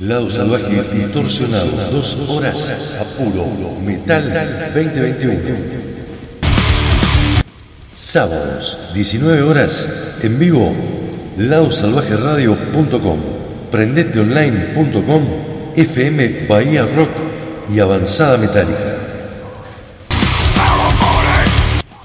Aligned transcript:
Lado 0.00 0.30
Salvaje 0.30 0.80
Distorsionado, 0.94 1.90
dos 1.90 2.16
horas 2.28 2.96
a 3.00 3.04
puro 3.18 3.44
metal 3.84 4.30
2021. 4.72 5.34
Sábados, 7.92 8.78
19 8.94 9.42
horas, 9.42 10.20
en 10.22 10.38
vivo, 10.38 10.72
ladosalvajeradio.com, 11.36 13.18
prendeteonline.com, 13.72 15.22
FM 15.74 16.46
Bahía 16.48 16.86
Rock 16.94 17.10
y 17.74 17.80
Avanzada 17.80 18.36
Metálica. 18.36 18.98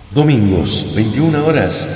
Domingos, 0.10 0.94
21 0.96 1.46
horas, 1.46 1.88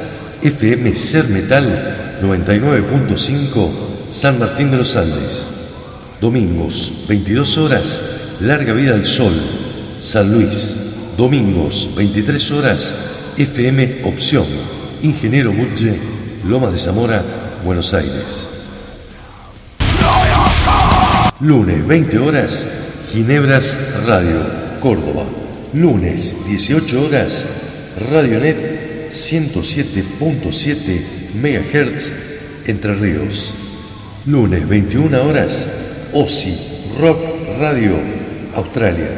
FM 0.44 0.96
Ser 0.96 1.28
Metal 1.30 2.20
99.5, 2.22 3.72
San 4.12 4.38
Martín 4.38 4.70
de 4.70 4.78
los 4.78 4.96
Andes. 4.96 5.57
Domingos, 6.22 7.06
22 7.08 7.58
horas, 7.58 8.38
Larga 8.42 8.74
Vida 8.74 8.94
al 8.94 9.06
Sol, 9.06 9.34
San 10.02 10.32
Luis. 10.34 10.88
Domingos, 11.18 11.90
23 11.96 12.52
horas, 12.52 12.94
FM 13.38 14.02
Opción, 14.04 14.46
Ingeniero 15.02 15.52
Butche, 15.52 15.98
Lomas 16.48 16.74
de 16.74 16.78
Zamora, 16.78 17.24
Buenos 17.66 17.92
Aires. 17.96 18.50
Lunes, 21.40 21.88
20 21.88 22.20
horas, 22.20 22.68
Ginebras 23.12 24.06
Radio, 24.06 24.40
Córdoba. 24.80 25.26
Lunes, 25.74 26.46
18 26.48 27.06
horas, 27.06 27.48
Radionet 28.12 29.12
107.7 29.12 31.02
MHz, 31.34 32.14
Entre 32.68 32.94
Ríos. 32.94 33.56
Lunes, 34.28 34.68
21 34.68 35.24
horas, 35.24 35.68
OSI 36.14 36.98
Rock 37.00 37.20
Radio, 37.60 37.94
Australia. 38.56 39.10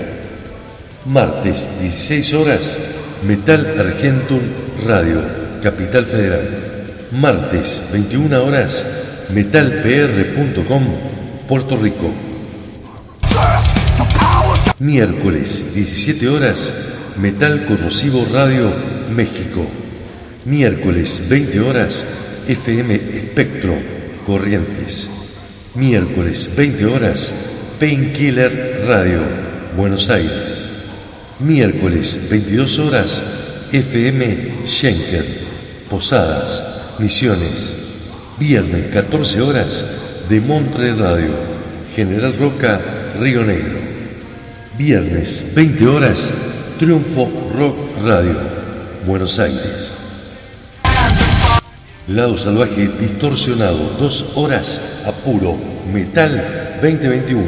Martes, 1.06 1.70
16 1.81 2.34
horas, 2.34 2.78
Metal 3.26 3.80
Argentum 3.80 4.42
Radio, 4.86 5.22
Capital 5.64 6.06
Federal. 6.06 6.48
Martes, 7.12 7.84
21 7.92 8.44
horas, 8.44 8.86
metalpr.com, 9.34 10.84
Puerto 11.48 11.78
Rico. 11.78 12.14
Miércoles, 14.80 15.74
17 15.74 16.28
horas, 16.30 16.72
Metal 17.18 17.66
Corrosivo 17.66 18.26
Radio, 18.31 18.72
México. 19.16 19.66
Miércoles, 20.46 21.24
20 21.28 21.59
horas, 21.59 22.06
FM 22.48 22.96
Espectro, 22.96 23.74
Corrientes. 24.26 25.28
Miércoles, 25.75 26.50
20 26.56 26.86
horas, 26.88 27.31
Painkiller 27.80 28.86
Radio, 28.88 29.22
Buenos 29.78 30.09
Aires. 30.09 30.67
Miércoles, 31.39 32.28
22 32.28 32.80
horas, 32.80 33.23
FM 33.72 34.66
Schenker, 34.66 35.25
Posadas, 35.88 36.97
Misiones. 36.97 37.75
Viernes, 38.40 38.88
14 38.88 39.42
horas, 39.42 39.86
de 40.28 40.42
Montre 40.42 40.94
Radio, 40.94 41.34
General 41.95 42.36
Roca, 42.38 42.81
Río 43.20 43.44
Negro. 43.45 43.78
Viernes, 44.75 45.53
20 45.56 45.88
horas, 45.88 46.34
Triunfo 46.80 47.30
Rock 47.53 47.78
Radio, 48.03 48.38
Buenos 49.06 49.38
Aires. 49.38 50.09
Lado 52.10 52.36
Salvaje 52.40 52.88
Distorsionado, 53.00 53.78
dos 54.00 54.26
horas 54.34 55.04
a 55.06 55.12
puro 55.12 55.56
Metal 55.94 56.80
2021. 56.82 57.46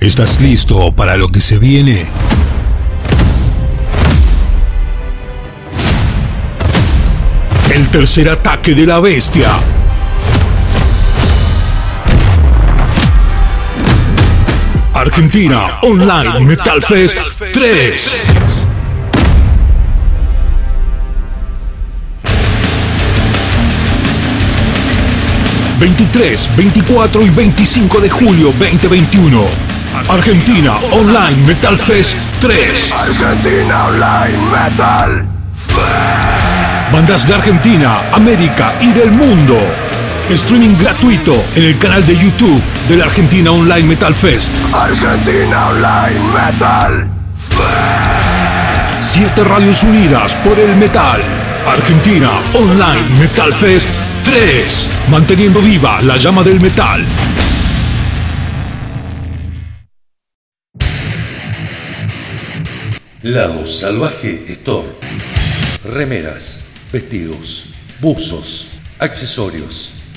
¿Estás 0.00 0.40
listo 0.40 0.92
para 0.96 1.16
lo 1.16 1.28
que 1.28 1.38
se 1.38 1.58
viene? 1.58 2.08
El 7.72 7.88
tercer 7.90 8.28
ataque 8.28 8.74
de 8.74 8.86
la 8.86 8.98
bestia. 8.98 9.81
Argentina 15.02 15.80
Online 15.82 16.44
Metal 16.44 16.80
Fest 16.80 17.18
3. 17.52 18.22
...23, 25.80 26.56
24 26.56 27.22
y 27.22 27.30
25 27.30 28.00
de 28.00 28.10
julio 28.10 28.54
2021... 28.56 29.44
...Argentina 30.08 30.76
Online 30.92 31.46
Metal 31.48 31.76
Fest 31.76 32.16
3... 32.40 32.92
Argentina 32.92 33.86
Online 33.86 34.38
Metal 34.52 35.26
Bandas 36.92 37.26
de 37.26 37.34
Argentina, 37.34 38.02
América 38.12 38.72
y 38.80 38.92
del 38.92 39.10
mundo. 39.10 39.58
Streaming 40.30 40.76
gratuito 40.78 41.34
en 41.54 41.64
el 41.64 41.78
canal 41.78 42.06
de 42.06 42.16
YouTube 42.16 42.62
de 42.88 42.96
la 42.96 43.04
Argentina 43.04 43.50
Online 43.50 43.82
Metal 43.82 44.14
Fest. 44.14 44.52
Argentina 44.72 45.68
Online 45.68 46.20
Metal 46.32 47.10
Siete 49.00 49.44
radios 49.44 49.82
unidas 49.82 50.34
por 50.36 50.58
el 50.58 50.74
metal. 50.76 51.20
Argentina 51.66 52.30
Online 52.54 53.20
Metal 53.20 53.52
Fest 53.52 53.90
3. 54.24 54.90
Manteniendo 55.10 55.60
viva 55.60 56.00
la 56.00 56.16
llama 56.16 56.42
del 56.42 56.60
metal. 56.60 57.04
Lado 63.22 63.66
Salvaje 63.66 64.44
Store. 64.48 64.88
Remeras, 65.84 66.62
vestidos, 66.92 67.66
buzos, 68.00 68.68
accesorios, 68.98 70.01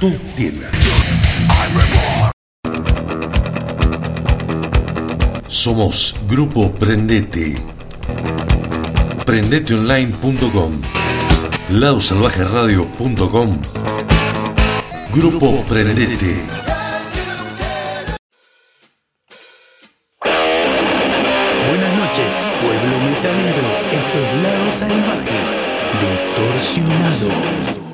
tu 0.00 0.10
tienda. 0.34 0.66
Somos 5.46 6.16
Grupo 6.26 6.72
Prendete. 6.72 7.56
Prendeteonline.com. 9.26 10.80
Ladosalvajeradio.com. 11.68 13.60
Grupo 15.12 15.64
Prendete. 15.68 16.36
Buenas 21.68 21.94
noches, 21.98 22.36
pueblo 22.62 23.00
metalero. 23.04 23.64
Esto 23.92 24.18
es 24.18 24.42
Lado 24.42 24.72
Salvaje, 24.78 25.40
distorsionado. 26.00 27.89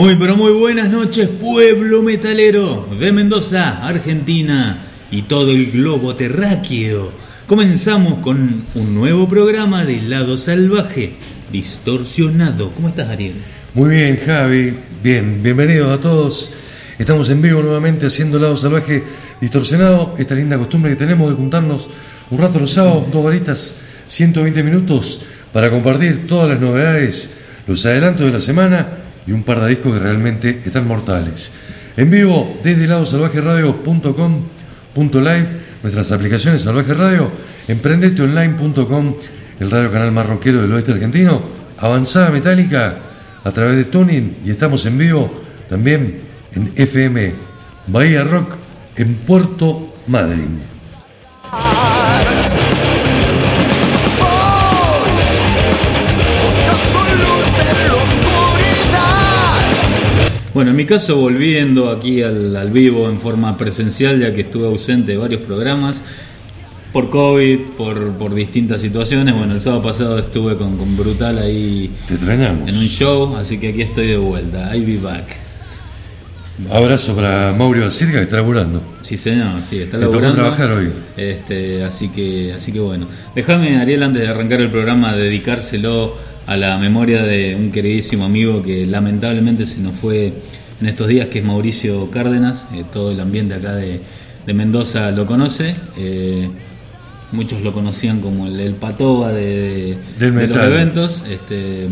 Muy 0.00 0.16
pero 0.16 0.34
muy 0.34 0.52
buenas 0.52 0.88
noches 0.88 1.28
pueblo 1.28 2.02
metalero 2.02 2.88
de 2.98 3.12
Mendoza, 3.12 3.86
Argentina 3.86 4.78
y 5.10 5.20
todo 5.24 5.50
el 5.50 5.72
globo 5.72 6.16
terráqueo. 6.16 7.12
Comenzamos 7.46 8.20
con 8.20 8.64
un 8.76 8.94
nuevo 8.94 9.28
programa 9.28 9.84
de 9.84 10.00
Lado 10.00 10.38
Salvaje, 10.38 11.12
distorsionado. 11.52 12.70
¿Cómo 12.70 12.88
estás 12.88 13.10
Ariel? 13.10 13.34
Muy 13.74 13.90
bien, 13.90 14.16
Javi. 14.16 14.74
Bien, 15.04 15.42
bienvenidos 15.42 15.90
a 15.90 16.00
todos. 16.00 16.54
Estamos 16.98 17.28
en 17.28 17.42
vivo 17.42 17.60
nuevamente 17.60 18.06
haciendo 18.06 18.38
Lado 18.38 18.56
Salvaje 18.56 19.04
Distorsionado. 19.38 20.14
Esta 20.16 20.34
linda 20.34 20.56
costumbre 20.56 20.92
que 20.92 20.96
tenemos 20.96 21.28
de 21.28 21.36
juntarnos 21.36 21.88
un 22.30 22.38
rato 22.38 22.58
los 22.58 22.72
sábados, 22.72 23.12
dos 23.12 23.22
horitas, 23.22 23.74
120 24.06 24.62
minutos, 24.62 25.20
para 25.52 25.68
compartir 25.68 26.26
todas 26.26 26.48
las 26.48 26.58
novedades, 26.58 27.34
los 27.66 27.84
adelantos 27.84 28.24
de 28.24 28.32
la 28.32 28.40
semana 28.40 28.99
y 29.30 29.32
un 29.32 29.44
par 29.44 29.60
de 29.60 29.68
discos 29.68 29.94
que 29.94 30.00
realmente 30.00 30.60
están 30.64 30.88
mortales. 30.88 31.52
En 31.96 32.10
vivo 32.10 32.58
desde 32.64 32.88
ladosalvajeradio.com.live, 32.88 35.46
nuestras 35.84 36.10
aplicaciones 36.10 36.62
Salvaje 36.62 36.94
Radio, 36.94 37.30
emprendeteonline.com, 37.68 39.14
el 39.60 39.70
radio 39.70 39.92
canal 39.92 40.10
más 40.10 40.26
rockero 40.26 40.62
del 40.62 40.72
oeste 40.72 40.90
argentino, 40.90 41.42
Avanzada 41.78 42.30
Metálica 42.30 42.96
a 43.44 43.52
través 43.52 43.76
de 43.76 43.84
Tuning 43.84 44.38
y 44.44 44.50
estamos 44.50 44.84
en 44.86 44.98
vivo 44.98 45.32
también 45.68 46.22
en 46.52 46.72
FM 46.74 47.32
Bahía 47.86 48.24
Rock 48.24 48.56
en 48.96 49.14
Puerto 49.14 49.94
Madryn. 50.08 50.58
Bueno, 60.52 60.70
en 60.72 60.76
mi 60.76 60.84
caso 60.84 61.16
volviendo 61.16 61.90
aquí 61.90 62.22
al, 62.22 62.56
al, 62.56 62.70
vivo 62.70 63.08
en 63.08 63.20
forma 63.20 63.56
presencial, 63.56 64.20
ya 64.20 64.34
que 64.34 64.40
estuve 64.40 64.66
ausente 64.66 65.12
de 65.12 65.18
varios 65.18 65.42
programas, 65.42 66.02
por 66.92 67.08
COVID, 67.08 67.60
por, 67.76 68.14
por 68.14 68.34
distintas 68.34 68.80
situaciones. 68.80 69.34
Bueno, 69.34 69.54
el 69.54 69.60
sábado 69.60 69.82
pasado 69.82 70.18
estuve 70.18 70.56
con, 70.56 70.76
con 70.76 70.96
Brutal 70.96 71.38
ahí 71.38 71.90
Te 72.08 72.14
extrañamos. 72.14 72.68
en 72.68 72.76
un 72.76 72.86
show, 72.86 73.36
así 73.36 73.58
que 73.58 73.68
aquí 73.68 73.82
estoy 73.82 74.08
de 74.08 74.16
vuelta. 74.16 74.74
I'll 74.74 74.84
be 74.84 74.96
back. 74.96 75.49
Abrazo 76.68 77.14
para 77.14 77.52
Mauro 77.52 77.82
Basirga 77.82 78.18
que 78.18 78.24
está 78.24 78.36
laburando. 78.36 78.82
Sí, 79.02 79.16
señor, 79.16 79.62
sí, 79.64 79.78
está 79.78 79.98
laburando. 79.98 80.34
trabajar 80.34 80.70
hoy. 80.72 80.90
Este, 81.16 81.82
así 81.84 82.08
que, 82.08 82.52
así 82.52 82.72
que 82.72 82.80
bueno. 82.80 83.06
Déjame, 83.34 83.76
Ariel, 83.78 84.02
antes 84.02 84.22
de 84.22 84.28
arrancar 84.28 84.60
el 84.60 84.70
programa, 84.70 85.16
dedicárselo 85.16 86.16
a 86.46 86.56
la 86.56 86.78
memoria 86.78 87.22
de 87.22 87.54
un 87.54 87.70
queridísimo 87.70 88.24
amigo 88.24 88.62
que 88.62 88.86
lamentablemente 88.86 89.66
se 89.66 89.80
nos 89.80 89.96
fue 89.96 90.32
en 90.80 90.86
estos 90.86 91.08
días, 91.08 91.28
que 91.28 91.38
es 91.38 91.44
Mauricio 91.44 92.10
Cárdenas. 92.10 92.66
Eh, 92.74 92.84
todo 92.92 93.12
el 93.12 93.20
ambiente 93.20 93.54
acá 93.54 93.72
de, 93.74 94.00
de 94.46 94.54
Mendoza 94.54 95.10
lo 95.10 95.26
conoce. 95.26 95.74
Eh, 95.96 96.48
muchos 97.32 97.62
lo 97.62 97.72
conocían 97.72 98.20
como 98.20 98.46
el, 98.46 98.58
el 98.60 98.74
patoba 98.74 99.32
de, 99.32 99.96
Del 100.18 100.34
de 100.34 100.46
los 100.48 100.56
eventos. 100.58 101.24
Este, 101.30 101.86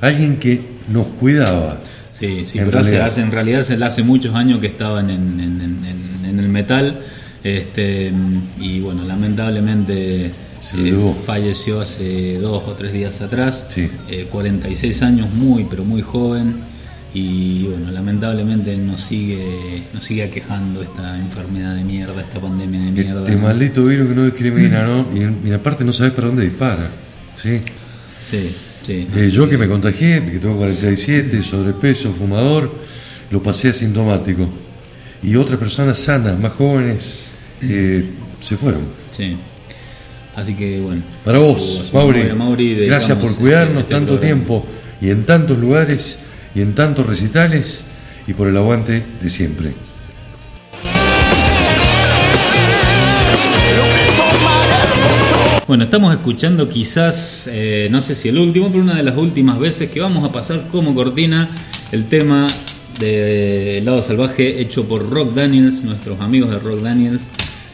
Alguien 0.00 0.36
que 0.36 0.60
nos 0.88 1.06
cuidaba. 1.06 1.78
Sí, 2.12 2.42
sí, 2.46 2.58
En 2.58 2.66
pero 2.66 2.80
realidad. 2.82 3.06
hace- 3.06 3.20
en 3.22 3.30
realidad 3.32 3.62
se- 3.62 3.82
hace 3.82 4.02
muchos 4.02 4.34
años 4.34 4.60
que 4.60 4.66
estaban 4.68 5.10
en, 5.10 5.40
en- 5.40 5.60
en- 6.24 6.38
el 6.38 6.48
metal 6.48 7.00
este, 7.44 8.12
y 8.60 8.80
bueno, 8.80 9.04
lamentablemente 9.04 10.26
eh, 10.26 11.14
falleció 11.26 11.80
hace 11.80 12.38
dos 12.38 12.62
o 12.66 12.72
tres 12.72 12.92
días 12.92 13.20
atrás, 13.20 13.66
Sí. 13.68 13.88
eh, 14.08 14.26
46 14.30 15.02
años, 15.02 15.30
muy 15.32 15.64
pero 15.64 15.84
muy 15.84 16.02
joven 16.02 16.56
y 17.14 17.64
bueno, 17.66 17.90
lamentablemente 17.90 18.76
nos 18.76 19.00
sigue, 19.02 19.82
nos 19.92 20.02
sigue 20.04 20.22
aquejando 20.22 20.82
esta 20.82 21.18
enfermedad 21.18 21.74
de 21.74 21.84
mierda, 21.84 22.20
esta 22.22 22.40
pandemia 22.40 22.80
de 22.80 22.90
mierda. 22.92 23.20
Este 23.24 23.36
maldito 23.36 23.84
virus 23.84 24.08
que 24.08 24.14
no 24.14 24.24
discrimina, 24.24 24.84
¿no? 24.86 25.06
Y, 25.14 25.48
y 25.48 25.52
aparte 25.52 25.84
no 25.84 25.92
sabes 25.92 26.12
para 26.12 26.28
dónde 26.28 26.44
dispara. 26.44 26.88
¿sí? 27.34 27.60
Sí, 28.30 28.54
sí. 28.82 29.06
Eh, 29.14 29.30
yo 29.32 29.48
que 29.48 29.58
me 29.58 29.68
contagié, 29.68 30.24
que 30.24 30.38
tengo 30.38 30.56
47, 30.56 31.42
sobrepeso, 31.42 32.12
fumador, 32.12 32.74
lo 33.30 33.42
pasé 33.42 33.68
asintomático. 33.70 34.48
Y 35.22 35.36
otras 35.36 35.58
personas 35.58 35.98
sanas, 35.98 36.38
más 36.38 36.52
jóvenes, 36.52 37.16
eh, 37.62 38.10
se 38.40 38.56
fueron. 38.56 38.82
Sí. 39.16 39.36
Así 40.34 40.54
que 40.54 40.80
bueno. 40.80 41.02
Para 41.24 41.38
vos, 41.38 41.88
su- 41.90 41.94
Mauri, 41.96 42.74
gracias 42.86 43.18
por 43.18 43.28
dedicamos 43.28 43.38
cuidarnos 43.38 43.78
este 43.82 43.94
tanto 43.94 44.14
programa. 44.18 44.26
tiempo 44.34 44.66
y 45.00 45.10
en 45.10 45.24
tantos 45.24 45.58
lugares 45.58 46.18
y 46.54 46.60
en 46.62 46.74
tantos 46.74 47.06
recitales 47.06 47.84
y 48.26 48.32
por 48.34 48.48
el 48.48 48.56
aguante 48.56 49.02
de 49.20 49.30
siempre. 49.30 49.72
Bueno, 55.72 55.84
estamos 55.84 56.12
escuchando 56.12 56.68
quizás, 56.68 57.48
eh, 57.50 57.88
no 57.90 58.02
sé 58.02 58.14
si 58.14 58.28
el 58.28 58.36
último, 58.36 58.68
pero 58.70 58.82
una 58.82 58.94
de 58.96 59.02
las 59.02 59.16
últimas 59.16 59.58
veces 59.58 59.90
que 59.90 60.00
vamos 60.02 60.22
a 60.22 60.30
pasar 60.30 60.68
como 60.70 60.94
cortina 60.94 61.48
el 61.92 62.10
tema 62.10 62.46
de 63.00 63.80
Lado 63.82 64.02
Salvaje 64.02 64.60
hecho 64.60 64.86
por 64.86 65.08
Rock 65.08 65.32
Daniels, 65.32 65.82
nuestros 65.82 66.20
amigos 66.20 66.50
de 66.50 66.58
Rock 66.58 66.82
Daniels. 66.82 67.22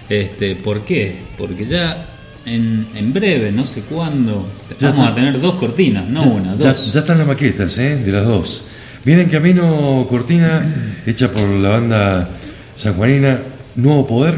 Este, 0.09 0.55
¿Por 0.55 0.83
qué? 0.85 1.23
Porque 1.37 1.65
ya 1.65 2.06
en, 2.47 2.87
en 2.95 3.12
breve, 3.12 3.50
no 3.50 3.67
sé 3.67 3.81
cuándo, 3.81 4.47
Ya 4.79 4.91
vamos 4.91 5.00
está. 5.00 5.11
a 5.11 5.15
tener 5.17 5.41
dos 5.41 5.56
cortinas, 5.56 6.09
no 6.09 6.21
ya, 6.21 6.27
una, 6.29 6.56
ya- 6.56 6.73
dos. 6.75 6.93
ya 6.93 7.00
están 7.00 7.19
las 7.19 7.27
maquetas, 7.27 7.77
¿eh? 7.79 7.97
De 7.97 8.12
las 8.12 8.25
dos. 8.25 8.65
Viene 9.05 9.23
en 9.23 9.29
camino 9.29 10.06
cortina 10.09 11.00
hecha 11.05 11.33
por 11.33 11.49
la 11.49 11.71
banda 11.71 12.31
sanjuanina 12.77 13.41
Nuevo 13.75 14.06
Poder, 14.06 14.37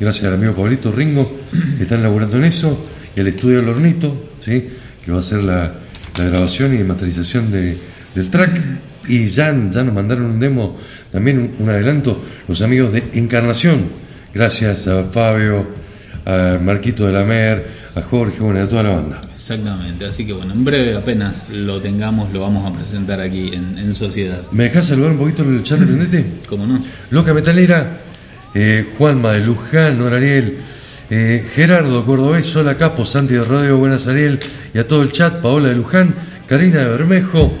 gracias 0.00 0.24
al 0.26 0.34
amigo 0.34 0.54
Pablito 0.54 0.90
Ringo, 0.90 1.38
que 1.76 1.82
están 1.84 2.02
laburando 2.02 2.36
en 2.38 2.44
eso, 2.44 2.86
y 3.14 3.20
al 3.20 3.28
estudio 3.28 3.56
del 3.58 3.68
Hornito, 3.68 4.30
¿sí? 4.38 4.68
que 5.04 5.10
va 5.10 5.18
a 5.18 5.20
hacer 5.20 5.44
la, 5.44 5.74
la 6.18 6.24
grabación 6.24 6.78
y 6.78 6.82
masterización 6.82 7.50
de- 7.52 7.76
del 8.14 8.30
track. 8.30 8.60
Y 9.08 9.26
ya, 9.26 9.46
ya 9.70 9.82
nos 9.82 9.94
mandaron 9.94 10.26
un 10.26 10.40
demo, 10.40 10.76
también 11.10 11.38
un, 11.38 11.52
un 11.58 11.68
adelanto, 11.70 12.22
los 12.48 12.60
amigos 12.62 12.92
de 12.92 13.02
Encarnación, 13.14 13.84
gracias 14.32 14.86
a 14.88 15.04
Fabio, 15.04 15.66
a 16.26 16.58
Marquito 16.62 17.06
de 17.06 17.12
la 17.12 17.24
Mer, 17.24 17.66
a 17.96 18.02
Jorge, 18.02 18.40
bueno, 18.40 18.60
a 18.60 18.68
toda 18.68 18.82
la 18.84 18.90
banda. 18.90 19.20
Exactamente, 19.32 20.04
así 20.04 20.24
que 20.26 20.32
bueno, 20.32 20.52
en 20.52 20.64
breve 20.64 20.94
apenas 20.94 21.46
lo 21.50 21.80
tengamos, 21.80 22.32
lo 22.32 22.40
vamos 22.40 22.70
a 22.70 22.76
presentar 22.76 23.20
aquí 23.20 23.50
en, 23.52 23.78
en 23.78 23.92
sociedad. 23.94 24.42
¿Me 24.52 24.64
dejás 24.64 24.86
saludar 24.86 25.12
un 25.12 25.18
poquito 25.18 25.42
el 25.42 25.62
chat 25.64 25.80
de? 25.80 26.26
¿Cómo 26.46 26.66
no? 26.66 26.78
Loca 27.10 27.34
Metalera, 27.34 28.00
eh, 28.54 28.86
Juanma 28.96 29.32
de 29.32 29.40
Luján, 29.40 30.02
Ariel, 30.02 30.58
eh, 31.10 31.46
Gerardo 31.54 32.04
Cordobés, 32.04 32.46
Sola 32.46 32.76
Capo, 32.76 33.04
Santi 33.04 33.34
de 33.34 33.44
Radio, 33.44 33.78
Buenas 33.78 34.06
Ariel, 34.06 34.40
y 34.74 34.78
a 34.78 34.86
todo 34.86 35.02
el 35.02 35.12
chat, 35.12 35.40
Paola 35.40 35.68
de 35.68 35.76
Luján, 35.76 36.14
Karina 36.46 36.80
de 36.80 36.88
Bermejo, 36.88 37.52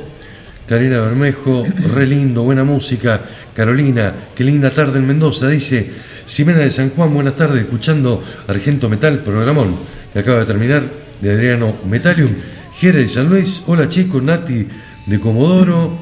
Karina 0.66 1.00
Bermejo, 1.00 1.66
re 1.94 2.06
lindo, 2.06 2.42
buena 2.42 2.64
música, 2.64 3.20
Carolina, 3.54 4.14
qué 4.34 4.44
linda 4.44 4.70
tarde 4.70 4.98
en 4.98 5.06
Mendoza, 5.06 5.48
dice. 5.48 5.90
Ximena 6.26 6.60
de 6.60 6.70
San 6.70 6.90
Juan, 6.90 7.12
buenas 7.12 7.34
tardes, 7.34 7.62
escuchando 7.62 8.22
Argento 8.46 8.88
Metal, 8.88 9.18
programón, 9.24 9.76
que 10.12 10.20
acaba 10.20 10.38
de 10.38 10.46
terminar, 10.46 10.84
de 11.20 11.32
Adriano 11.32 11.76
Metalium, 11.88 12.30
Jere 12.78 13.00
de 13.00 13.08
San 13.08 13.28
Luis, 13.28 13.64
hola 13.66 13.88
chicos, 13.88 14.22
Nati 14.22 14.66
de 15.06 15.18
Comodoro, 15.18 15.98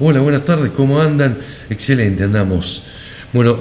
hola, 0.00 0.20
buenas 0.20 0.46
tardes, 0.46 0.70
¿cómo 0.70 1.00
andan? 1.00 1.36
Excelente, 1.68 2.24
andamos. 2.24 2.84
Bueno, 3.34 3.58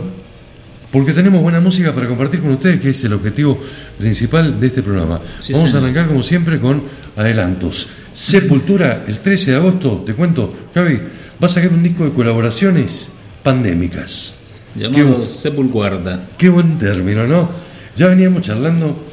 porque 0.96 1.12
tenemos 1.12 1.42
buena 1.42 1.60
música 1.60 1.94
para 1.94 2.08
compartir 2.08 2.40
con 2.40 2.52
ustedes, 2.52 2.80
que 2.80 2.92
es 2.92 3.04
el 3.04 3.12
objetivo 3.12 3.60
principal 3.98 4.58
de 4.58 4.68
este 4.68 4.82
programa. 4.82 5.20
Sí, 5.42 5.52
Vamos 5.52 5.74
a 5.74 5.80
arrancar 5.80 6.08
como 6.08 6.24
siempre 6.24 6.58
con 6.58 6.84
adelantos. 7.18 7.90
Sepultura, 8.14 9.04
el 9.06 9.20
13 9.20 9.52
de 9.52 9.58
agosto, 9.58 10.04
te 10.06 10.14
cuento, 10.14 10.54
Javi, 10.74 10.96
va 11.44 11.48
a 11.48 11.50
sacar 11.50 11.74
un 11.74 11.84
disco 11.84 12.06
de 12.06 12.12
colaboraciones 12.14 13.12
pandémicas. 13.44 14.38
Qué, 14.74 14.84
Llamado 14.84 15.26
bu- 15.26 15.28
Sepulcuarta. 15.28 16.28
qué 16.38 16.48
buen 16.48 16.78
término, 16.78 17.28
¿no? 17.28 17.50
Ya 17.98 18.08
veníamos 18.08 18.44
charlando 18.44 19.06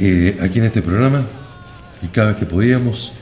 eh, 0.00 0.38
aquí 0.42 0.58
en 0.58 0.64
este 0.64 0.82
programa, 0.82 1.24
y 2.02 2.08
cada 2.08 2.30
vez 2.30 2.36
que 2.38 2.46
podíamos, 2.46 3.12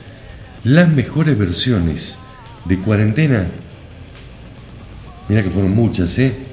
las 0.63 0.89
mejores 0.89 1.37
versiones 1.37 2.17
de 2.65 2.79
cuarentena, 2.79 3.45
mira 5.27 5.43
que 5.43 5.51
fueron 5.51 5.75
muchas, 5.75 6.17
¿eh? 6.17 6.48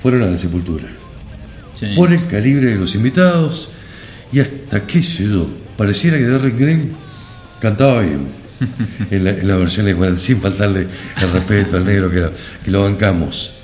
Fueron 0.00 0.20
las 0.22 0.30
de 0.32 0.38
Sepultura 0.38 0.84
Sí. 1.74 1.88
por 1.94 2.12
el 2.12 2.26
calibre 2.26 2.70
de 2.70 2.76
los 2.76 2.94
invitados 2.94 3.70
y 4.32 4.40
hasta 4.40 4.86
qué 4.86 5.02
sé 5.02 5.24
yo, 5.24 5.46
pareciera 5.76 6.16
que 6.16 6.24
Derrick 6.24 6.58
Green 6.58 6.92
cantaba 7.60 8.00
bien 8.02 8.28
en 9.10 9.24
la, 9.24 9.30
en 9.30 9.46
la 9.48 9.56
versión 9.56 9.84
de 9.86 9.92
Juan, 9.92 10.18
sin 10.18 10.40
faltarle 10.40 10.86
el 11.20 11.30
respeto 11.32 11.76
al 11.76 11.84
negro 11.84 12.10
que 12.10 12.20
lo, 12.20 12.32
que 12.64 12.70
lo 12.70 12.82
bancamos. 12.84 13.56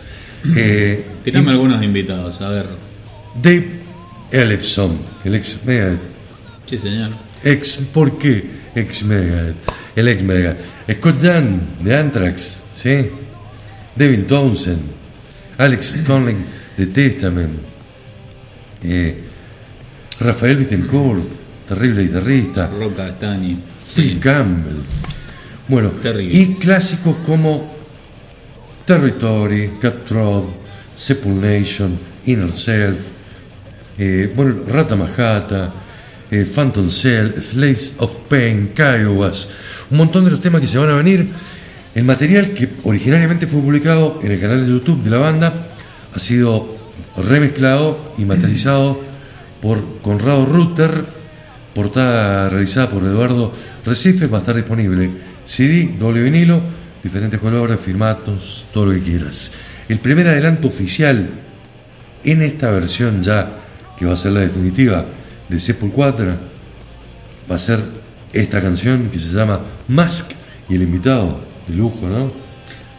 Eh, 0.57 1.07
Tirame 1.25 1.49
y 1.49 1.51
algunos 1.53 1.83
invitados, 1.83 2.41
a 2.43 2.49
ver. 2.51 2.67
Dave 3.43 3.69
Ellefson, 4.31 4.99
el 5.25 5.35
ex 5.37 5.65
Megadeth, 5.65 6.01
Sí, 6.67 6.79
señor. 6.79 7.11
ex, 7.45 7.77
¿por 7.95 8.19
qué 8.19 8.45
ex 8.75 9.03
Megadeth? 9.05 9.57
El 9.97 10.09
ex 10.09 10.23
Megadeth. 10.23 10.59
Scott 10.99 11.23
Young 11.23 11.61
de 11.83 11.97
Anthrax, 11.97 12.63
¿sí? 12.75 13.07
Devin 13.97 14.27
Townsend, 14.27 14.81
Alex 15.63 15.99
Conley 16.05 16.37
de 16.77 16.87
Testament, 16.87 17.57
eh, 18.83 19.23
Rafael 20.19 20.57
Bittencourt, 20.57 21.23
terrible 21.69 22.03
guitarrista, 22.03 22.67
Roca 22.67 23.09
Stani. 23.11 23.57
Phil 23.95 24.19
Campbell. 24.19 24.83
Bueno, 25.69 25.91
Terribles. 26.03 26.35
y 26.35 26.55
clásicos 26.55 27.17
como 27.25 27.77
Territory, 28.85 29.79
Cutthroat, 29.81 30.47
Sepul 30.97 31.41
Nation, 31.41 31.97
Inner 32.27 32.51
Self, 32.51 33.11
eh, 33.99 34.33
bueno, 34.35 34.65
Rata 34.67 34.97
Majata, 34.97 35.73
eh, 36.29 36.45
Phantom 36.45 36.91
Cell, 36.91 37.41
Slaves 37.41 37.95
of 37.99 38.17
Pain, 38.29 38.73
Kiowas, 38.75 39.51
un 39.91 39.99
montón 39.99 40.25
de 40.25 40.33
los 40.33 40.41
temas 40.41 40.61
que 40.61 40.67
se 40.67 40.79
van 40.79 40.91
a 40.91 40.97
venir. 40.97 41.29
El 41.95 42.05
material 42.05 42.51
que 42.51 42.67
originariamente 42.85 43.47
fue 43.47 43.61
publicado 43.61 44.21
en 44.23 44.33
el 44.33 44.41
canal 44.41 44.65
de 44.65 44.73
YouTube 44.73 45.03
de 45.03 45.11
la 45.11 45.19
banda 45.19 45.67
ha 46.15 46.19
sido 46.19 46.77
remezclado 47.17 48.15
y 48.19 48.25
materializado 48.25 49.01
por 49.61 50.01
Conrado 50.03 50.47
Rutter, 50.47 51.05
portada 51.75 52.49
realizada 52.49 52.91
por 52.91 53.05
Eduardo 53.05 53.53
Recife, 53.85 54.27
va 54.27 54.39
a 54.39 54.41
estar 54.41 54.57
disponible 54.57 55.11
CD, 55.45 55.95
doble 55.99 56.23
vinilo, 56.23 56.63
diferentes 57.03 57.41
colores, 57.41 57.81
firmatos, 57.81 58.67
todo 58.73 58.87
lo 58.87 58.93
que 58.93 59.03
quieras. 59.03 59.53
El 59.89 59.99
primer 59.99 60.29
adelanto 60.29 60.69
oficial 60.69 61.31
en 62.25 62.43
esta 62.43 62.71
versión 62.71 63.23
ya, 63.23 63.51
que 63.97 64.07
va 64.07 64.15
a 64.15 64.17
ser 64.17 64.33
la 64.33 64.41
definitiva 64.41 65.05
de 65.49 65.61
Sepultura, 65.61 66.39
va 67.51 67.55
a 67.55 67.59
ser 67.59 67.81
esta 68.33 68.61
canción 68.61 69.11
que 69.11 69.19
se 69.19 69.33
llama 69.35 69.61
Mask 69.89 70.31
y 70.69 70.77
el 70.77 70.83
invitado 70.83 71.41
de 71.69 71.75
lujo, 71.75 72.09
¿no? 72.09 72.42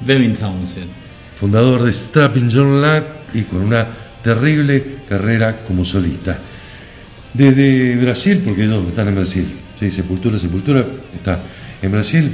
Devin 0.06 0.36
Townsend. 0.36 0.88
Fundador 1.36 1.84
de 1.84 1.94
Strapping 1.94 2.50
John 2.52 2.82
Lack 2.82 3.06
y 3.34 3.42
con 3.42 3.62
una 3.62 3.88
terrible 4.22 4.98
carrera 5.08 5.64
como 5.64 5.84
solista. 5.84 6.38
Desde 7.34 7.96
Brasil, 7.98 8.42
porque 8.46 8.64
ellos 8.64 8.88
están 8.88 9.08
en 9.08 9.16
Brasil, 9.16 9.46
sí, 9.76 9.90
Sepultura, 9.90 10.38
Sepultura 10.38 10.86
está 11.14 11.40
en 11.82 11.92
Brasil, 11.92 12.32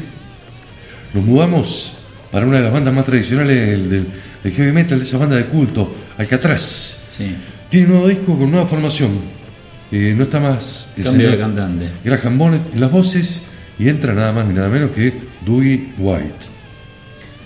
nos 1.14 1.26
mudamos 1.26 1.98
para 2.32 2.46
una 2.46 2.58
de 2.58 2.64
las 2.64 2.74
bandas 2.74 2.94
más 2.94 3.06
tradicionales 3.06 3.90
del, 3.90 4.08
heavy 4.44 4.72
metal, 4.72 5.00
de 5.00 5.06
esa 5.06 5.18
banda 5.18 5.38
de 5.38 5.46
culto, 5.46 5.96
Alcatraz. 6.18 7.00
Sí. 7.10 7.36
Tiene 7.70 7.88
un 7.88 7.94
nuevo 7.94 8.08
disco 8.08 8.38
con 8.38 8.52
nueva 8.52 8.68
formación. 8.68 9.12
Eh, 9.92 10.14
no 10.16 10.24
está 10.24 10.40
más 10.40 10.92
el 10.98 11.04
Cambio 11.04 11.32
de 11.32 11.38
cantante. 11.38 11.90
Graham 12.04 12.38
Bonnet 12.38 12.62
en 12.74 12.80
las 12.80 12.92
voces 12.92 13.42
y 13.80 13.90
entra 13.90 14.14
nada 14.14 14.32
más 14.32 14.46
ni 14.46 14.54
nada 14.54 14.70
menos 14.70 14.92
que 14.92 15.14
Dougie 15.46 15.94
White. 15.98 16.59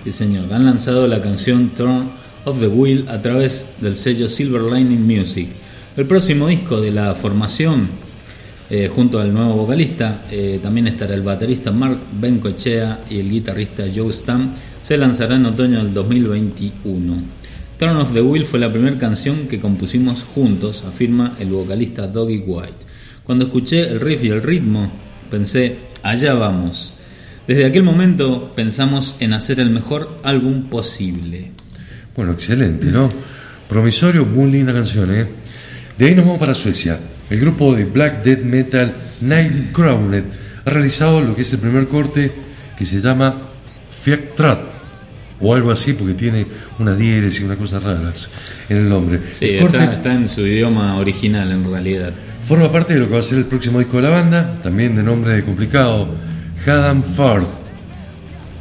Sí, 0.03 0.11
señor. 0.11 0.53
Han 0.53 0.65
lanzado 0.65 1.07
la 1.07 1.21
canción 1.21 1.69
Turn 1.69 2.09
of 2.43 2.59
the 2.59 2.67
Wheel 2.67 3.05
a 3.07 3.21
través 3.21 3.67
del 3.79 3.95
sello 3.95 4.27
Silver 4.27 4.61
Lining 4.63 5.01
Music. 5.01 5.47
El 5.95 6.05
próximo 6.05 6.47
disco 6.47 6.81
de 6.81 6.91
la 6.91 7.15
formación, 7.15 7.87
eh, 8.69 8.89
junto 8.93 9.19
al 9.19 9.33
nuevo 9.33 9.53
vocalista, 9.53 10.25
eh, 10.29 10.59
también 10.61 10.87
estará 10.87 11.13
el 11.13 11.21
baterista 11.21 11.71
Mark 11.71 11.99
Bencochea 12.19 13.05
y 13.09 13.19
el 13.19 13.29
guitarrista 13.29 13.85
Joe 13.95 14.11
Stam, 14.11 14.53
se 14.81 14.97
lanzará 14.97 15.35
en 15.37 15.45
otoño 15.45 15.81
del 15.81 15.93
2021. 15.93 17.21
Turn 17.79 17.95
of 17.95 18.11
the 18.11 18.21
Wheel 18.21 18.45
fue 18.45 18.59
la 18.59 18.73
primera 18.73 18.97
canción 18.97 19.47
que 19.47 19.61
compusimos 19.61 20.23
juntos, 20.23 20.83
afirma 20.85 21.37
el 21.39 21.49
vocalista 21.49 22.07
Doggy 22.07 22.43
White. 22.45 22.85
Cuando 23.23 23.45
escuché 23.45 23.87
el 23.87 24.01
riff 24.01 24.21
y 24.25 24.29
el 24.29 24.41
ritmo, 24.41 24.91
pensé, 25.31 25.77
allá 26.01 26.33
vamos. 26.33 26.93
Desde 27.47 27.65
aquel 27.65 27.83
momento 27.83 28.53
pensamos 28.55 29.17
en 29.19 29.33
hacer 29.33 29.59
el 29.59 29.69
mejor 29.69 30.19
álbum 30.23 30.69
posible. 30.69 31.51
Bueno, 32.15 32.31
excelente, 32.31 32.85
¿no? 32.85 33.09
Promisorio, 33.67 34.25
muy 34.25 34.49
linda 34.49 34.71
canción, 34.71 35.13
¿eh? 35.13 35.27
De 35.97 36.05
ahí 36.05 36.15
nos 36.15 36.25
vamos 36.25 36.39
para 36.39 36.55
Suecia. 36.55 36.97
El 37.29 37.39
grupo 37.41 37.75
de 37.75 37.83
black 37.83 38.23
death 38.23 38.43
metal 38.43 38.93
Night 39.21 39.73
Crowned 39.73 40.23
ha 40.65 40.69
realizado 40.69 41.21
lo 41.21 41.35
que 41.35 41.41
es 41.41 41.51
el 41.51 41.59
primer 41.59 41.87
corte 41.89 42.31
que 42.77 42.85
se 42.85 43.01
llama 43.01 43.41
Fiaktrat 43.89 44.59
o 45.41 45.53
algo 45.53 45.71
así 45.71 45.93
porque 45.93 46.13
tiene 46.13 46.45
unas 46.79 46.97
diéresis 46.97 47.41
y 47.41 47.43
unas 47.43 47.57
cosas 47.57 47.83
raras 47.83 48.29
en 48.69 48.77
el 48.77 48.89
nombre. 48.89 49.19
Sí, 49.33 49.49
el 49.49 49.61
corte 49.61 49.77
está, 49.77 49.93
está 49.93 50.13
en 50.13 50.29
su 50.29 50.41
idioma 50.41 50.95
original 50.95 51.51
en 51.51 51.69
realidad. 51.69 52.13
forma 52.41 52.71
parte 52.71 52.93
de 52.93 53.01
lo 53.01 53.07
que 53.07 53.15
va 53.15 53.19
a 53.19 53.23
ser 53.23 53.39
el 53.39 53.45
próximo 53.45 53.79
disco 53.79 53.97
de 53.97 54.03
la 54.03 54.09
banda, 54.09 54.59
también 54.63 54.95
de 54.95 55.03
nombre 55.03 55.43
complicado, 55.43 56.07
Hadam 56.65 57.03
Fard, 57.03 57.45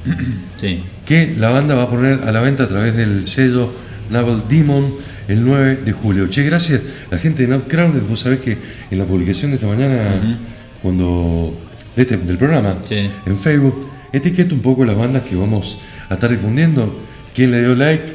Sí. 0.57 0.81
que 1.05 1.35
la 1.39 1.49
banda 1.51 1.75
va 1.75 1.85
a 1.85 1.91
poner 1.91 2.21
a 2.25 2.33
la 2.33 2.41
venta 2.41 2.65
a 2.65 2.69
través 2.69 2.95
del 2.97 3.27
sello 3.27 3.73
Naval 4.11 4.45
Demon 4.49 4.95
el 5.29 5.45
9 5.45 5.77
de 5.85 5.93
julio. 5.93 6.29
Che, 6.29 6.43
gracias. 6.43 6.81
La 7.11 7.19
gente 7.19 7.43
de 7.43 7.49
Nav 7.49 7.63
Crowned, 7.69 8.03
vos 8.03 8.21
sabés 8.21 8.41
que 8.41 8.59
en 8.91 8.99
la 8.99 9.05
publicación 9.05 9.51
de 9.51 9.55
esta 9.57 9.67
mañana, 9.67 10.39
cuando 10.83 11.59
de 11.97 12.03
este- 12.03 12.17
del 12.17 12.39
programa, 12.39 12.79
Sí. 12.85 13.09
en 13.27 13.39
Facebook, 13.39 13.89
etiqueta 14.13 14.55
un 14.55 14.61
poco 14.61 14.85
las 14.85 14.97
bandas 14.97 15.23
que 15.23 15.37
vamos 15.37 15.79
a 16.09 16.15
estar 16.15 16.31
difundiendo. 16.31 17.01
¿Quién 17.35 17.51
le 17.51 17.61
dio 17.61 17.75
like? 17.75 18.13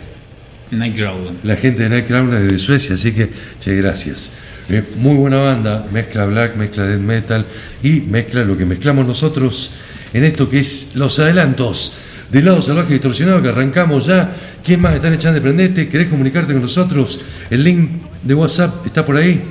Nightcrawler. 0.72 1.34
La 1.44 1.56
gente 1.56 1.84
de 1.84 1.89
Night 1.89 2.08
Crown 2.08 2.29
desde 2.29 2.60
Suecia, 2.60 2.96
así 2.96 3.13
que, 3.13 3.29
che, 3.60 3.74
gracias. 3.75 4.32
Eh, 4.70 4.84
muy 4.98 5.16
buena 5.16 5.38
banda, 5.38 5.88
mezcla 5.92 6.26
black, 6.26 6.58
mezcla 6.58 6.86
death 6.86 7.00
metal 7.00 7.46
y 7.82 8.02
mezcla 8.02 8.44
lo 8.44 8.58
que 8.58 8.66
mezclamos 8.66 9.08
nosotros 9.08 9.72
en 10.12 10.26
esto 10.26 10.50
que 10.50 10.60
es 10.60 10.92
los 10.96 11.20
adelantos 11.20 11.94
del 12.32 12.46
lado 12.46 12.62
salvaje 12.62 12.94
distorsionado 12.94 13.42
que 13.42 13.50
arrancamos 13.50 14.06
ya. 14.06 14.34
¿Quién 14.64 14.80
más 14.82 14.96
están 14.96 15.14
echando 15.14 15.36
de 15.36 15.42
prendete? 15.42 15.88
¿Querés 15.88 16.10
comunicarte 16.10 16.52
con 16.52 16.62
nosotros? 16.62 17.22
El 17.50 17.64
link 17.64 17.90
de 18.24 18.34
WhatsApp 18.34 18.86
está 18.86 19.06
por 19.06 19.16
ahí, 19.16 19.42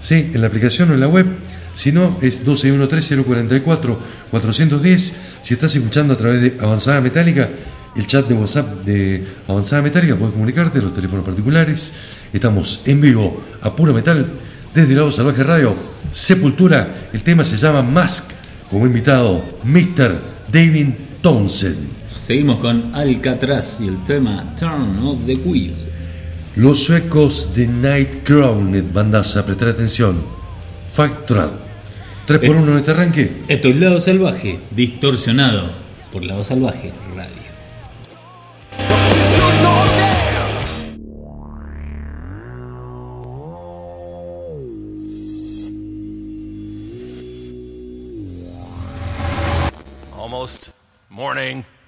¿sí? 0.00 0.30
En 0.32 0.40
la 0.40 0.46
aplicación 0.46 0.92
o 0.92 0.94
en 0.94 1.00
la 1.00 1.08
web. 1.08 1.26
Si 1.74 1.90
no, 1.90 2.20
es 2.22 2.46
1213-044-410. 2.46 5.12
Si 5.42 5.54
estás 5.54 5.74
escuchando 5.74 6.14
a 6.14 6.16
través 6.16 6.40
de 6.40 6.56
Avanzada 6.60 7.00
Metálica, 7.00 7.50
el 7.96 8.06
chat 8.06 8.28
de 8.28 8.34
WhatsApp 8.34 8.84
de 8.84 9.26
Avanzada 9.48 9.82
Metálica, 9.82 10.14
puedes 10.14 10.34
comunicarte, 10.34 10.80
los 10.80 10.94
teléfonos 10.94 11.24
particulares. 11.24 11.92
Estamos 12.32 12.82
en 12.86 13.00
vivo 13.00 13.42
a 13.60 13.74
puro 13.74 13.92
metal 13.92 14.30
desde 14.74 14.94
Lado 14.94 15.12
Salvaje 15.12 15.44
Radio. 15.44 15.74
Sepultura, 16.10 17.08
el 17.12 17.22
tema 17.22 17.44
se 17.44 17.56
llama 17.56 17.82
Mask, 17.82 18.30
como 18.70 18.86
invitado 18.86 19.44
Mr. 19.64 20.20
David 20.52 20.88
Townsend. 21.20 21.88
Seguimos 22.18 22.58
con 22.58 22.94
Alcatraz 22.94 23.80
y 23.80 23.88
el 23.88 24.02
tema 24.04 24.54
Turn 24.58 24.98
of 24.98 25.26
the 25.26 25.36
Wheel. 25.36 25.74
Los 26.56 26.84
suecos 26.84 27.54
de 27.54 27.66
Night 27.66 28.24
Crowned, 28.24 28.84
bandaza, 28.92 29.44
prestar 29.44 29.68
atención. 29.68 30.22
Factrad. 30.90 31.50
3 32.26 32.40
por 32.40 32.56
1 32.56 32.72
en 32.72 32.78
este 32.78 32.90
arranque. 32.92 33.42
Esto 33.48 33.68
es 33.68 33.76
Lado 33.76 34.00
Salvaje, 34.00 34.60
distorsionado 34.70 35.70
por 36.12 36.22
Lado 36.22 36.44
Salvaje 36.44 36.92
morning. 51.52 51.81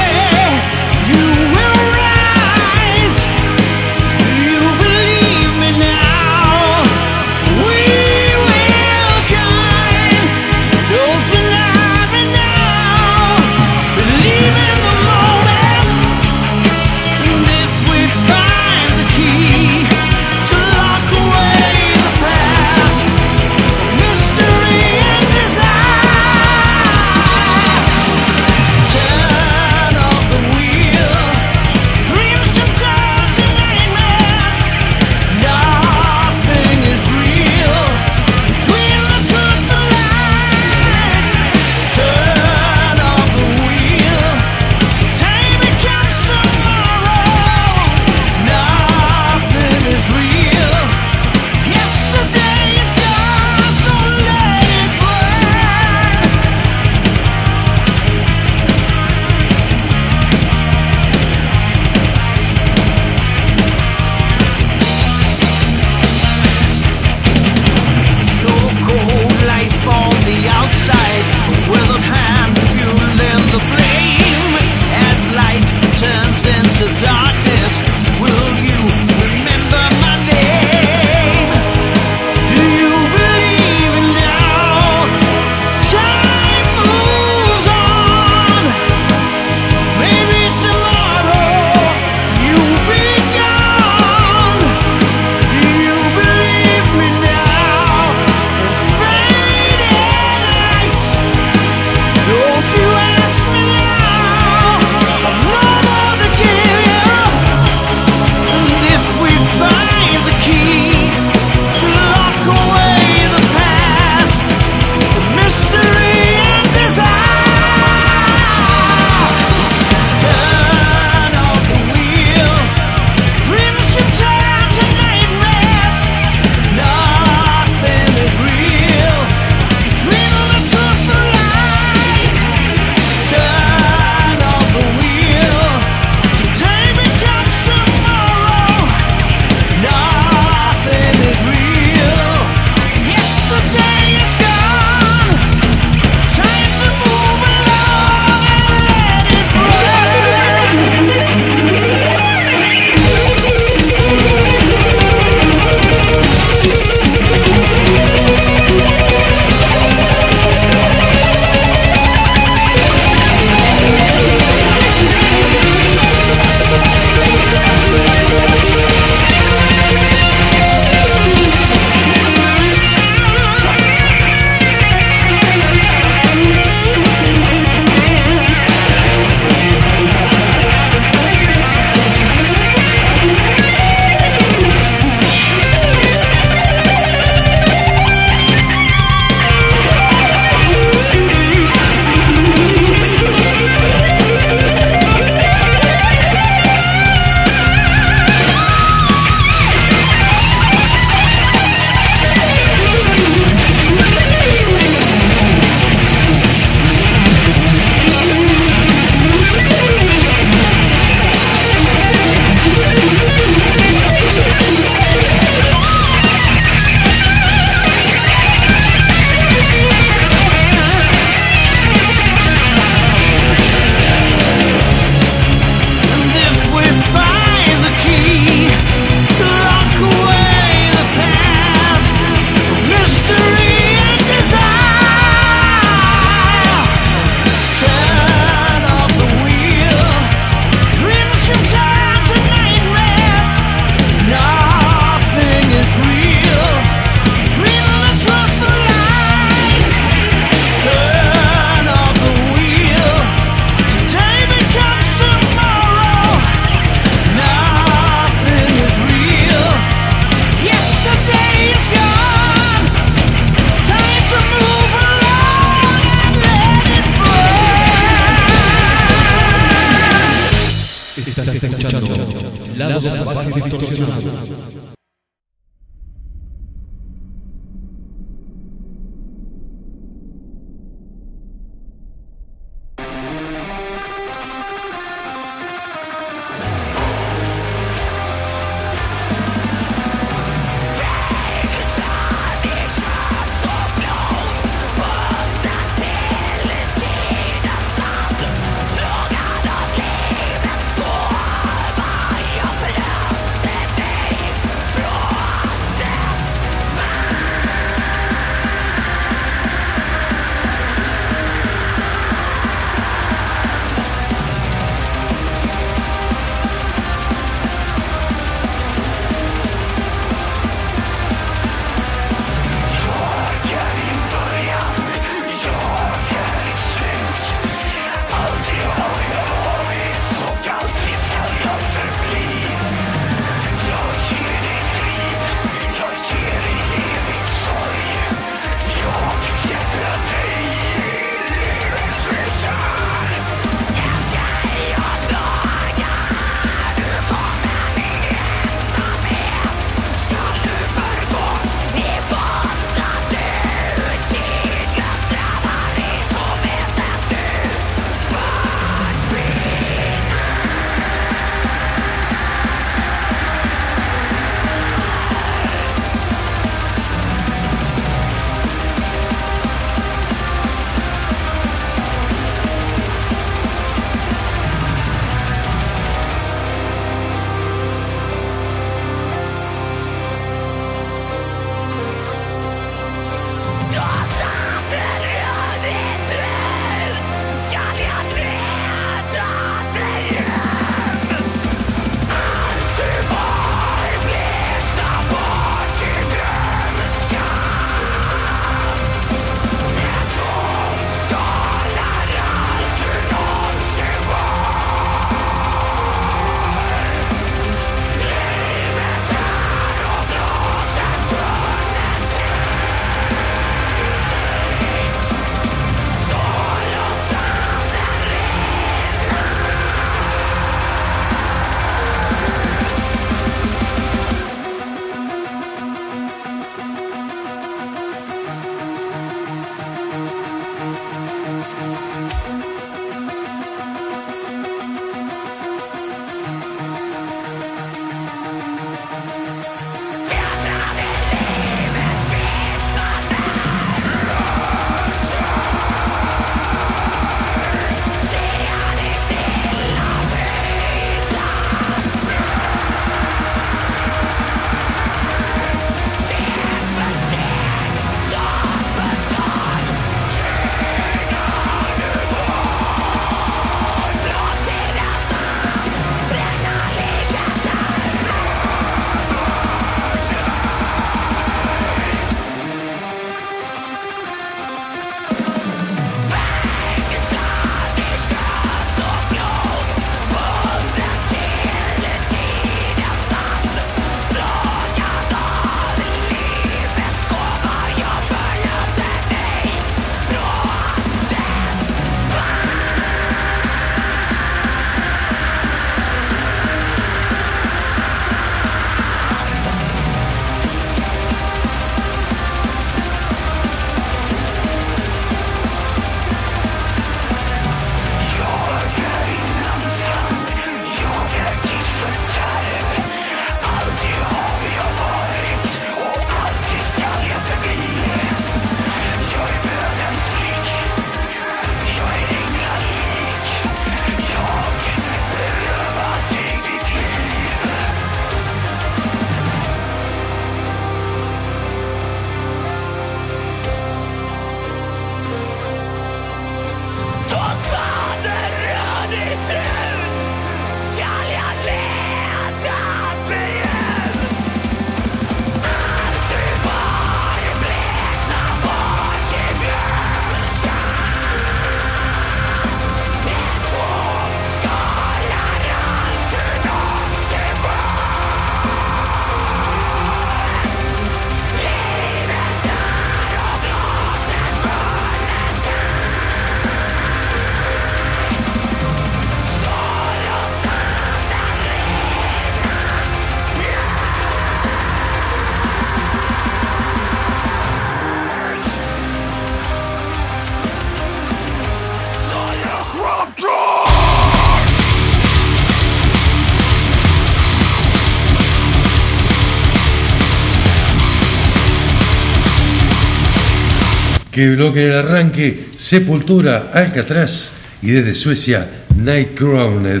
Qué 594.40 594.48
bloque 594.56 594.86
el 594.86 594.94
arranque, 594.94 595.66
Sepultura, 595.76 596.70
Alcatraz 596.72 597.56
y 597.82 597.90
desde 597.90 598.14
Suecia, 598.14 598.86
Nightcrowned, 598.96 600.00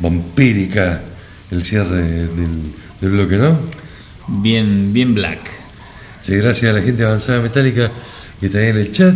vampírica, 0.00 1.02
el 1.50 1.62
cierre 1.62 2.00
del, 2.00 2.72
del 2.98 3.10
bloque, 3.10 3.36
¿no? 3.36 3.58
Bien, 4.28 4.94
bien 4.94 5.12
black. 5.12 5.40
Sí, 6.22 6.36
gracias 6.36 6.70
a 6.70 6.72
la 6.72 6.80
gente 6.80 7.04
avanzada 7.04 7.42
metálica 7.42 7.92
que 8.40 8.46
está 8.46 8.60
ahí 8.60 8.68
en 8.68 8.78
el 8.78 8.90
chat. 8.92 9.14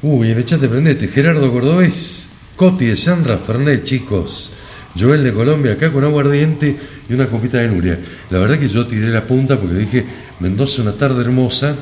Uy, 0.00 0.30
en 0.30 0.38
el 0.38 0.46
chat 0.46 0.62
te 0.62 0.68
prendete. 0.68 1.06
Gerardo 1.06 1.52
Cordobés, 1.52 2.28
Coti 2.56 2.86
de 2.86 2.96
Sandra 2.96 3.36
Fernet, 3.36 3.84
chicos. 3.84 4.52
Joel 4.98 5.24
de 5.24 5.34
Colombia, 5.34 5.72
acá 5.72 5.92
con 5.92 6.04
aguardiente 6.04 6.74
y 7.06 7.12
una 7.12 7.26
copita 7.26 7.58
de 7.58 7.68
Nuria. 7.68 7.98
La 8.30 8.38
verdad 8.38 8.58
que 8.58 8.68
yo 8.68 8.86
tiré 8.86 9.10
la 9.10 9.26
punta 9.26 9.60
porque 9.60 9.76
dije, 9.76 10.06
Mendoza, 10.40 10.80
una 10.80 10.92
tarde 10.92 11.20
hermosa, 11.20 11.76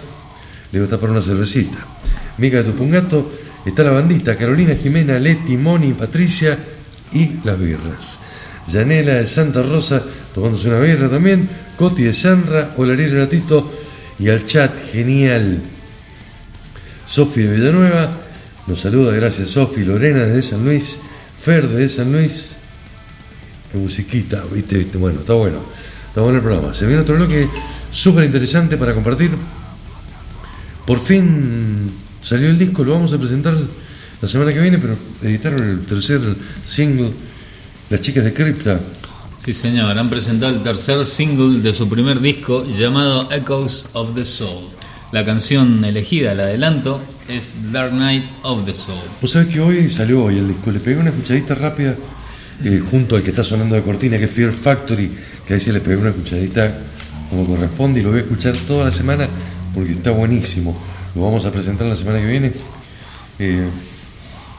le 0.72 0.78
voy 0.78 0.88
a 0.88 0.90
tapar 0.90 1.10
una 1.10 1.20
cervecita. 1.20 1.78
Mica 2.38 2.58
de 2.58 2.64
Tupungato, 2.64 3.30
está 3.64 3.84
la 3.84 3.90
bandita, 3.90 4.36
Carolina 4.36 4.74
Jimena, 4.74 5.18
Leti, 5.18 5.56
Moni, 5.56 5.92
Patricia 5.92 6.58
y 7.12 7.38
las 7.44 7.58
birras. 7.58 8.18
Yanela 8.68 9.14
de 9.14 9.26
Santa 9.26 9.62
Rosa, 9.62 10.02
tomándose 10.34 10.68
una 10.68 10.80
birra 10.80 11.08
también. 11.08 11.48
Coti 11.76 12.04
de 12.04 12.14
Sandra, 12.14 12.74
Olariel 12.76 13.16
Ratito 13.16 13.70
y 14.18 14.28
al 14.28 14.46
chat, 14.46 14.74
genial. 14.90 15.60
Sofi 17.06 17.42
de 17.42 17.56
Villanueva, 17.56 18.18
nos 18.66 18.80
saluda, 18.80 19.12
gracias 19.12 19.50
Sofi, 19.50 19.84
Lorena 19.84 20.24
de 20.24 20.40
San 20.40 20.64
Luis, 20.64 21.00
Fer 21.38 21.68
de 21.68 21.88
San 21.88 22.12
Luis, 22.12 22.56
qué 23.70 23.76
musiquita, 23.76 24.44
viste, 24.50 24.78
viste, 24.78 24.96
bueno, 24.96 25.20
está 25.20 25.34
bueno, 25.34 25.62
está 26.08 26.22
bueno 26.22 26.38
el 26.38 26.44
programa. 26.44 26.72
Se 26.72 26.86
viene 26.86 27.02
otro 27.02 27.16
bloque 27.16 27.48
súper 27.90 28.24
interesante 28.24 28.76
para 28.76 28.94
compartir. 28.94 29.32
Por 30.86 30.98
fin 30.98 31.90
salió 32.20 32.48
el 32.48 32.58
disco, 32.58 32.84
lo 32.84 32.92
vamos 32.92 33.12
a 33.12 33.18
presentar 33.18 33.56
la 34.20 34.28
semana 34.28 34.52
que 34.52 34.60
viene, 34.60 34.78
pero 34.78 34.96
editaron 35.22 35.62
el 35.68 35.80
tercer 35.80 36.20
single, 36.64 37.12
Las 37.90 38.00
chicas 38.00 38.24
de 38.24 38.32
Crypta. 38.32 38.80
Sí, 39.44 39.52
señor, 39.52 39.98
han 39.98 40.08
presentado 40.08 40.54
el 40.54 40.62
tercer 40.62 41.04
single 41.04 41.60
de 41.60 41.74
su 41.74 41.88
primer 41.88 42.20
disco 42.20 42.64
llamado 42.64 43.30
Echoes 43.32 43.86
of 43.92 44.14
the 44.14 44.24
Soul. 44.24 44.68
La 45.10 45.24
canción 45.24 45.84
elegida, 45.84 46.32
el 46.32 46.40
adelanto, 46.40 47.02
es 47.28 47.72
Dark 47.72 47.92
Night 47.92 48.24
of 48.42 48.64
the 48.64 48.74
Soul. 48.74 49.02
Vos 49.20 49.32
sabés 49.32 49.48
que 49.48 49.60
hoy 49.60 49.90
salió 49.90 50.24
hoy 50.24 50.38
el 50.38 50.48
disco, 50.48 50.70
le 50.70 50.78
pegué 50.78 50.98
una 50.98 51.10
escuchadita 51.10 51.54
rápida 51.54 51.96
eh, 52.64 52.82
junto 52.88 53.16
al 53.16 53.22
que 53.22 53.30
está 53.30 53.42
sonando 53.42 53.74
de 53.74 53.82
cortina, 53.82 54.16
que 54.18 54.24
es 54.24 54.30
Fear 54.30 54.52
Factory, 54.52 55.10
que 55.46 55.54
a 55.54 55.56
veces 55.56 55.74
le 55.74 55.80
pegué 55.80 55.96
una 55.96 56.10
escuchadita 56.10 56.78
como 57.28 57.46
corresponde 57.46 58.00
y 58.00 58.02
lo 58.02 58.10
voy 58.10 58.20
a 58.20 58.22
escuchar 58.22 58.56
toda 58.56 58.84
la 58.84 58.92
semana 58.92 59.28
porque 59.74 59.92
está 59.92 60.10
buenísimo. 60.10 60.76
Lo 61.14 61.22
vamos 61.22 61.44
a 61.44 61.50
presentar 61.50 61.86
la 61.86 61.96
semana 61.96 62.20
que 62.20 62.26
viene. 62.26 62.52
Eh, 63.38 63.66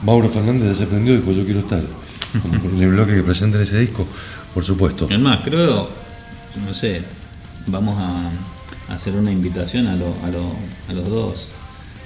Mauro 0.04 0.30
Fernández 0.30 0.78
se 0.78 0.86
prendió 0.88 1.14
y 1.14 1.18
dijo 1.18 1.32
yo 1.32 1.46
quiero 1.46 1.60
estar 1.62 1.82
en 2.74 2.82
el 2.82 2.90
bloque 2.90 3.16
que 3.16 3.24
presenten 3.24 3.62
ese 3.62 3.80
disco, 3.80 4.06
por 4.54 4.64
supuesto. 4.64 5.08
Es 5.10 5.20
más, 5.20 5.42
creo, 5.44 5.90
no 6.66 6.74
sé, 6.74 7.02
vamos 7.68 7.98
a 8.00 8.94
hacer 8.94 9.14
una 9.14 9.32
invitación 9.32 9.88
a, 9.88 9.96
lo- 9.96 10.16
a, 10.26 10.30
lo- 10.30 10.56
a 10.90 10.94
los 10.94 11.10
dos. 11.10 11.50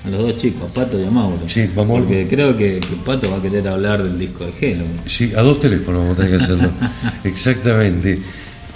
A 0.06 0.10
los 0.10 0.22
dos 0.22 0.38
chicos, 0.38 0.70
a 0.70 0.74
Pato 0.74 1.00
y 1.02 1.06
a 1.06 1.10
Mauro. 1.12 1.40
Sí, 1.48 1.68
vamos. 1.76 2.00
Porque 2.00 2.28
creo 2.30 2.56
que, 2.56 2.80
que 2.80 2.96
Pato 3.04 3.32
va 3.32 3.38
a 3.38 3.42
querer 3.42 3.68
hablar 3.68 4.04
del 4.04 4.18
disco 4.18 4.46
de 4.46 4.54
Hello. 4.62 4.86
Sí, 5.08 5.34
a 5.36 5.42
dos 5.42 5.60
teléfonos 5.60 6.02
vamos 6.02 6.14
a 6.20 6.22
tener 6.22 6.38
que 6.38 6.44
hacerlo. 6.44 6.70
Exactamente. 7.24 8.20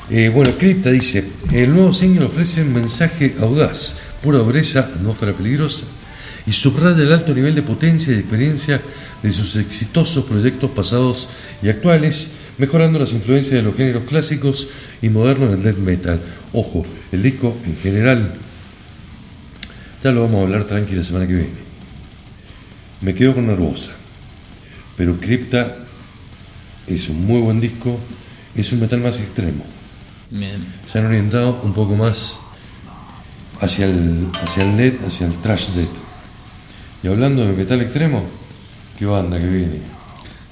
Eh, 0.09 0.29
bueno, 0.33 0.51
Cripta 0.57 0.89
dice, 0.89 1.23
el 1.53 1.71
nuevo 1.71 1.93
single 1.93 2.25
ofrece 2.25 2.63
un 2.63 2.73
mensaje 2.73 3.35
audaz, 3.39 3.95
pura 4.21 4.39
dureza, 4.39 4.81
atmósfera 4.81 5.33
peligrosa, 5.33 5.85
y 6.45 6.51
subraya 6.51 7.03
el 7.03 7.13
alto 7.13 7.33
nivel 7.33 7.55
de 7.55 7.61
potencia 7.61 8.13
y 8.13 8.17
experiencia 8.17 8.81
de 9.21 9.31
sus 9.31 9.55
exitosos 9.55 10.25
proyectos 10.25 10.71
pasados 10.71 11.29
y 11.61 11.69
actuales, 11.69 12.31
mejorando 12.57 12.99
las 12.99 13.13
influencias 13.13 13.55
de 13.55 13.61
los 13.61 13.75
géneros 13.75 14.03
clásicos 14.03 14.67
y 15.01 15.09
modernos 15.09 15.51
del 15.51 15.63
death 15.63 15.77
metal. 15.77 16.21
Ojo, 16.53 16.85
el 17.11 17.21
disco 17.21 17.55
en 17.65 17.77
general, 17.77 18.33
ya 20.03 20.11
lo 20.11 20.21
vamos 20.21 20.39
a 20.39 20.43
hablar 20.43 20.63
tranqui 20.65 20.95
la 20.95 21.03
semana 21.03 21.27
que 21.27 21.33
viene. 21.33 21.71
Me 23.01 23.13
quedo 23.13 23.35
con 23.35 23.47
Nervosa, 23.47 23.91
pero 24.97 25.17
Cripta 25.17 25.77
es 26.87 27.09
un 27.09 27.25
muy 27.25 27.41
buen 27.41 27.59
disco, 27.59 27.99
es 28.55 28.71
un 28.71 28.79
metal 28.79 28.99
más 28.99 29.19
extremo. 29.19 29.65
Bien. 30.29 30.65
Se 30.85 30.99
han 30.99 31.05
orientado 31.05 31.61
un 31.63 31.73
poco 31.73 31.95
más 31.95 32.39
hacia 33.61 33.85
el, 33.85 34.27
hacia 34.41 34.63
el 34.63 34.77
death, 34.77 35.07
hacia 35.07 35.27
el 35.27 35.33
trash 35.35 35.69
death. 35.69 35.89
Y 37.03 37.07
hablando 37.07 37.45
de 37.45 37.53
metal 37.53 37.81
extremo, 37.81 38.23
¿qué 38.99 39.05
banda 39.05 39.39
que 39.39 39.47
viene? 39.47 39.79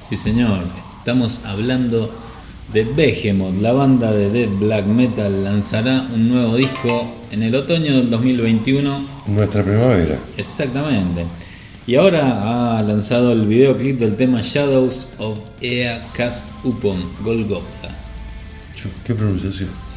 Sí, 0.07 0.15
señor. 0.15 0.61
Estamos 0.99 1.41
hablando 1.45 2.13
de 2.73 2.83
Behemoth. 2.83 3.61
La 3.61 3.73
banda 3.73 4.11
de 4.11 4.29
Death 4.29 4.59
Black 4.59 4.85
Metal 4.85 5.43
lanzará 5.43 6.07
un 6.13 6.29
nuevo 6.29 6.55
disco 6.55 7.15
en 7.31 7.43
el 7.43 7.55
otoño 7.55 7.93
del 7.95 8.09
2021. 8.09 9.07
Nuestra 9.27 9.63
primavera. 9.63 10.17
Exactamente. 10.37 11.25
Y 11.87 11.95
ahora 11.95 12.77
ha 12.77 12.81
lanzado 12.83 13.31
el 13.31 13.47
videoclip 13.47 13.97
del 13.97 14.15
tema 14.15 14.41
Shadows 14.41 15.09
of 15.17 15.39
Ea 15.61 16.07
Cast 16.13 16.47
Upon 16.63 17.03
Golgotha. 17.23 17.89
¿Qué 19.03 19.15
pronunciación? 19.15 19.88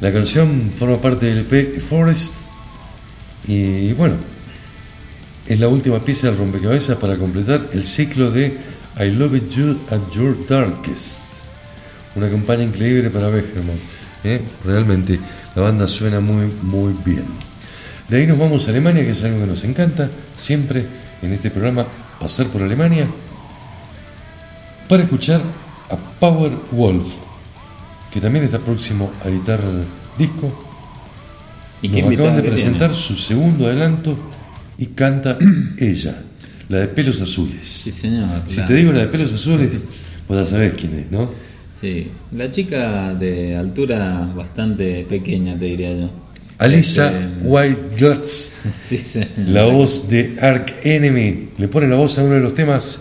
La 0.00 0.12
canción 0.12 0.70
forma 0.76 1.00
parte 1.00 1.26
del 1.26 1.46
EP 1.50 1.80
Forest 1.80 2.34
y 3.46 3.92
bueno, 3.92 4.14
es 5.46 5.60
la 5.60 5.68
última 5.68 5.98
pieza 6.00 6.28
del 6.28 6.38
rompecabezas 6.38 6.96
para 6.96 7.16
completar 7.16 7.68
el 7.72 7.84
ciclo 7.84 8.30
de 8.30 8.56
I 8.98 9.10
Love 9.10 9.48
You 9.50 9.78
at 9.90 10.10
Your 10.12 10.46
Darkest. 10.46 11.22
Una 12.14 12.30
campaña 12.30 12.62
increíble 12.62 13.10
para 13.10 13.28
Behemoth. 13.28 13.76
¿eh? 14.22 14.40
Realmente 14.64 15.18
la 15.54 15.62
banda 15.62 15.86
suena 15.86 16.20
muy, 16.20 16.46
muy 16.62 16.94
bien. 17.04 17.24
De 18.08 18.18
ahí 18.18 18.26
nos 18.26 18.38
vamos 18.38 18.66
a 18.66 18.70
Alemania, 18.70 19.04
que 19.04 19.10
es 19.10 19.24
algo 19.24 19.40
que 19.40 19.46
nos 19.46 19.64
encanta 19.64 20.08
siempre 20.36 20.84
en 21.22 21.32
este 21.32 21.50
programa, 21.50 21.86
pasar 22.20 22.46
por 22.46 22.62
Alemania, 22.62 23.06
para 24.88 25.02
escuchar 25.02 25.40
a 25.90 25.96
Power 26.20 26.52
Wolf, 26.70 27.14
que 28.14 28.20
también 28.20 28.44
está 28.44 28.60
próximo 28.60 29.10
a 29.24 29.28
editar 29.28 29.60
disco. 30.16 30.52
¿Y 31.82 31.88
Nos 31.88 32.12
acaban 32.12 32.36
de 32.36 32.42
presentar 32.44 32.90
tiene? 32.90 32.94
su 33.04 33.16
segundo 33.16 33.66
adelanto 33.66 34.16
y 34.78 34.86
canta 34.86 35.36
ella, 35.78 36.22
la 36.68 36.78
de 36.78 36.88
pelos 36.88 37.20
azules. 37.20 37.66
Sí, 37.66 37.90
señor. 37.90 38.42
Si 38.46 38.62
te 38.62 38.72
digo 38.74 38.92
la 38.92 39.00
de 39.00 39.08
pelos 39.08 39.32
azules, 39.32 39.82
pues 40.28 40.38
ya 40.40 40.46
sabés 40.46 40.74
quién 40.74 40.94
es, 40.94 41.10
¿no? 41.10 41.28
Sí, 41.80 42.06
la 42.32 42.50
chica 42.52 43.12
de 43.14 43.56
altura 43.56 44.32
bastante 44.34 45.04
pequeña, 45.08 45.58
te 45.58 45.64
diría 45.64 45.92
yo. 45.92 46.08
Alisa 46.58 47.08
Este, 47.08 47.46
White 47.48 47.82
Guts, 48.00 48.52
Sí, 48.78 48.96
sí. 48.96 49.20
la 49.48 49.64
voz 49.66 50.08
de 50.08 50.36
Ark 50.40 50.72
Enemy, 50.84 51.48
le 51.58 51.66
pone 51.66 51.88
la 51.88 51.96
voz 51.96 52.16
a 52.16 52.22
uno 52.22 52.34
de 52.34 52.40
los 52.40 52.54
temas 52.54 53.00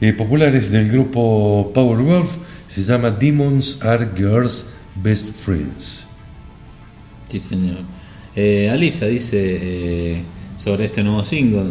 eh, 0.00 0.14
populares 0.14 0.70
del 0.70 0.88
grupo 0.90 1.70
Power 1.74 1.98
Wolf, 1.98 2.38
se 2.76 2.92
llama 2.92 3.10
Demons 3.10 3.82
Are 3.82 4.06
Girls 4.14 4.66
Best 4.96 5.34
Friends. 5.34 6.06
Sí, 7.26 7.40
señor. 7.40 7.78
Eh, 8.34 8.68
Alisa 8.70 9.06
dice 9.06 9.38
eh, 9.40 10.22
sobre 10.58 10.84
este 10.84 11.02
nuevo 11.02 11.24
single 11.24 11.70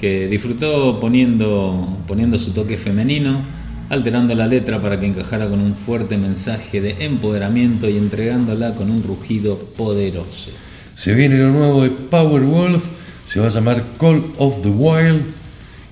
que 0.00 0.26
disfrutó 0.28 0.98
poniendo, 0.98 1.98
poniendo 2.06 2.38
su 2.38 2.52
toque 2.52 2.78
femenino, 2.78 3.42
alterando 3.90 4.34
la 4.34 4.46
letra 4.46 4.80
para 4.80 4.98
que 4.98 5.04
encajara 5.04 5.46
con 5.46 5.60
un 5.60 5.76
fuerte 5.76 6.16
mensaje 6.16 6.80
de 6.80 7.04
empoderamiento 7.04 7.86
y 7.86 7.98
entregándola 7.98 8.74
con 8.74 8.90
un 8.90 9.02
rugido 9.02 9.58
poderoso. 9.58 10.52
Se 10.94 11.12
viene 11.12 11.36
lo 11.36 11.50
nuevo 11.50 11.82
de 11.82 11.90
Power 11.90 12.40
Wolf, 12.40 12.82
se 13.26 13.40
va 13.40 13.48
a 13.48 13.50
llamar 13.50 13.84
Call 13.98 14.24
of 14.38 14.62
the 14.62 14.70
Wild 14.70 15.22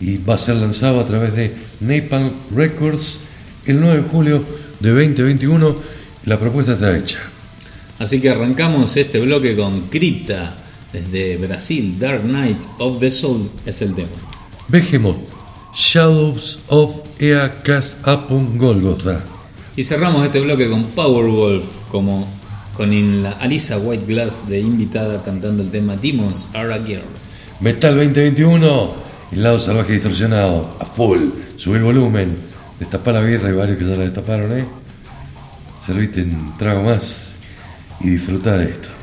y 0.01 0.17
va 0.17 0.37
a 0.37 0.39
ser 0.39 0.57
lanzado 0.57 1.01
a 1.01 1.07
través 1.07 1.35
de 1.35 1.55
Napalm 1.81 2.31
Records 2.51 3.34
el 3.67 3.81
9 3.81 3.97
de 3.97 4.09
julio 4.09 4.45
de 4.81 4.91
2021. 4.91 5.77
La 6.27 6.39
propuesta 6.39 6.73
está 6.73 6.97
hecha. 6.97 7.19
Así 7.99 8.21
que 8.21 8.31
arrancamos 8.31 8.97
este 8.97 9.21
bloque 9.21 9.55
con 9.55 9.83
Crypta 9.83 10.57
desde 10.93 11.37
Brasil, 11.37 11.99
Dark 11.99 12.23
Knight 12.23 12.63
of 12.79 13.01
the 13.01 13.11
Soul 13.11 13.51
es 13.67 13.83
el 13.83 13.95
tema. 13.95 14.09
Behemoth, 14.69 15.19
Shadows 15.75 16.61
of 16.69 17.03
Ea 17.19 17.61
Cast 17.63 18.07
Upon 18.07 18.59
Golgotha. 18.59 19.25
Y 19.77 19.85
cerramos 19.85 20.25
este 20.25 20.41
bloque 20.41 20.69
con 20.69 20.85
Powerwolf, 20.87 21.65
como 21.91 22.29
con 22.77 23.23
la 23.23 23.33
Alisa 23.33 23.79
White 23.79 24.07
Glass 24.07 24.49
de 24.49 24.61
invitada 24.61 25.23
cantando 25.23 25.63
el 25.63 25.71
tema 25.71 25.97
Demons 25.97 26.51
Are 26.55 26.73
a 26.75 26.79
Girl. 26.79 27.05
Metal 27.61 27.95
2021, 27.95 28.95
el 29.33 29.43
lado 29.43 29.59
salvaje 29.59 29.95
distorsionado, 29.95 30.77
a 30.79 30.85
full, 30.85 31.31
sube 31.57 31.79
el 31.79 31.85
volumen, 31.85 32.37
destapá 32.79 33.13
la 33.13 33.21
birra, 33.21 33.49
hay 33.49 33.55
varios 33.55 33.79
que 33.79 33.85
ya 33.85 33.97
la 33.97 34.05
destaparon, 34.05 34.57
¿eh? 34.59 34.67
Servite 35.85 36.23
un 36.23 36.57
trago 36.57 36.83
más 36.83 37.37
y 38.01 38.11
disfrutá 38.11 38.57
de 38.57 38.65
esto. 38.65 38.94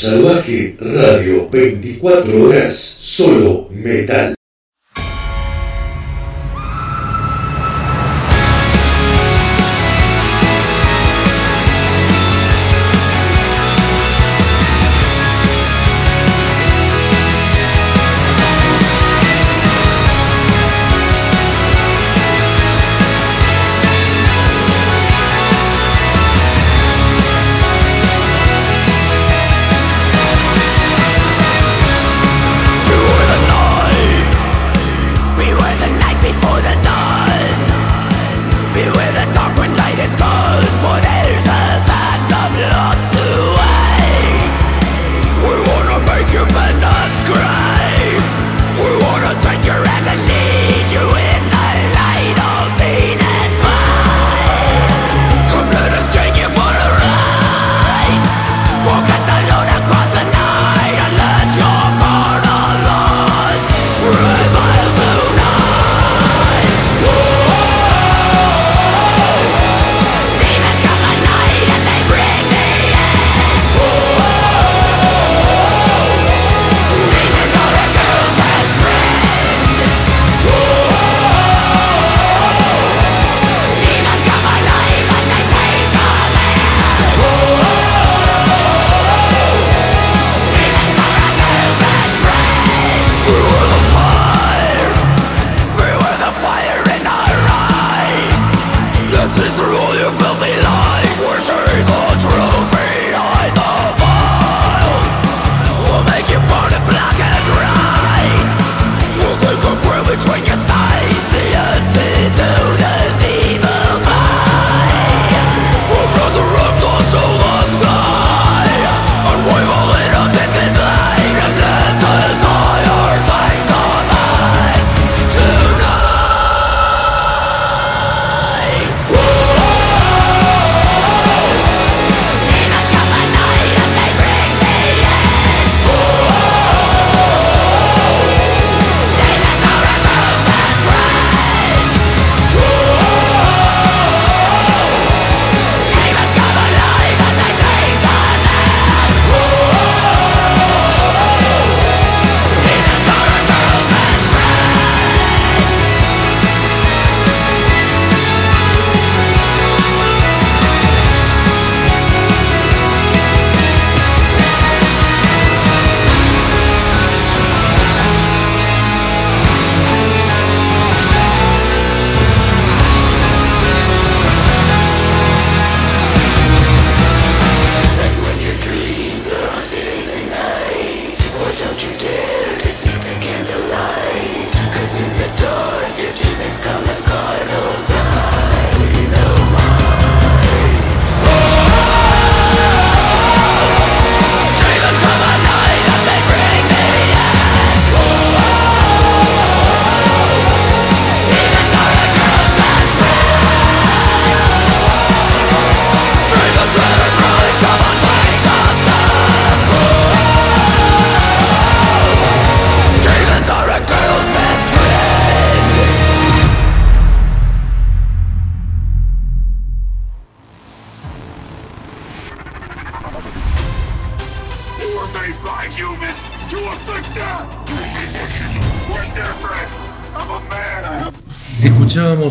Salvaje 0.00 0.76
Radio 0.80 1.50
24 1.50 2.42
horas, 2.42 2.96
solo 3.00 3.69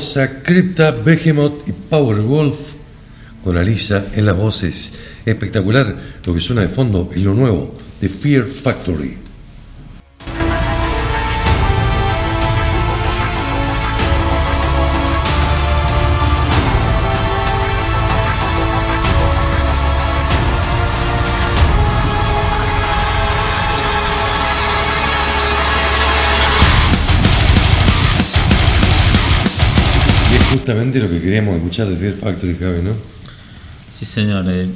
Escuchábamos 0.09 0.17
a 0.17 0.43
Crypta, 0.43 0.91
Behemoth 0.91 1.67
y 1.67 1.71
Powerwolf 1.71 2.73
con 3.43 3.57
Alisa 3.57 4.07
en 4.15 4.25
las 4.25 4.35
voces. 4.35 4.93
Espectacular 5.23 5.95
lo 6.25 6.33
que 6.33 6.39
suena 6.39 6.61
de 6.61 6.69
fondo 6.69 7.11
en 7.13 7.23
lo 7.23 7.35
nuevo 7.35 7.77
de 8.01 8.09
Fear 8.09 8.45
Factory. 8.45 9.28
Queríamos 31.49 31.57
escuchar 31.57 31.87
de 31.87 31.97
Fear 31.97 32.13
Factory, 32.13 32.55
Javi, 32.59 32.81
¿no? 32.81 32.91
Sí, 33.97 34.05
señor. 34.05 34.45
eh, 34.47 34.67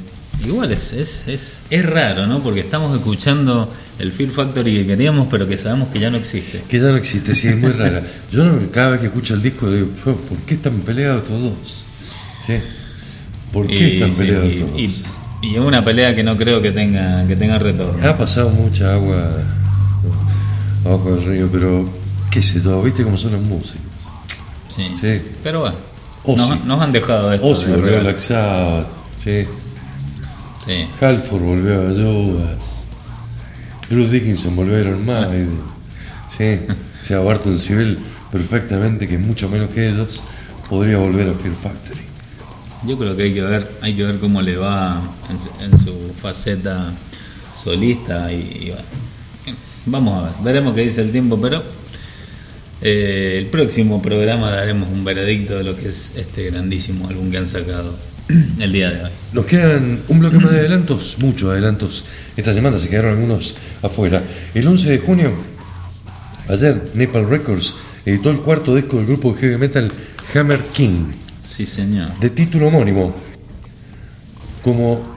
igual 0.44 0.70
es, 0.72 0.92
es, 0.92 1.28
es, 1.28 1.62
es 1.70 1.86
raro, 1.86 2.26
¿no? 2.26 2.42
Porque 2.42 2.60
estamos 2.60 2.96
escuchando 2.96 3.72
el 3.98 4.12
Fear 4.12 4.30
Factory 4.30 4.74
que 4.78 4.86
queríamos, 4.86 5.28
pero 5.30 5.46
que 5.48 5.56
sabemos 5.56 5.88
que 5.88 6.00
ya 6.00 6.10
no 6.10 6.16
existe. 6.18 6.62
Que 6.68 6.78
ya 6.78 6.88
no 6.88 6.96
existe, 6.96 7.34
sí, 7.34 7.48
es 7.48 7.56
muy 7.56 7.70
rara. 7.78 8.02
Yo 8.30 8.44
cada 8.72 8.90
vez 8.90 9.00
que 9.00 9.06
escucho 9.06 9.34
el 9.34 9.42
disco 9.42 9.70
digo, 9.70 9.88
"Oh, 10.06 10.12
¿por 10.14 10.38
qué 10.38 10.54
están 10.54 10.78
peleados 10.80 11.24
todos? 11.24 11.84
¿Sí? 12.44 12.54
¿Por 13.52 13.66
qué 13.66 13.74
Y- 13.90 13.92
están 13.94 14.12
sí, 14.12 14.18
peleados 14.18 14.52
y- 14.52 14.56
todos? 14.58 14.78
Y, 14.80 15.46
y 15.48 15.54
es 15.54 15.60
una 15.60 15.84
pelea 15.84 16.14
que 16.14 16.22
no 16.22 16.36
creo 16.36 16.60
que 16.60 16.72
tenga, 16.72 17.26
que 17.26 17.36
tenga 17.36 17.58
retorno. 17.58 18.06
Ha 18.08 18.16
pasado 18.18 18.50
mucha 18.50 18.94
agua 18.94 19.32
abajo 20.84 21.14
del 21.16 21.24
río, 21.24 21.48
pero 21.50 21.88
qué 22.30 22.42
sé 22.42 22.60
yo, 22.60 22.82
¿viste 22.82 23.04
cómo 23.04 23.16
son 23.16 23.32
los 23.32 23.42
músicos? 23.42 23.80
Sí. 24.74 24.82
Sí. 25.00 25.22
Pero 25.42 25.60
bueno, 25.60 25.76
Ozzy. 26.24 26.48
nos, 26.50 26.64
nos 26.64 26.80
han 26.80 26.92
dejado 26.92 27.32
esto. 27.32 27.46
Ozzy 27.46 27.66
de 27.66 27.76
volvió 27.76 27.96
a. 27.96 28.00
Black 28.00 28.18
Sabbath, 28.18 28.86
sí. 29.18 29.44
Sí. 30.66 30.86
Halford 31.00 31.42
volvió 31.42 31.74
a 31.82 31.90
Judas, 31.90 32.84
Bruce 33.90 34.10
Dickinson 34.12 34.56
volvió 34.56 34.76
a 34.76 34.80
Iron 34.80 35.04
Maiden, 35.04 35.58
sí. 36.28 36.58
O 37.02 37.04
sea, 37.04 37.20
Barton 37.20 37.58
Civil 37.58 37.98
perfectamente, 38.32 39.06
que 39.06 39.18
mucho 39.18 39.48
menos 39.50 39.68
que 39.70 39.90
ellos, 39.90 40.22
podría 40.70 40.96
volver 40.96 41.28
a 41.28 41.34
Fear 41.34 41.54
Factory. 41.54 42.00
Yo 42.86 42.98
creo 42.98 43.14
que 43.16 43.24
hay 43.24 43.34
que 43.34 43.42
ver, 43.42 43.70
hay 43.82 43.94
que 43.94 44.04
ver 44.04 44.18
cómo 44.18 44.40
le 44.40 44.56
va 44.56 45.02
en, 45.30 45.38
su- 45.38 45.50
en 45.62 45.78
su 45.78 46.12
faceta 46.20 46.92
solista 47.56 48.32
y, 48.32 48.36
y 48.36 48.70
bueno. 48.70 49.58
vamos 49.86 50.18
a 50.18 50.22
ver, 50.26 50.32
veremos 50.42 50.74
qué 50.74 50.80
dice 50.82 51.02
el 51.02 51.12
tiempo, 51.12 51.38
pero 51.38 51.62
eh, 52.84 53.38
el 53.38 53.46
próximo 53.46 54.02
programa 54.02 54.50
daremos 54.50 54.90
un 54.90 55.04
veredicto 55.04 55.56
de 55.56 55.64
lo 55.64 55.74
que 55.74 55.88
es 55.88 56.12
este 56.16 56.50
grandísimo 56.50 57.08
álbum 57.08 57.30
que 57.30 57.38
han 57.38 57.46
sacado 57.46 57.96
el 58.60 58.72
día 58.72 58.90
de 58.90 59.04
hoy. 59.04 59.10
Nos 59.32 59.46
quedan 59.46 60.00
un 60.06 60.18
bloque 60.18 60.36
más 60.38 60.52
de 60.52 60.60
adelantos, 60.60 61.16
muchos 61.18 61.50
adelantos. 61.50 62.04
Esta 62.36 62.52
semana 62.52 62.78
se 62.78 62.90
quedaron 62.90 63.12
algunos 63.12 63.56
afuera. 63.80 64.22
El 64.54 64.68
11 64.68 64.90
de 64.90 64.98
junio, 64.98 65.32
ayer, 66.46 66.90
Nepal 66.92 67.26
Records 67.28 67.74
editó 68.04 68.30
el 68.30 68.40
cuarto 68.40 68.74
disco 68.76 68.98
del 68.98 69.06
grupo 69.06 69.32
de 69.32 69.40
heavy 69.40 69.56
metal 69.56 69.90
Hammer 70.34 70.60
King, 70.74 71.12
Sí, 71.40 71.64
señor. 71.64 72.18
de 72.20 72.28
título 72.28 72.68
homónimo. 72.68 73.16
Como 74.62 75.16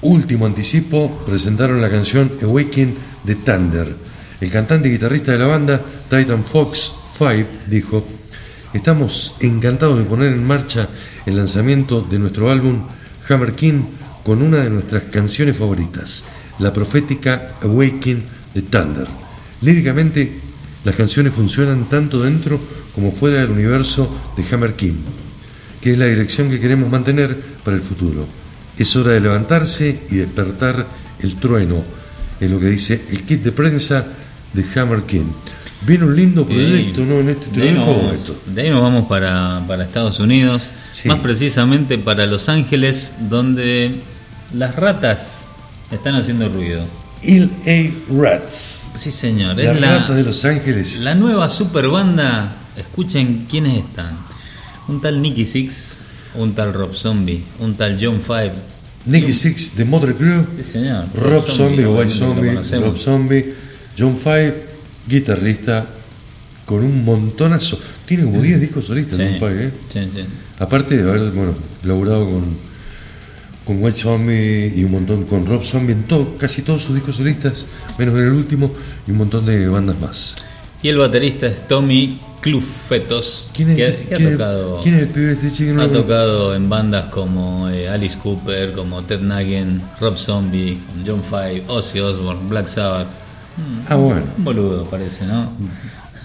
último 0.00 0.46
anticipo, 0.46 1.22
presentaron 1.26 1.82
la 1.82 1.90
canción 1.90 2.32
Awaken 2.42 2.94
the 3.26 3.34
Thunder. 3.34 3.94
El 4.40 4.50
cantante 4.50 4.88
y 4.88 4.92
guitarrista 4.92 5.32
de 5.32 5.38
la 5.38 5.46
banda, 5.46 5.80
Titan 6.08 6.42
Fox 6.42 7.01
5, 7.18 7.32
dijo: 7.68 8.06
Estamos 8.72 9.34
encantados 9.40 9.98
de 9.98 10.04
poner 10.04 10.32
en 10.32 10.46
marcha 10.46 10.88
el 11.26 11.36
lanzamiento 11.36 12.00
de 12.00 12.18
nuestro 12.18 12.50
álbum 12.50 12.86
Hammer 13.28 13.52
King 13.52 13.82
con 14.22 14.42
una 14.42 14.58
de 14.58 14.70
nuestras 14.70 15.04
canciones 15.04 15.56
favoritas, 15.56 16.24
la 16.58 16.72
profética 16.72 17.54
Awaken 17.62 18.24
the 18.54 18.62
Thunder. 18.62 19.06
Líricamente, 19.60 20.40
las 20.84 20.96
canciones 20.96 21.32
funcionan 21.32 21.88
tanto 21.88 22.22
dentro 22.22 22.58
como 22.94 23.12
fuera 23.12 23.40
del 23.40 23.50
universo 23.50 24.08
de 24.36 24.44
Hammer 24.50 24.74
King 24.74 24.94
que 25.82 25.90
es 25.90 25.98
la 25.98 26.06
dirección 26.06 26.48
que 26.48 26.60
queremos 26.60 26.88
mantener 26.88 27.36
para 27.64 27.76
el 27.76 27.82
futuro. 27.82 28.24
Es 28.78 28.94
hora 28.94 29.12
de 29.12 29.20
levantarse 29.20 30.02
y 30.08 30.14
despertar 30.14 30.86
el 31.18 31.34
trueno, 31.36 31.82
es 32.40 32.50
lo 32.50 32.60
que 32.60 32.66
dice 32.66 33.02
el 33.10 33.24
kit 33.24 33.42
de 33.42 33.52
prensa 33.52 34.06
de 34.52 34.64
Hammer 34.74 35.02
King. 35.02 35.26
Viene 35.86 36.04
un 36.04 36.14
lindo 36.16 36.46
proyecto, 36.46 37.04
¿no? 37.04 37.20
En 37.20 37.28
este 37.30 37.46
te 37.46 37.60
de, 37.60 37.68
ahí 37.70 37.74
nos 37.74 38.14
esto. 38.14 38.36
de 38.46 38.62
ahí 38.62 38.70
nos 38.70 38.82
vamos 38.82 39.06
para, 39.08 39.62
para 39.66 39.82
Estados 39.84 40.20
Unidos, 40.20 40.72
Sí. 40.90 41.08
más 41.08 41.18
precisamente 41.20 41.98
para 41.98 42.26
Los 42.26 42.48
Ángeles, 42.48 43.12
donde 43.28 43.90
las 44.54 44.76
ratas 44.76 45.42
están 45.90 46.14
haciendo 46.14 46.48
ruido. 46.48 46.84
Il.A. 47.22 47.90
Rats. 48.12 48.86
Sí, 48.94 49.10
señor. 49.10 49.56
Las 49.56 49.80
la, 49.80 49.98
ratas 49.98 50.16
de 50.16 50.22
Los 50.22 50.44
Ángeles. 50.44 50.98
la 50.98 51.14
nueva 51.14 51.50
super 51.50 51.88
banda. 51.88 52.56
Escuchen 52.76 53.46
quiénes 53.50 53.78
están. 53.84 54.16
Un 54.88 55.00
tal 55.00 55.20
Nicky 55.22 55.46
Six, 55.46 55.98
un 56.34 56.54
tal 56.54 56.72
Rob 56.72 56.94
Zombie, 56.94 57.44
un 57.60 57.74
tal 57.74 57.98
John 58.00 58.20
Five. 58.20 58.52
Nicky 59.06 59.34
Six 59.34 59.76
de 59.76 59.84
Motor 59.84 60.14
Crew. 60.16 60.44
Sí, 60.56 60.64
señor. 60.64 61.06
Rob 61.14 61.44
Zombie 61.48 61.84
o 61.86 61.94
White 61.96 62.10
Zombie. 62.12 62.50
Rob 62.80 62.96
Zombie. 62.96 63.54
John 63.98 64.16
Five, 64.16 64.54
guitarrista 65.06 65.86
con 66.64 66.84
un 66.84 67.04
montonazo. 67.04 67.78
Tiene 68.06 68.24
como 68.24 68.40
10 68.40 68.60
discos 68.60 68.84
solistas 68.84 69.18
Sí, 69.18 69.24
Five, 69.38 69.64
¿eh? 69.64 69.70
sí, 69.88 70.00
sí. 70.12 70.24
Aparte 70.58 70.96
de 70.96 71.08
haber, 71.08 71.30
bueno, 71.32 71.54
laburado 71.82 72.24
con, 72.24 72.44
con 73.64 73.82
White 73.82 73.98
Zombie 73.98 74.72
y 74.76 74.84
un 74.84 74.92
montón, 74.92 75.24
con 75.24 75.46
Rob 75.46 75.64
Zombie 75.64 75.92
en 75.92 76.04
todo, 76.04 76.36
casi 76.36 76.62
todos 76.62 76.84
sus 76.84 76.94
discos 76.94 77.16
solistas, 77.16 77.66
menos 77.98 78.14
en 78.14 78.26
el 78.26 78.32
último, 78.32 78.72
y 79.06 79.10
un 79.10 79.18
montón 79.18 79.46
de 79.46 79.68
bandas 79.68 79.98
más. 80.00 80.36
Y 80.82 80.88
el 80.88 80.98
baterista 80.98 81.46
es 81.46 81.66
Tommy 81.68 82.18
Clufetos, 82.40 83.50
¿Quién 83.54 83.70
es, 83.70 83.76
que, 83.76 84.02
que 84.08 84.16
quién 84.16 84.26
ha 84.26 84.30
tocado, 84.32 84.80
quién 84.82 84.94
es 84.96 85.02
el 85.02 85.08
pibe 85.08 85.32
este 85.32 85.52
chico? 85.52 85.74
No 85.74 85.82
ha 85.82 85.92
tocado 85.92 86.56
en 86.56 86.68
bandas 86.68 87.04
como 87.06 87.70
eh, 87.70 87.88
Alice 87.88 88.18
Cooper, 88.18 88.72
como 88.72 89.02
Ted 89.04 89.20
Nugent, 89.20 89.80
Rob 90.00 90.16
Zombie, 90.16 90.76
John 91.06 91.22
Five, 91.22 91.62
Ozzy 91.68 92.00
Osbourne, 92.00 92.48
Black 92.48 92.66
Sabbath. 92.66 93.21
Ah, 93.88 93.96
bueno, 93.96 94.22
Un 94.38 94.44
boludo 94.44 94.84
parece, 94.84 95.26
¿no? 95.26 95.52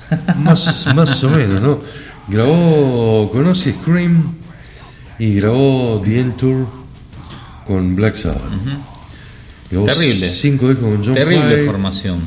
más, 0.37 0.87
más 0.95 1.23
o 1.23 1.29
menos, 1.29 1.61
¿no? 1.61 1.79
Grabó 2.27 3.29
con 3.31 3.47
Ozzy 3.47 3.73
Scream 3.73 4.33
y 5.19 5.35
grabó 5.35 6.01
The 6.03 6.19
End 6.19 6.37
Tour 6.37 6.67
con 7.65 7.95
Black 7.95 8.15
Sabbath. 8.15 8.41
Terrible. 9.69 10.27
Cinco 10.27 10.69
discos 10.69 10.89
con 10.89 11.05
John 11.05 11.13
Terrible 11.13 11.65
formación. 11.65 12.19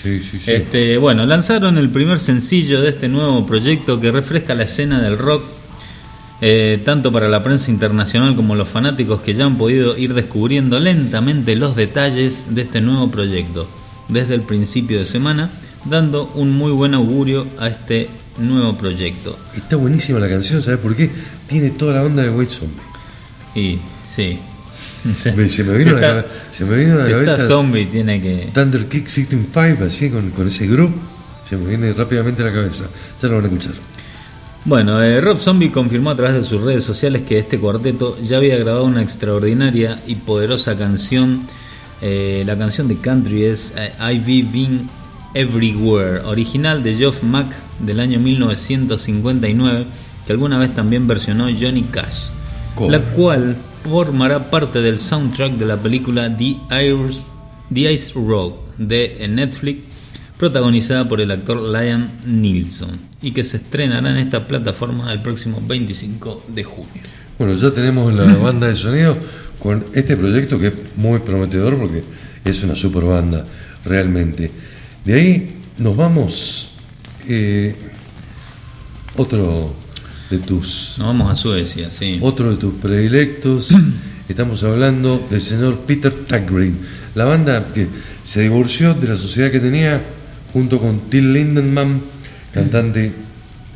Sí, 0.00 0.20
sí, 0.20 0.38
sí. 0.38 0.50
Este, 0.50 0.96
bueno, 0.98 1.26
lanzaron 1.26 1.78
el 1.78 1.90
primer 1.90 2.18
sencillo 2.20 2.80
de 2.80 2.88
este 2.88 3.08
nuevo 3.08 3.46
proyecto 3.46 4.00
que 4.00 4.10
refresca 4.10 4.54
la 4.54 4.64
escena 4.64 5.00
del 5.00 5.18
rock, 5.18 5.44
eh, 6.40 6.80
tanto 6.84 7.12
para 7.12 7.28
la 7.28 7.42
prensa 7.42 7.70
internacional 7.70 8.34
como 8.34 8.54
los 8.54 8.68
fanáticos 8.68 9.20
que 9.20 9.34
ya 9.34 9.44
han 9.44 9.58
podido 9.58 9.96
ir 9.98 10.14
descubriendo 10.14 10.80
lentamente 10.80 11.54
los 11.54 11.76
detalles 11.76 12.46
de 12.48 12.62
este 12.62 12.80
nuevo 12.80 13.10
proyecto 13.10 13.68
desde 14.12 14.34
el 14.34 14.42
principio 14.42 14.98
de 14.98 15.06
semana, 15.06 15.50
dando 15.84 16.30
un 16.34 16.50
muy 16.50 16.72
buen 16.72 16.94
augurio 16.94 17.46
a 17.58 17.68
este 17.68 18.08
nuevo 18.38 18.76
proyecto. 18.76 19.38
Está 19.56 19.76
buenísima 19.76 20.18
la 20.18 20.28
canción, 20.28 20.62
¿sabes 20.62 20.80
por 20.80 20.94
qué? 20.96 21.10
Tiene 21.48 21.70
toda 21.70 21.94
la 21.94 22.02
onda 22.04 22.22
de 22.22 22.30
White 22.30 22.52
Zombie. 22.52 22.82
Y 23.54 23.78
sí. 24.06 24.38
Me- 25.04 25.48
se 25.48 25.64
me 25.64 25.78
vino 25.78 25.96
a 25.96 26.00
la 26.00 26.18
está- 26.20 26.26
se 26.50 26.64
me 26.66 26.76
vino 26.76 26.96
la 26.96 27.08
cabeza- 27.08 27.32
está 27.32 27.46
zombie, 27.46 27.86
tiene 27.86 28.20
que. 28.20 28.50
Thunder 28.52 28.86
Kick 28.86 29.06
65, 29.06 29.84
así 29.84 30.10
con, 30.10 30.30
con 30.30 30.46
ese 30.46 30.66
grupo, 30.66 30.94
se 31.48 31.56
me 31.56 31.66
viene 31.66 31.92
rápidamente 31.94 32.42
a 32.42 32.46
la 32.46 32.52
cabeza. 32.52 32.84
Ya 33.20 33.28
lo 33.28 33.36
van 33.36 33.44
a 33.44 33.48
escuchar. 33.48 33.72
Bueno, 34.66 35.02
eh, 35.02 35.22
Rob 35.22 35.40
Zombie 35.40 35.70
confirmó 35.70 36.10
a 36.10 36.16
través 36.16 36.34
de 36.36 36.42
sus 36.42 36.60
redes 36.60 36.84
sociales 36.84 37.22
que 37.26 37.38
este 37.38 37.58
cuarteto 37.58 38.18
ya 38.20 38.36
había 38.36 38.56
grabado 38.58 38.84
una 38.84 39.02
extraordinaria 39.02 40.02
y 40.06 40.16
poderosa 40.16 40.76
canción. 40.76 41.40
Eh, 42.02 42.42
la 42.46 42.56
canción 42.56 42.88
de 42.88 42.96
country 42.96 43.44
es 43.44 43.74
eh, 43.76 43.92
I've 44.00 44.44
Been 44.50 44.88
Everywhere, 45.34 46.20
original 46.24 46.82
de 46.82 46.94
Geoff 46.96 47.22
Mack 47.22 47.54
del 47.78 48.00
año 48.00 48.18
1959, 48.18 49.86
que 50.26 50.32
alguna 50.32 50.58
vez 50.58 50.74
también 50.74 51.06
versionó 51.06 51.48
Johnny 51.58 51.82
Cash, 51.82 52.28
la 52.88 53.00
cual 53.12 53.56
formará 53.88 54.50
parte 54.50 54.82
del 54.82 54.98
soundtrack 54.98 55.52
de 55.52 55.66
la 55.66 55.76
película 55.76 56.34
The 56.36 56.56
The 57.72 57.92
Ice 57.92 58.12
Road 58.14 58.54
de 58.78 59.26
Netflix 59.28 59.80
protagonizada 60.36 61.06
por 61.06 61.20
el 61.20 61.30
actor 61.30 61.58
Liam 61.68 62.08
Neeson 62.24 62.98
y 63.20 63.32
que 63.32 63.44
se 63.44 63.58
estrenará 63.58 64.10
en 64.10 64.16
esta 64.16 64.48
plataforma 64.48 65.12
el 65.12 65.20
próximo 65.20 65.62
25 65.66 66.44
de 66.48 66.64
junio. 66.64 67.02
Bueno, 67.40 67.54
ya 67.54 67.70
tenemos 67.70 68.12
la 68.12 68.24
banda 68.36 68.66
de 68.66 68.76
sonido 68.76 69.16
con 69.58 69.86
este 69.94 70.14
proyecto 70.14 70.58
que 70.58 70.66
es 70.66 70.74
muy 70.96 71.20
prometedor 71.20 71.78
porque 71.78 72.04
es 72.44 72.62
una 72.64 72.76
super 72.76 73.02
banda, 73.04 73.46
realmente. 73.82 74.50
De 75.06 75.14
ahí 75.14 75.54
nos 75.78 75.96
vamos. 75.96 76.72
eh, 77.26 77.74
otro 79.16 79.74
de 80.28 80.38
tus 80.40 80.96
Nos 80.98 81.06
vamos 81.06 81.30
a 81.32 81.34
Suecia, 81.34 81.90
sí. 81.90 82.18
otro 82.20 82.50
de 82.50 82.58
tus 82.58 82.74
predilectos. 82.74 83.70
Estamos 84.28 84.62
hablando 84.62 85.26
del 85.30 85.40
señor 85.40 85.78
Peter 85.86 86.12
Taggreen, 86.12 86.76
la 87.14 87.24
banda 87.24 87.72
que 87.72 87.86
se 88.22 88.42
divorció 88.42 88.92
de 88.92 89.08
la 89.08 89.16
sociedad 89.16 89.50
que 89.50 89.60
tenía 89.60 90.02
junto 90.52 90.78
con 90.78 91.08
Till 91.08 91.32
Lindemann, 91.32 92.02
cantante 92.52 93.12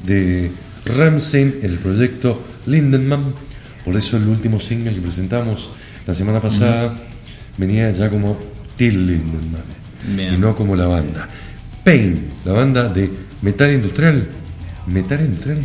de 0.04 0.50
Ramsey 0.84 1.60
en 1.62 1.70
el 1.70 1.78
proyecto 1.78 2.42
Lindemann. 2.66 3.53
Por 3.84 3.96
eso 3.96 4.16
el 4.16 4.26
último 4.28 4.58
single 4.58 4.94
que 4.94 5.00
presentamos 5.00 5.70
la 6.06 6.14
semana 6.14 6.40
pasada 6.40 6.94
venía 7.58 7.90
ya 7.90 8.08
como 8.08 8.38
Till 8.76 9.06
Lindemann 9.06 9.62
Bien. 10.16 10.34
y 10.34 10.36
no 10.38 10.54
como 10.54 10.74
la 10.76 10.86
banda. 10.86 11.28
Pain, 11.84 12.28
la 12.44 12.52
banda 12.52 12.88
de 12.88 13.10
metal 13.42 13.72
industrial. 13.72 14.26
Metal 14.86 15.20
industrial. 15.20 15.58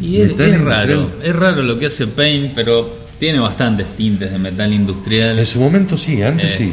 Y 0.00 0.20
es, 0.20 0.38
es 0.38 0.60
raro, 0.60 1.10
es 1.22 1.34
raro 1.34 1.62
lo 1.62 1.78
que 1.78 1.86
hace 1.86 2.06
Pain, 2.06 2.52
pero 2.54 3.06
tiene 3.18 3.38
bastantes 3.38 3.86
tintes 3.96 4.30
de 4.30 4.38
metal 4.38 4.72
industrial. 4.72 5.38
En 5.38 5.46
su 5.46 5.60
momento 5.60 5.96
sí, 5.96 6.22
antes 6.22 6.54
sí. 6.54 6.70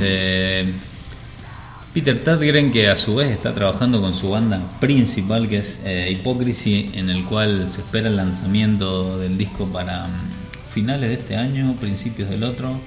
Peter 1.93 2.23
Tadgren, 2.23 2.71
que 2.71 2.89
a 2.89 2.95
su 2.95 3.15
vez 3.15 3.29
está 3.29 3.53
trabajando 3.53 4.01
con 4.01 4.15
su 4.15 4.29
banda 4.31 4.59
principal, 4.79 5.47
que 5.47 5.59
es 5.59 5.79
eh, 5.85 6.09
Hypocrisy, 6.11 6.89
en 6.95 7.11
el 7.11 7.23
cual 7.23 7.69
se 7.69 7.81
espera 7.81 8.09
el 8.09 8.15
lanzamiento 8.15 9.19
del 9.19 9.37
disco 9.37 9.67
para 9.67 10.07
mm, 10.07 10.71
finales 10.73 11.09
de 11.09 11.15
este 11.15 11.35
año, 11.35 11.75
principios 11.79 12.31
del 12.31 12.43
otro. 12.43 12.79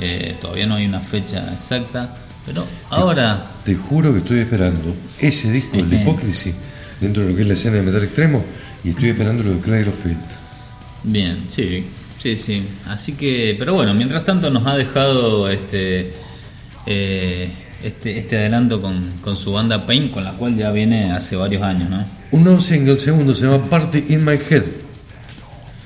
Eh, 0.00 0.36
todavía 0.40 0.66
no 0.66 0.74
hay 0.74 0.86
una 0.86 1.00
fecha 1.00 1.52
exacta, 1.52 2.16
pero 2.44 2.66
ahora 2.90 3.46
Te 3.64 3.76
juro 3.76 4.12
que 4.12 4.18
estoy 4.18 4.40
esperando 4.40 4.96
ese 5.20 5.52
disco, 5.52 5.76
Sí. 5.76 5.80
el 5.80 5.90
de 5.90 6.02
Hypocrisy, 6.02 6.52
dentro 7.00 7.22
de 7.22 7.30
lo 7.30 7.36
que 7.36 7.42
es 7.42 7.48
la 7.48 7.54
escena 7.54 7.76
de 7.76 7.82
metal 7.82 8.02
extremo, 8.02 8.44
y 8.82 8.90
estoy 8.90 9.10
esperando 9.10 9.44
lo 9.44 9.54
de 9.54 9.88
of 9.88 10.02
Filth. 10.02 10.18
Bien, 11.04 11.44
sí, 11.46 11.84
sí, 12.18 12.34
sí. 12.34 12.66
Así 12.86 13.12
que, 13.12 13.54
pero 13.56 13.74
bueno, 13.74 13.94
mientras 13.94 14.24
tanto 14.24 14.50
nos 14.50 14.66
ha 14.66 14.74
dejado 14.76 15.48
este 15.48 16.12
eh, 16.86 17.52
este, 17.82 18.18
este 18.18 18.38
adelanto 18.38 18.80
con, 18.80 19.02
con 19.22 19.36
su 19.36 19.52
banda 19.52 19.86
Pain, 19.86 20.08
con 20.08 20.24
la 20.24 20.32
cual 20.32 20.56
ya 20.56 20.70
viene 20.70 21.12
hace 21.12 21.36
varios 21.36 21.62
años, 21.62 21.90
¿no? 21.90 22.04
Un 22.30 22.44
nuevo 22.44 22.60
single, 22.60 22.98
segundo, 22.98 23.34
se 23.34 23.46
llama 23.46 23.64
Party 23.64 24.04
in 24.08 24.24
My 24.24 24.38
Head. 24.48 24.62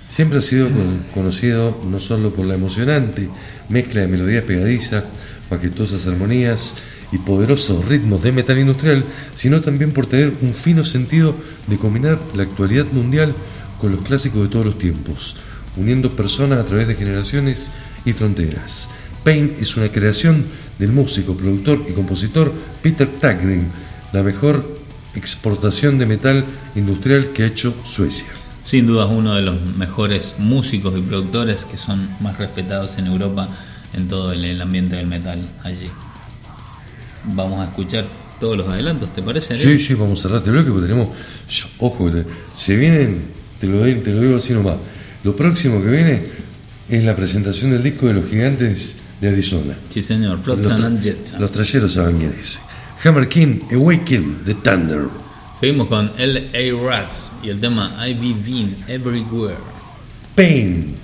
Siempre 0.08 0.38
ha 0.38 0.42
sido 0.42 0.68
con- 0.68 1.04
conocido 1.12 1.80
no 1.90 1.98
solo 1.98 2.32
por 2.34 2.46
la 2.46 2.54
emocionante 2.54 3.28
mezcla 3.68 4.02
de 4.02 4.06
melodías 4.08 4.44
pegadizas, 4.44 5.04
majestuosas 5.50 6.06
armonías 6.06 6.74
y 7.12 7.18
poderosos 7.18 7.84
ritmos 7.86 8.22
de 8.22 8.32
metal 8.32 8.58
industrial, 8.58 9.04
sino 9.34 9.60
también 9.60 9.92
por 9.92 10.06
tener 10.06 10.32
un 10.42 10.54
fino 10.54 10.84
sentido 10.84 11.34
de 11.66 11.76
combinar 11.76 12.18
la 12.34 12.44
actualidad 12.44 12.86
mundial 12.92 13.34
con 13.80 13.90
los 13.90 14.02
clásicos 14.02 14.42
de 14.42 14.48
todos 14.48 14.66
los 14.66 14.78
tiempos, 14.78 15.36
uniendo 15.76 16.10
personas 16.16 16.60
a 16.60 16.64
través 16.64 16.88
de 16.88 16.94
generaciones 16.94 17.70
y 18.04 18.12
fronteras. 18.12 18.88
Pain 19.24 19.56
es 19.60 19.76
una 19.76 19.88
creación 19.90 20.46
del 20.78 20.92
músico, 20.92 21.36
productor 21.36 21.84
y 21.88 21.92
compositor 21.92 22.52
Peter 22.82 23.08
Tagrin, 23.08 23.70
la 24.12 24.22
mejor 24.22 24.76
exportación 25.14 25.98
de 25.98 26.06
metal 26.06 26.44
industrial 26.74 27.32
que 27.32 27.44
ha 27.44 27.46
hecho 27.46 27.74
Suecia. 27.84 28.26
Sin 28.62 28.86
duda 28.86 29.06
es 29.06 29.12
uno 29.12 29.34
de 29.34 29.42
los 29.42 29.60
mejores 29.76 30.34
músicos 30.38 30.98
y 30.98 31.00
productores 31.00 31.64
que 31.64 31.76
son 31.76 32.10
más 32.20 32.36
respetados 32.38 32.98
en 32.98 33.06
Europa 33.06 33.48
en 33.94 34.08
todo 34.08 34.32
el, 34.32 34.60
ambiente 34.60 34.96
del 34.96 35.06
metal 35.06 35.38
allí. 35.62 35.88
Vamos 37.24 37.60
a 37.60 37.64
escuchar 37.64 38.04
todos 38.40 38.56
los 38.56 38.68
adelantos, 38.68 39.14
¿te 39.14 39.22
parece? 39.22 39.54
Ariel? 39.54 39.78
Sí, 39.78 39.86
sí, 39.86 39.94
vamos 39.94 40.18
a 40.18 40.22
cerrar 40.22 40.38
este 40.38 40.50
bloque 40.50 40.70
porque 40.70 40.88
tenemos. 40.88 41.10
Ojo, 41.78 42.10
se 42.54 42.76
vienen, 42.76 43.22
te 43.60 43.66
lo, 43.66 43.80
te 43.80 44.12
lo 44.12 44.20
digo 44.20 44.36
así 44.36 44.52
nomás. 44.52 44.76
Lo 45.24 45.34
próximo 45.34 45.80
que 45.80 45.88
viene 45.88 46.24
es 46.88 47.02
la 47.02 47.16
presentación 47.16 47.70
del 47.70 47.82
disco 47.82 48.06
de 48.06 48.14
los 48.14 48.28
gigantes 48.28 48.96
de 49.20 49.28
Arizona. 49.28 49.74
Sí, 49.88 50.02
señor, 50.02 50.36
Los, 50.38 50.44
Flotsam 50.44 50.80
tra- 50.80 50.86
and 50.86 51.02
Jetsam. 51.02 51.40
los 51.40 51.50
trayeros 51.52 51.92
saben 51.94 52.18
quién 52.18 52.34
es. 52.40 52.60
Hammer 53.04 53.28
King, 53.28 53.60
Awaken, 53.72 54.38
The 54.44 54.54
Thunder. 54.54 55.08
Seguimos 55.58 55.88
con 55.88 56.10
L.A. 56.18 56.82
Rats 56.86 57.32
y 57.42 57.48
el 57.50 57.60
tema 57.60 57.94
I've 58.06 58.20
Been 58.20 58.76
Everywhere. 58.88 59.56
Pain, 60.34 60.94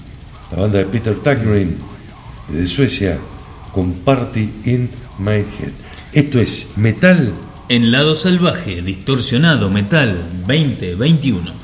la 0.50 0.62
banda 0.62 0.78
de 0.78 0.84
Peter 0.86 1.14
Tagrin 1.16 1.76
de 2.48 2.66
Suecia, 2.66 3.18
con 3.72 3.92
Party 3.94 4.50
in 4.66 4.90
My 5.18 5.36
Head. 5.38 5.72
Esto 6.12 6.38
es 6.38 6.72
metal 6.76 7.32
En 7.70 7.90
lado 7.90 8.14
salvaje, 8.14 8.82
distorsionado, 8.82 9.70
metal 9.70 10.18
2021. 10.46 11.61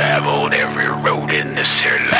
Traveled 0.00 0.54
every 0.54 0.86
road 0.86 1.30
in 1.30 1.54
this 1.54 1.82
here 1.82 2.00
land. 2.10 2.19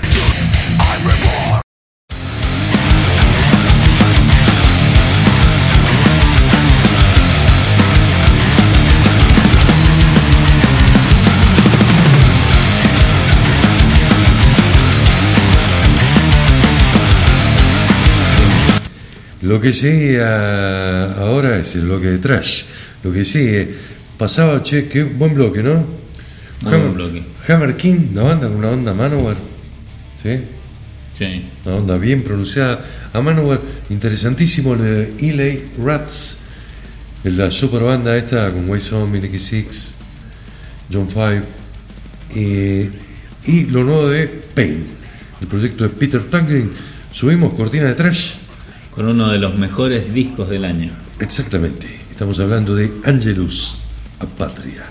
Lo 19.42 19.60
que 19.62 19.74
sigue 19.74 20.22
a- 20.22 21.14
ahora 21.20 21.58
es 21.58 21.76
el 21.76 21.82
bloque 21.86 22.08
de 22.08 22.18
trash. 22.20 22.64
Lo 23.04 23.12
que 23.14 23.24
sigue, 23.24 23.70
pasaba, 24.18 24.62
che, 24.64 24.88
qué 24.88 25.04
buen 25.04 25.34
bloque, 25.34 25.64
¿no? 25.64 25.86
Muy 26.62 26.72
buen 26.78 26.94
bloque. 26.94 27.24
Hammer 27.48 27.78
King, 27.78 28.10
una 28.12 28.24
banda 28.24 28.48
con 28.48 28.58
una 28.58 28.70
onda 28.70 28.94
Manowar. 28.94 29.38
¿Sí? 30.22 30.40
Sí. 31.14 31.46
Una 31.66 31.76
onda 31.76 31.98
bien 31.98 32.22
pronunciada. 32.24 32.86
A 33.14 33.22
Manowar, 33.22 33.62
interesantísimo 33.90 34.74
el 34.74 34.82
de 34.82 35.30
Elay 35.30 35.70
Rats. 35.82 36.40
La 37.24 37.50
super 37.52 37.82
banda 37.84 38.16
esta 38.18 38.52
con 38.52 38.70
Way 38.70 38.80
Zombie, 38.82 39.22
Nicky 39.22 39.40
Six, 39.40 39.96
John 40.92 41.08
Five. 41.10 41.44
Eh, 42.36 42.90
y 43.46 43.66
lo 43.66 43.84
nuevo 43.84 44.10
de 44.10 44.28
Pain, 44.28 44.86
el 45.42 45.48
proyecto 45.48 45.84
de 45.86 45.90
Peter 45.92 46.24
Tangren. 46.26 46.72
Subimos 47.12 47.54
cortina 47.54 47.86
de 47.88 47.96
trash. 47.96 48.34
Con 48.94 49.08
uno 49.08 49.30
de 49.30 49.38
los 49.38 49.56
mejores 49.56 50.14
discos 50.14 50.50
del 50.50 50.66
año. 50.66 50.92
Exactamente. 51.20 51.88
Estamos 52.10 52.40
hablando 52.40 52.76
de 52.76 52.92
Angelus 53.06 53.78
Apatria. 54.20 54.84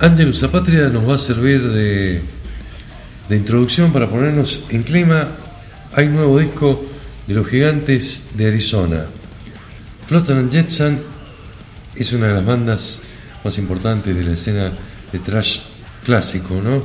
Angelus 0.00 0.42
Apatria 0.42 0.88
nos 0.88 1.08
va 1.08 1.14
a 1.14 1.18
servir 1.18 1.62
de, 1.70 2.22
de 3.28 3.36
introducción 3.36 3.92
para 3.92 4.10
ponernos 4.10 4.64
en 4.70 4.82
clima. 4.82 5.28
Hay 5.94 6.08
nuevo 6.08 6.38
disco 6.38 6.84
de 7.26 7.34
los 7.34 7.46
gigantes 7.46 8.30
de 8.34 8.48
Arizona. 8.48 9.06
Flotan 10.06 10.38
and 10.38 10.52
Jetson 10.52 11.02
es 11.94 12.12
una 12.12 12.28
de 12.28 12.34
las 12.34 12.44
bandas 12.44 13.02
más 13.44 13.56
importantes 13.58 14.16
de 14.16 14.24
la 14.24 14.32
escena 14.32 14.72
de 15.14 15.20
trash 15.20 15.60
clásico, 16.04 16.60
¿no? 16.60 16.82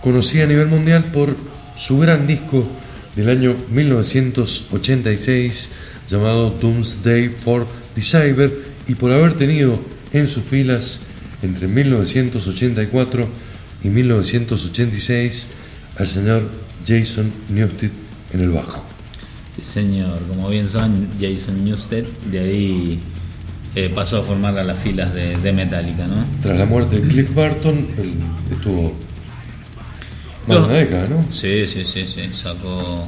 Conocida 0.00 0.44
a 0.44 0.46
nivel 0.46 0.68
mundial 0.68 1.06
por 1.06 1.36
su 1.74 1.98
gran 1.98 2.28
disco 2.28 2.68
del 3.16 3.28
año 3.28 3.56
1986 3.70 5.72
llamado 6.08 6.50
Doomsday 6.50 7.30
for 7.30 7.66
Deceiver 7.96 8.52
y 8.86 8.94
por 8.94 9.10
haber 9.10 9.34
tenido 9.34 9.80
en 10.12 10.28
sus 10.28 10.44
filas 10.44 11.00
entre 11.42 11.66
1984 11.66 13.28
y 13.82 13.88
1986 13.88 15.48
al 15.96 16.06
señor 16.06 16.48
Jason 16.86 17.32
Newsted 17.48 17.90
en 18.32 18.40
el 18.40 18.50
bajo. 18.50 18.84
Señor. 19.60 20.20
Como 20.28 20.48
bien 20.50 20.68
saben, 20.68 21.08
Jason 21.20 21.64
Newsted 21.64 22.04
de 22.30 22.38
ahí 22.38 23.00
eh, 23.74 23.90
pasó 23.94 24.18
a 24.18 24.22
formar 24.22 24.56
a 24.58 24.64
las 24.64 24.78
filas 24.78 25.12
de, 25.14 25.36
de 25.36 25.52
Metallica, 25.52 26.06
¿no? 26.06 26.24
Tras 26.42 26.56
la 26.58 26.66
muerte 26.66 27.00
de 27.00 27.08
Cliff 27.08 27.34
Barton, 27.34 27.76
él 27.98 28.12
estuvo 28.50 28.94
más 30.46 30.58
de 30.58 30.64
una 30.64 30.74
década, 30.74 31.06
¿no? 31.08 31.26
Sí, 31.30 31.66
sí, 31.66 31.84
sí, 31.84 32.06
sí. 32.06 32.22
Sacó. 32.32 33.06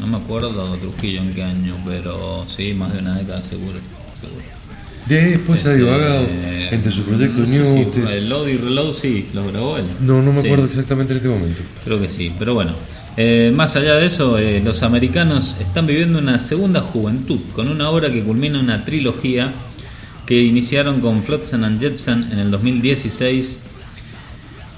No 0.00 0.06
me 0.06 0.18
acuerdo 0.18 0.76
Trujillo 0.76 1.22
en 1.22 1.32
qué 1.34 1.42
año, 1.42 1.74
pero 1.86 2.44
sí, 2.48 2.74
más 2.74 2.92
de 2.92 2.98
una 3.00 3.16
década 3.16 3.42
seguro. 3.42 3.78
seguro. 4.20 4.42
De 5.06 5.20
ahí 5.20 5.30
después 5.30 5.64
ha 5.64 5.70
Este, 5.72 5.82
divagado 5.84 6.26
entre 6.70 6.90
su 6.92 7.02
proyecto 7.04 7.40
no 7.40 7.46
sé 7.46 7.52
si 7.52 7.58
Newsted. 7.58 8.06
el 8.08 8.28
Load 8.28 8.48
y 8.48 8.56
Reload 8.56 8.92
sí, 8.94 9.26
lo 9.34 9.46
grabó 9.46 9.76
él. 9.78 9.84
No, 10.00 10.20
no 10.20 10.32
me 10.32 10.40
Sí. 10.42 10.48
acuerdo 10.48 10.66
exactamente 10.66 11.12
en 11.12 11.16
este 11.18 11.28
momento. 11.28 11.62
Creo 11.84 12.00
que 12.00 12.08
sí, 12.08 12.32
pero 12.38 12.54
bueno. 12.54 12.72
eh, 13.16 13.50
más 13.54 13.74
allá 13.76 13.94
de 13.94 14.06
eso, 14.06 14.36
eh, 14.36 14.60
los 14.62 14.82
americanos 14.82 15.56
están 15.60 15.86
viviendo 15.86 16.18
una 16.18 16.38
segunda 16.38 16.80
juventud 16.82 17.38
con 17.54 17.68
una 17.68 17.88
obra 17.88 18.10
que 18.12 18.22
culmina 18.22 18.58
una 18.60 18.84
trilogía 18.84 19.52
que 20.26 20.42
iniciaron 20.42 21.00
con 21.00 21.22
Flotsam 21.22 21.64
and 21.64 21.80
Jetsam 21.80 22.28
en 22.32 22.40
el 22.40 22.50
2016, 22.50 23.58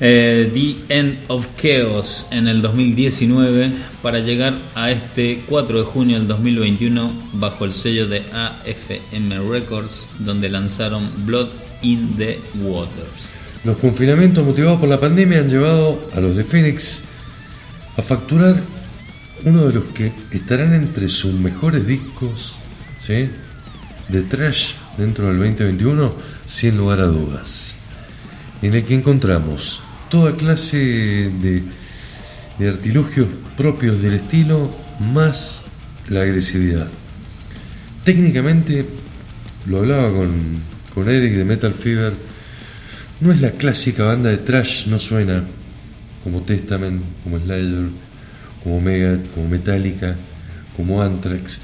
eh, 0.01 0.51
The 0.53 0.95
End 0.95 1.19
of 1.29 1.47
Chaos 1.61 2.29
en 2.31 2.47
el 2.47 2.61
2019, 2.61 3.73
para 4.03 4.21
llegar 4.21 4.55
a 4.75 4.91
este 4.91 5.43
4 5.49 5.79
de 5.79 5.85
junio 5.85 6.19
del 6.19 6.29
2021 6.29 7.31
bajo 7.33 7.65
el 7.65 7.73
sello 7.73 8.07
de 8.07 8.23
AFM 8.33 9.51
Records, 9.51 10.07
donde 10.19 10.51
lanzaron 10.51 11.11
Blood 11.25 11.49
in 11.83 12.17
the 12.17 12.39
Waters. 12.63 13.33
Los 13.65 13.79
confinamientos 13.79 14.45
motivados 14.45 14.79
por 14.79 14.89
la 14.89 15.01
pandemia 15.01 15.41
han 15.41 15.49
llevado 15.49 16.09
a 16.15 16.21
los 16.21 16.37
de 16.37 16.45
Phoenix 16.45 17.05
a 17.97 18.03
facturar 18.03 18.63
uno 19.45 19.67
de 19.67 19.73
los 19.73 19.85
que 19.87 20.13
estarán 20.31 20.75
entre 20.75 21.09
sus 21.09 21.33
mejores 21.33 21.87
discos 21.87 22.57
¿sí? 22.99 23.31
de 24.09 24.23
trash 24.23 24.73
dentro 24.99 25.29
del 25.29 25.39
2021, 25.39 26.15
sin 26.47 26.77
lugar 26.77 27.01
a 27.01 27.07
dudas, 27.07 27.77
en 28.61 28.75
el 28.75 28.85
que 28.85 28.95
encontramos 28.95 29.81
toda 30.11 30.37
clase 30.37 31.31
de, 31.41 31.63
artilugios 32.69 33.29
propios 33.57 34.03
del 34.03 34.15
estilo 34.15 34.71
más 35.01 35.63
la 36.09 36.23
agresividad. 36.23 36.89
Técnicamente, 38.05 38.85
lo 39.67 39.79
hablaba 39.79 40.11
con, 40.11 40.61
con 40.93 41.09
Eric 41.09 41.35
de 41.35 41.45
Metal 41.45 41.73
Fever, 41.73 42.15
no 43.21 43.33
es 43.33 43.41
la 43.41 43.53
clásica 43.53 44.05
banda 44.05 44.31
de 44.31 44.39
trash, 44.39 44.87
no 44.87 44.99
suena 44.99 45.45
como 46.23 46.43
Testament, 46.43 47.03
como 47.25 47.39
Slayer, 47.39 47.89
como 48.63 48.81
Megadeth, 48.81 49.33
como 49.33 49.49
Metallica, 49.49 50.17
como 50.77 51.03
Anthrax. 51.03 51.61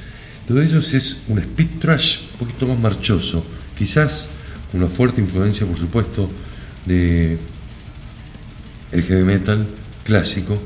Lo 0.48 0.56
de 0.56 0.66
ellos 0.66 0.92
es 0.92 1.22
un 1.28 1.38
speed 1.38 1.78
trash 1.80 2.18
un 2.32 2.38
poquito 2.38 2.66
más 2.66 2.78
marchoso, 2.78 3.44
quizás 3.76 4.28
con 4.70 4.82
una 4.82 4.90
fuerte 4.90 5.20
influencia, 5.20 5.66
por 5.66 5.78
supuesto, 5.78 6.30
de 6.84 7.38
el 8.92 9.02
heavy 9.02 9.24
metal 9.24 9.66
clásico, 10.04 10.60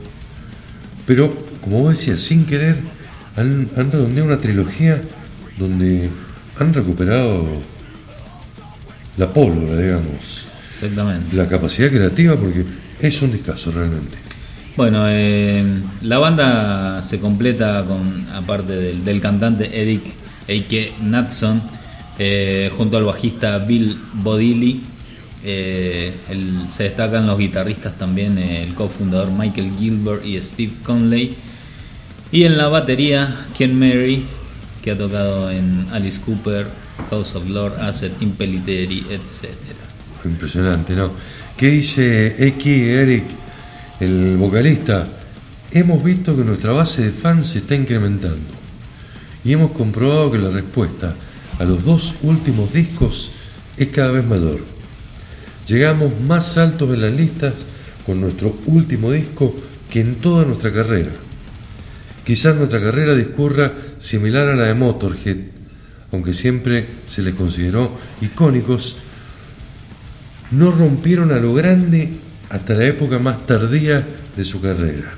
pero 1.06 1.34
como 1.60 1.80
vos 1.82 1.90
decías, 1.98 2.20
sin 2.20 2.44
querer, 2.44 2.76
han, 3.36 3.70
han 3.76 3.90
redondeado 3.90 4.26
una 4.26 4.38
trilogía 4.38 5.00
donde 5.58 6.10
han 6.58 6.74
recuperado 6.74 7.46
la 9.16 9.32
pólvora, 9.32 9.76
digamos, 9.80 10.46
Exactamente. 10.68 11.36
la 11.36 11.48
capacidad 11.48 11.88
creativa, 11.88 12.36
porque 12.36 12.64
es 13.00 13.22
un 13.22 13.32
discazo 13.32 13.70
realmente. 13.70 14.27
Bueno, 14.78 15.06
eh, 15.08 15.64
la 16.02 16.18
banda 16.18 17.02
se 17.02 17.18
completa 17.18 17.84
con, 17.84 18.28
aparte 18.32 18.94
del, 18.94 19.20
cantante 19.20 19.82
Eric 19.82 20.04
Eike 20.46 20.92
Natson, 21.02 21.60
eh, 22.16 22.70
junto 22.76 22.96
al 22.96 23.02
bajista 23.02 23.58
Bill 23.58 23.98
Bodilli. 24.12 24.84
eh, 25.42 26.14
se 26.68 26.84
destacan 26.84 27.26
los 27.26 27.36
guitarristas 27.36 27.98
también, 27.98 28.38
el 28.38 28.72
cofundador 28.74 29.32
Michael 29.32 29.72
Gilbert 29.76 30.24
y 30.24 30.40
Steve 30.40 30.74
Conley. 30.84 31.34
Y 32.30 32.44
en 32.44 32.56
la 32.56 32.68
batería, 32.68 33.34
Ken 33.58 33.76
Mary, 33.76 34.26
que 34.80 34.92
ha 34.92 34.96
tocado 34.96 35.50
en 35.50 35.88
Alice 35.90 36.20
Cooper, 36.20 36.68
House 37.10 37.34
of 37.34 37.48
Lord, 37.48 37.80
Asset, 37.80 38.12
Impeliteri, 38.22 39.06
etc. 39.10 39.48
Impresionante, 40.24 40.94
¿no? 40.94 41.10
¿Qué 41.56 41.66
dice 41.66 42.46
Eki 42.46 42.90
Eric, 42.90 43.24
el 44.00 44.36
vocalista? 44.36 45.06
Hemos 45.70 46.02
visto 46.02 46.36
que 46.36 46.44
nuestra 46.44 46.72
base 46.72 47.02
de 47.02 47.10
fans 47.10 47.48
se 47.48 47.58
está 47.58 47.74
incrementando 47.74 48.58
y 49.44 49.52
hemos 49.52 49.72
comprobado 49.72 50.30
que 50.30 50.38
la 50.38 50.50
respuesta 50.50 51.14
a 51.58 51.64
los 51.64 51.84
dos 51.84 52.14
últimos 52.22 52.72
discos 52.72 53.32
es 53.76 53.88
cada 53.88 54.12
vez 54.12 54.24
mayor. 54.24 54.60
Llegamos 55.66 56.12
más 56.20 56.56
altos 56.56 56.92
en 56.94 57.02
las 57.02 57.12
listas 57.12 57.54
con 58.06 58.20
nuestro 58.20 58.56
último 58.66 59.12
disco 59.12 59.54
que 59.90 60.00
en 60.00 60.16
toda 60.16 60.44
nuestra 60.44 60.72
carrera. 60.72 61.10
Quizás 62.24 62.56
nuestra 62.56 62.80
carrera 62.80 63.14
discurra 63.14 63.72
similar 63.98 64.48
a 64.48 64.56
la 64.56 64.66
de 64.66 64.74
Motorhead, 64.74 65.38
aunque 66.12 66.32
siempre 66.32 66.86
se 67.08 67.22
les 67.22 67.34
consideró 67.34 67.90
icónicos, 68.20 68.96
no 70.50 70.70
rompieron 70.70 71.32
a 71.32 71.38
lo 71.38 71.52
grande 71.52 72.08
hasta 72.50 72.74
la 72.74 72.86
época 72.86 73.18
más 73.18 73.46
tardía 73.46 74.06
de 74.36 74.44
su 74.44 74.60
carrera, 74.60 75.12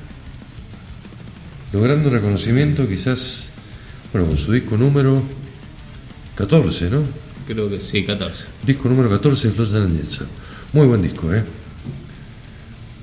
logrando 1.72 2.10
reconocimiento 2.10 2.88
quizás, 2.88 3.50
bueno, 4.12 4.28
con 4.28 4.38
su 4.38 4.52
disco 4.52 4.76
número 4.76 5.22
14, 6.34 6.90
¿no? 6.90 7.02
Creo 7.46 7.68
que 7.68 7.80
sí, 7.80 8.04
14. 8.04 8.44
Disco 8.64 8.88
número 8.88 9.10
14 9.10 9.48
de 9.50 9.96
Jetsam. 9.96 10.26
Muy 10.72 10.86
buen 10.86 11.02
disco, 11.02 11.32
¿eh? 11.34 11.42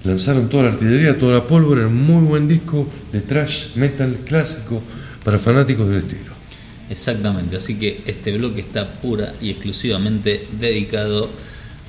Lanzaron 0.03 0.47
toda 0.47 0.63
la 0.63 0.69
artillería, 0.69 1.19
toda 1.19 1.35
la 1.35 1.43
pólvora, 1.43 1.87
muy 1.87 2.23
buen 2.23 2.47
disco 2.47 2.87
de 3.11 3.21
trash 3.21 3.75
metal 3.75 4.19
clásico 4.25 4.81
para 5.23 5.37
fanáticos 5.37 5.89
del 5.89 5.97
estilo. 5.97 6.31
Exactamente, 6.89 7.57
así 7.57 7.77
que 7.77 8.03
este 8.05 8.37
bloque 8.37 8.61
está 8.61 8.89
pura 8.89 9.33
y 9.41 9.49
exclusivamente 9.49 10.47
dedicado 10.57 11.29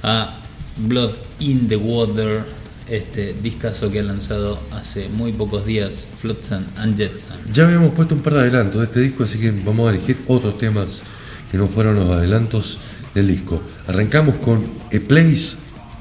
a 0.02 0.40
Blood 0.78 1.12
in 1.40 1.68
the 1.68 1.76
Water, 1.76 2.44
este 2.88 3.34
discazo 3.42 3.90
que 3.90 4.00
ha 4.00 4.02
lanzado 4.02 4.58
hace 4.72 5.08
muy 5.08 5.32
pocos 5.32 5.66
días 5.66 6.08
Flotsam 6.20 6.64
and 6.76 6.96
Jetsam. 6.96 7.36
Ya 7.52 7.64
habíamos 7.64 7.92
puesto 7.94 8.14
un 8.14 8.22
par 8.22 8.34
de 8.34 8.40
adelantos 8.40 8.80
de 8.80 8.84
este 8.86 9.00
disco, 9.00 9.24
así 9.24 9.38
que 9.38 9.50
vamos 9.50 9.88
a 9.88 9.94
elegir 9.94 10.18
otros 10.26 10.56
temas 10.58 11.02
que 11.50 11.58
no 11.58 11.66
fueron 11.66 11.96
los 11.96 12.08
adelantos 12.10 12.78
del 13.14 13.28
disco. 13.28 13.60
Arrancamos 13.86 14.36
con 14.36 14.64
A 14.86 14.98
Place 15.06 15.56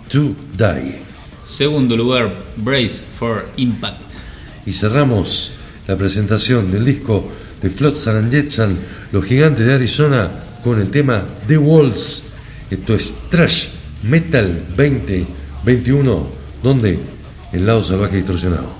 to 0.10 0.36
Die 0.58 1.00
Segundo 1.44 1.96
lugar, 1.96 2.34
Brace 2.58 3.02
for 3.18 3.50
Impact. 3.58 4.16
y 4.66 4.74
cerramos 4.74 5.54
la 5.88 5.96
presentación 5.96 6.72
del 6.72 6.84
disco 6.84 7.32
de 7.62 7.70
Flotsam 7.70 8.18
and 8.18 8.32
Jetsam, 8.32 8.76
Los 9.14 9.24
Gigantes 9.26 9.66
de 9.66 9.74
Arizona, 9.74 10.30
con 10.62 10.82
el 10.82 10.90
tema 10.90 11.24
The 11.48 11.58
Walls. 11.58 12.24
Esto 12.70 12.94
es 12.94 13.16
Trash 13.30 13.77
Metal 14.04 14.64
2021, 14.76 16.28
donde 16.64 17.00
el 17.54 17.66
lado 17.66 17.84
salvaje 17.84 18.18
distorsionado. 18.18 18.77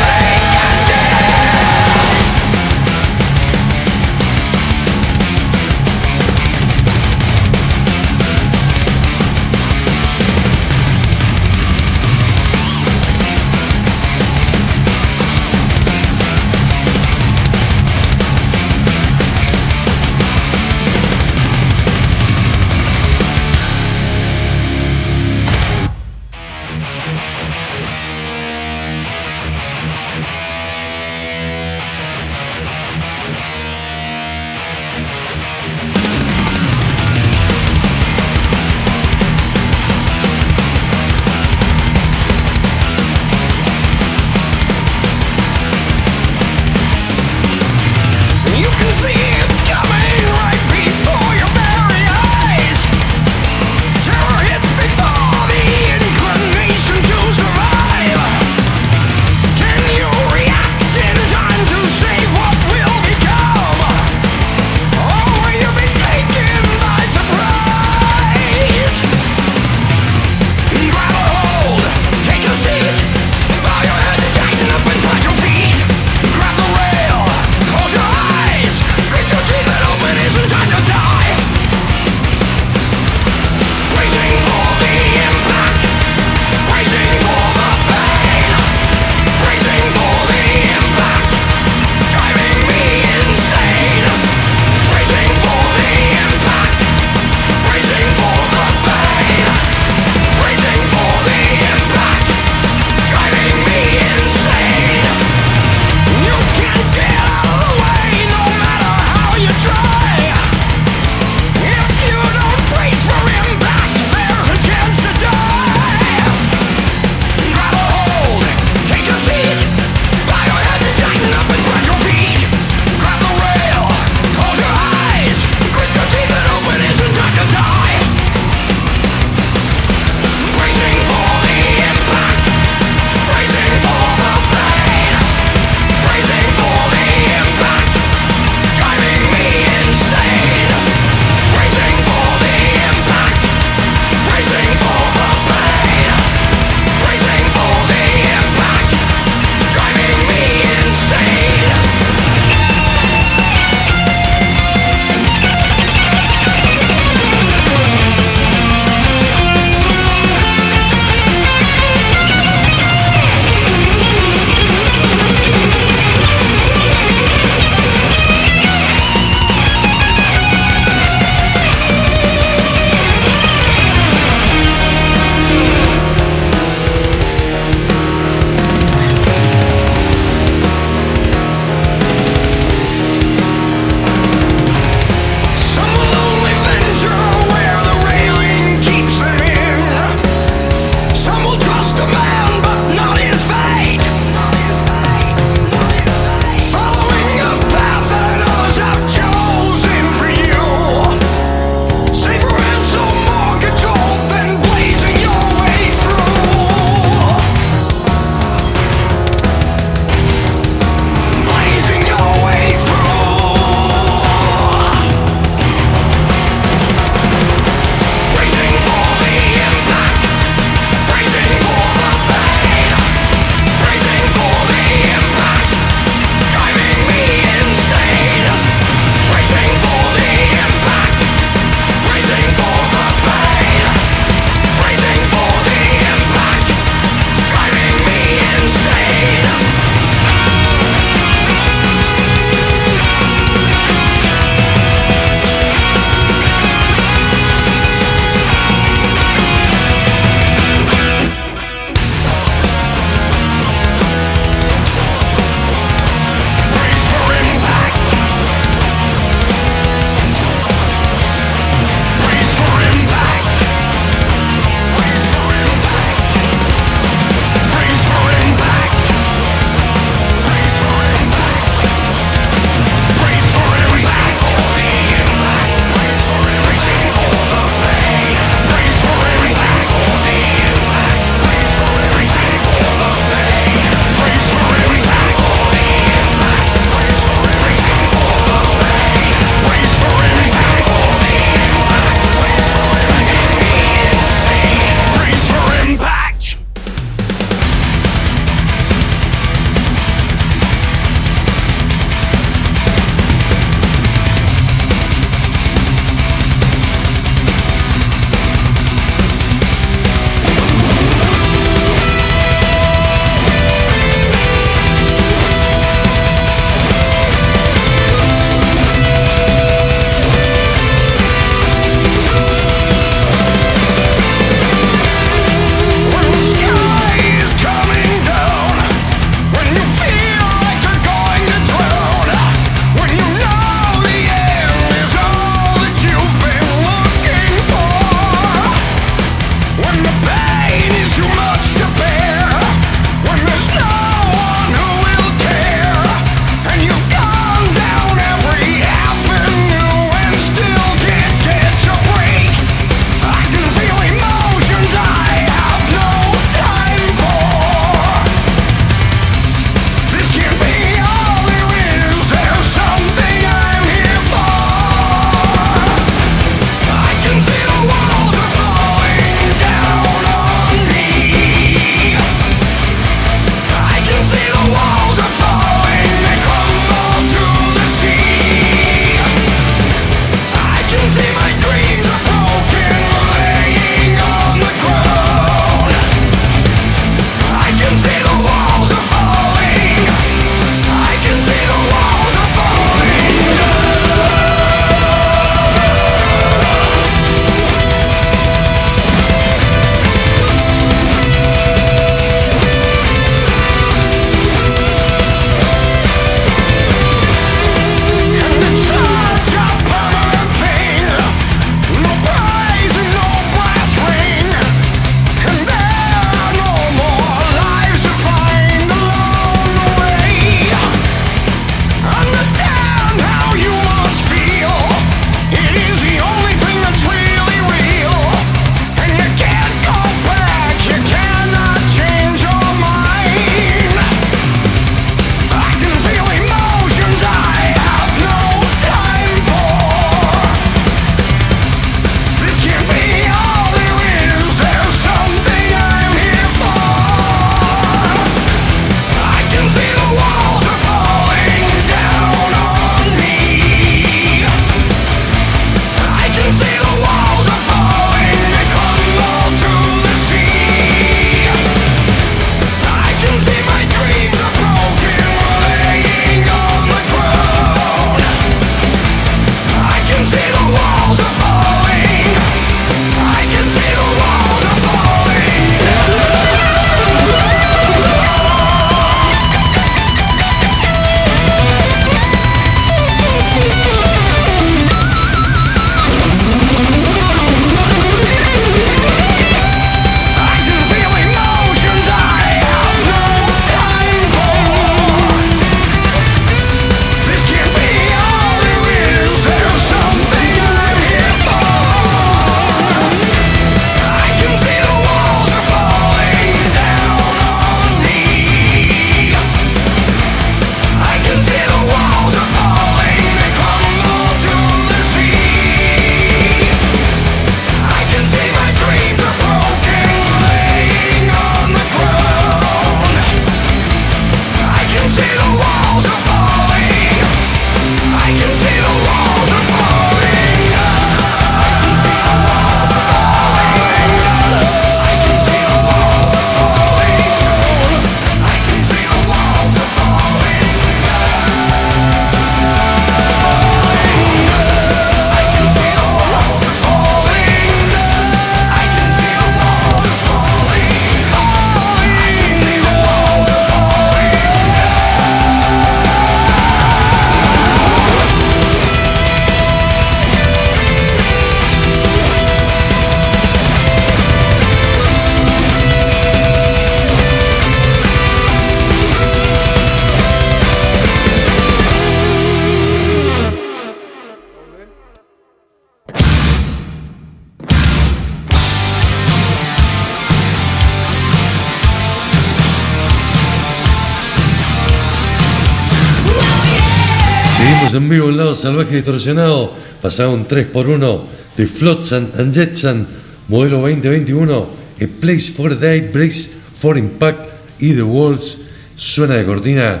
Seguimos 587.92 587.94
en 587.94 588.08
vivo 588.08 588.30
en 588.30 588.36
lado 588.38 588.56
salvaje 588.56 588.96
distorsionado. 588.96 589.74
Pasaba 590.00 590.30
un 590.30 590.48
3x1 590.48 591.24
de 591.58 591.66
Flotsam 591.66 592.28
and 592.38 592.54
Jetsam, 592.54 593.06
modelo 593.48 593.80
2021. 593.82 594.66
A 594.98 595.20
Place 595.20 595.52
for 595.52 595.72
a 595.72 595.74
Day, 595.74 596.00
Brace 596.00 596.52
for 596.80 596.96
Impact 596.96 597.50
y 597.80 597.92
The 597.92 598.02
Walls. 598.02 598.62
Suena 598.96 599.34
de 599.34 599.44
cortina 599.44 600.00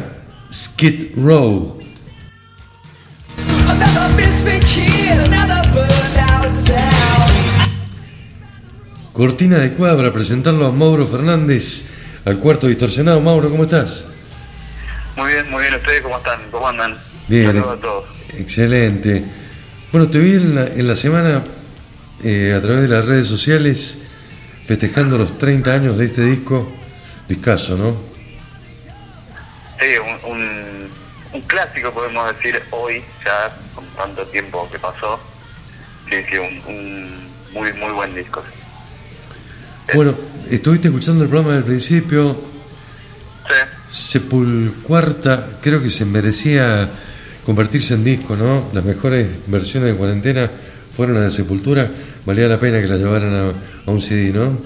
Skid 0.50 1.16
Row. 1.16 1.80
Cortina 9.12 9.56
adecuada 9.56 9.96
para 9.98 10.12
presentarlo 10.14 10.66
a 10.66 10.72
Mauro 10.72 11.06
Fernández, 11.06 11.90
al 12.24 12.38
cuarto 12.38 12.68
distorsionado. 12.68 13.20
Mauro, 13.20 13.50
¿cómo 13.50 13.64
estás? 13.64 14.08
Muy 15.14 15.28
bien, 15.28 15.50
muy 15.50 15.60
bien. 15.60 15.74
¿Ustedes 15.74 16.00
cómo 16.00 16.16
están? 16.16 16.40
¿Cómo 16.50 16.66
andan? 16.66 17.11
Bien, 17.28 17.46
Saludos 17.46 17.72
a 17.72 17.80
todos. 17.80 18.04
excelente. 18.38 19.24
Bueno, 19.92 20.08
te 20.10 20.18
vi 20.18 20.32
en 20.34 20.54
la, 20.54 20.66
en 20.66 20.86
la 20.88 20.96
semana 20.96 21.42
eh, 22.24 22.54
a 22.56 22.60
través 22.62 22.82
de 22.82 22.88
las 22.88 23.04
redes 23.04 23.26
sociales 23.26 24.02
festejando 24.64 25.18
los 25.18 25.38
30 25.38 25.72
años 25.72 25.98
de 25.98 26.06
este 26.06 26.22
disco. 26.24 26.72
Discaso, 27.28 27.76
¿no? 27.76 27.96
Sí, 29.80 29.86
un, 29.98 30.32
un, 30.32 30.88
un 31.32 31.40
clásico 31.42 31.92
podemos 31.92 32.30
decir 32.36 32.60
hoy, 32.70 33.02
ya 33.24 33.56
con 33.74 33.84
tanto 33.96 34.26
tiempo 34.28 34.68
que 34.70 34.78
pasó. 34.78 35.18
Sí, 36.08 36.16
sí, 36.30 36.36
un, 36.38 36.74
un 36.74 37.30
muy, 37.52 37.72
muy 37.74 37.92
buen 37.92 38.14
disco. 38.14 38.42
Bueno, 39.94 40.14
estuviste 40.50 40.88
escuchando 40.88 41.24
el 41.24 41.30
programa 41.30 41.54
del 41.54 41.64
principio. 41.64 42.40
Sí. 43.48 43.54
Sepulcuarta, 43.88 45.58
creo 45.60 45.82
que 45.82 45.90
se 45.90 46.04
merecía 46.04 46.88
convertirse 47.44 47.94
en 47.94 48.04
disco, 48.04 48.36
¿no? 48.36 48.68
Las 48.72 48.84
mejores 48.84 49.28
versiones 49.46 49.92
de 49.92 49.96
cuarentena 49.98 50.50
fueron 50.96 51.16
las 51.16 51.24
de 51.24 51.30
Sepultura. 51.30 51.90
Valía 52.24 52.46
la 52.48 52.58
pena 52.58 52.80
que 52.80 52.86
la 52.86 52.96
llevaran 52.96 53.54
a, 53.86 53.90
un 53.90 54.00
CD, 54.00 54.32
¿no? 54.32 54.58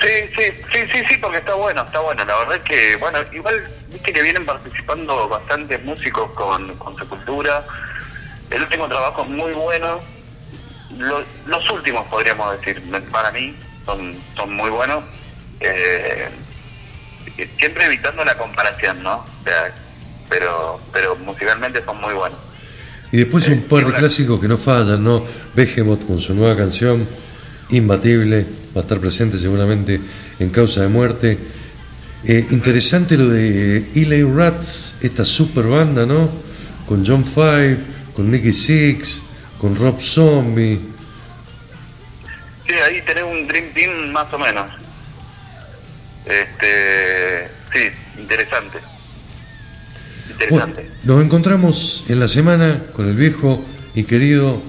Sí, 0.00 0.08
sí, 0.34 0.86
sí, 0.90 1.04
sí, 1.08 1.16
porque 1.20 1.38
está 1.38 1.54
bueno, 1.54 1.82
está 1.84 2.00
bueno. 2.00 2.24
La 2.24 2.38
verdad 2.38 2.56
es 2.56 2.62
que, 2.62 2.96
bueno, 2.96 3.18
igual, 3.32 3.62
viste 3.92 4.12
que 4.12 4.22
vienen 4.22 4.46
participando 4.46 5.28
bastantes 5.28 5.82
músicos 5.84 6.32
con, 6.32 6.74
con 6.76 6.96
Sepultura. 6.96 7.66
El 8.50 8.62
último 8.62 8.88
trabajo 8.88 9.22
es 9.24 9.28
muy 9.28 9.52
bueno. 9.52 10.00
Lo- 10.96 11.24
los 11.46 11.70
últimos, 11.70 12.08
podríamos 12.08 12.58
decir, 12.58 12.82
para 13.12 13.30
mí, 13.30 13.54
son, 13.84 14.14
son 14.34 14.54
muy 14.54 14.70
buenos. 14.70 15.04
Eh, 15.60 16.28
siempre 17.58 17.84
evitando 17.84 18.24
la 18.24 18.36
comparación, 18.38 19.02
¿no? 19.02 19.24
Pero, 20.30 20.80
pero 20.92 21.16
musicalmente 21.16 21.84
son 21.84 22.00
muy 22.00 22.14
buenos. 22.14 22.38
Y 23.12 23.18
después 23.18 23.48
un 23.48 23.62
par 23.62 23.84
de 23.84 23.92
clásicos 23.92 24.40
que 24.40 24.46
no 24.46 24.56
fallan, 24.56 25.02
¿no? 25.02 25.24
Behemoth 25.54 26.06
con 26.06 26.20
su 26.20 26.32
nueva 26.34 26.56
canción, 26.56 27.06
Imbatible, 27.70 28.46
va 28.74 28.80
a 28.80 28.84
estar 28.84 28.98
presente 28.98 29.36
seguramente 29.36 30.00
en 30.38 30.50
Causa 30.50 30.82
de 30.82 30.88
Muerte. 30.88 31.38
Eh, 32.24 32.46
interesante 32.50 33.16
lo 33.16 33.28
de 33.28 33.90
Eli 33.94 34.22
Rats, 34.22 34.96
esta 35.02 35.24
super 35.24 35.66
banda, 35.66 36.06
¿no? 36.06 36.30
Con 36.86 37.04
John 37.04 37.24
Five, 37.24 37.78
con 38.14 38.30
Nicky 38.30 38.52
Six, 38.52 39.22
con 39.58 39.74
Rob 39.74 40.00
Zombie. 40.00 40.78
Sí, 42.66 42.74
ahí 42.74 43.02
tenés 43.02 43.24
un 43.24 43.48
Dream 43.48 43.72
Team 43.74 44.12
más 44.12 44.32
o 44.32 44.38
menos. 44.38 44.70
Este, 46.26 47.48
sí, 47.72 47.90
interesante. 48.20 48.78
Nos 51.04 51.24
encontramos 51.24 52.04
en 52.08 52.20
la 52.20 52.28
semana 52.28 52.84
con 52.92 53.08
el 53.08 53.16
viejo 53.16 53.62
y 53.94 54.04
querido 54.04 54.62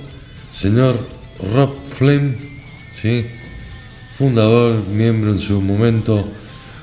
señor 0.51 1.07
Rob 1.53 1.75
Flynn, 1.87 2.37
¿sí? 2.93 3.25
fundador, 4.17 4.85
miembro 4.87 5.31
en 5.31 5.39
su 5.39 5.61
momento 5.61 6.27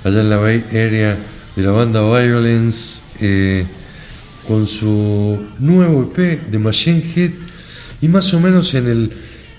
allá 0.04 0.20
en 0.20 0.30
la 0.30 0.36
Bay 0.38 0.64
Area 0.70 1.16
de 1.54 1.62
la 1.62 1.70
banda 1.70 2.00
Violence, 2.00 3.02
eh, 3.20 3.66
con 4.46 4.66
su 4.66 5.46
nuevo 5.58 6.02
EP 6.02 6.50
de 6.50 6.58
Machine 6.58 7.02
Head 7.14 7.30
y 8.00 8.08
más 8.08 8.32
o 8.32 8.40
menos 8.40 8.74
en 8.74 8.88
el, 8.88 9.12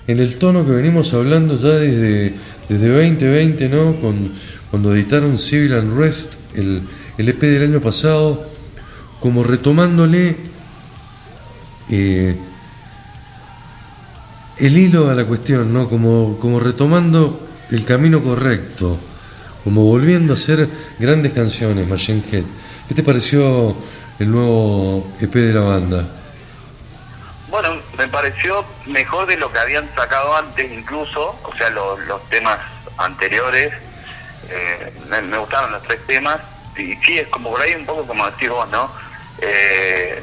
en 0.06 0.18
el 0.18 0.36
tono 0.36 0.66
que 0.66 0.72
venimos 0.72 1.14
hablando 1.14 1.56
ya 1.60 1.78
desde, 1.78 2.34
desde 2.68 2.88
2020, 2.88 3.68
¿no? 3.68 4.00
Con, 4.00 4.32
cuando 4.70 4.94
editaron 4.94 5.38
Civil 5.38 5.74
Unrest, 5.74 6.34
el, 6.54 6.82
el 7.18 7.28
EP 7.28 7.40
del 7.40 7.62
año 7.62 7.80
pasado, 7.80 8.49
como 9.20 9.42
retomándole 9.44 10.36
eh, 11.90 12.38
el 14.58 14.76
hilo 14.76 15.10
a 15.10 15.14
la 15.14 15.24
cuestión, 15.24 15.72
¿no? 15.72 15.88
Como, 15.88 16.38
como 16.38 16.60
retomando 16.60 17.46
el 17.70 17.84
camino 17.84 18.22
correcto, 18.22 18.98
como 19.64 19.84
volviendo 19.84 20.32
a 20.32 20.36
hacer 20.36 20.68
grandes 20.98 21.32
canciones, 21.32 21.86
Machine 21.86 22.22
Head. 22.30 22.44
¿Qué 22.88 22.94
te 22.94 23.02
pareció 23.02 23.76
el 24.18 24.30
nuevo 24.30 25.12
EP 25.20 25.32
de 25.34 25.52
la 25.54 25.60
banda? 25.60 26.08
Bueno, 27.50 27.76
me 27.98 28.06
pareció 28.08 28.64
mejor 28.86 29.26
de 29.26 29.36
lo 29.36 29.50
que 29.52 29.58
habían 29.58 29.88
sacado 29.96 30.36
antes 30.36 30.70
incluso, 30.70 31.34
o 31.42 31.54
sea, 31.56 31.70
lo- 31.70 31.98
los 31.98 32.22
temas 32.28 32.58
anteriores. 32.98 33.72
eh, 34.52 34.92
me, 35.08 35.22
me 35.22 35.38
gustaron 35.38 35.70
los 35.72 35.82
tres 35.84 36.00
temas. 36.08 36.38
Y 36.76 36.94
sí, 37.04 37.18
es 37.18 37.28
como 37.28 37.50
por 37.50 37.60
ahí 37.60 37.74
un 37.74 37.84
poco 37.86 38.04
como 38.06 38.26
decís 38.26 38.48
vos, 38.48 38.68
¿no? 38.70 38.90
Eh, 39.42 40.20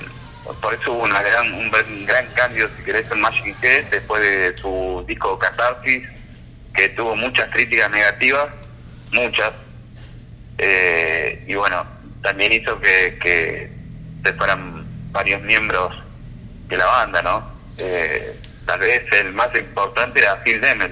por 0.61 0.73
eso 0.73 0.93
hubo 0.93 1.03
una 1.03 1.21
gran, 1.21 1.53
un 1.53 1.69
gran- 1.69 2.05
gran 2.05 2.25
cambio, 2.33 2.69
si 2.77 2.83
querés, 2.83 3.09
en 3.11 3.19
Machine 3.19 3.55
Head, 3.61 3.85
después 3.91 4.21
de 4.21 4.55
su 4.57 5.03
disco 5.07 5.37
Catharsis, 5.37 6.03
que 6.73 6.89
tuvo 6.89 7.15
muchas 7.15 7.49
críticas 7.51 7.89
negativas, 7.91 8.47
muchas. 9.11 9.51
Eh, 10.57 11.43
y 11.47 11.55
bueno, 11.55 11.85
también 12.21 12.53
hizo 12.53 12.79
que, 12.79 13.17
que 13.21 13.69
se 14.23 14.33
fueran 14.33 14.85
varios 15.11 15.41
miembros 15.41 15.93
de 16.69 16.77
la 16.77 16.85
banda, 16.85 17.21
¿no? 17.21 17.51
Eh, 17.77 18.35
tal 18.65 18.79
vez 18.79 19.01
el 19.13 19.33
más 19.33 19.49
importante 19.55 20.19
era 20.19 20.35
Phil 20.43 20.59
Demmel. 20.61 20.91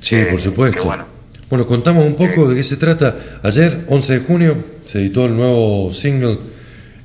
Sí, 0.00 0.16
Eh, 0.16 0.26
por 0.30 0.40
supuesto. 0.40 0.84
bueno. 0.84 1.06
Bueno, 1.50 1.66
contamos 1.66 2.04
un 2.04 2.14
poco 2.16 2.48
de 2.48 2.56
qué 2.56 2.62
se 2.62 2.76
trata. 2.76 3.16
Ayer, 3.42 3.84
11 3.88 4.18
de 4.18 4.20
junio, 4.20 4.56
se 4.84 4.98
editó 4.98 5.24
el 5.24 5.34
nuevo 5.36 5.90
single, 5.92 6.38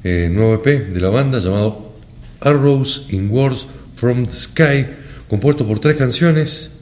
eh, 0.04 0.30
nuevo 0.32 0.56
EP 0.56 0.88
de 0.94 1.00
la 1.00 1.10
banda 1.10 1.40
llamado 1.40 1.94
Arrows 2.42 3.08
in 3.10 3.30
Wars 3.30 3.68
from 3.96 4.26
the 4.26 4.36
Sky, 4.36 4.86
compuesto 5.30 5.66
por 5.66 5.80
tres 5.80 5.98
canciones, 5.98 6.80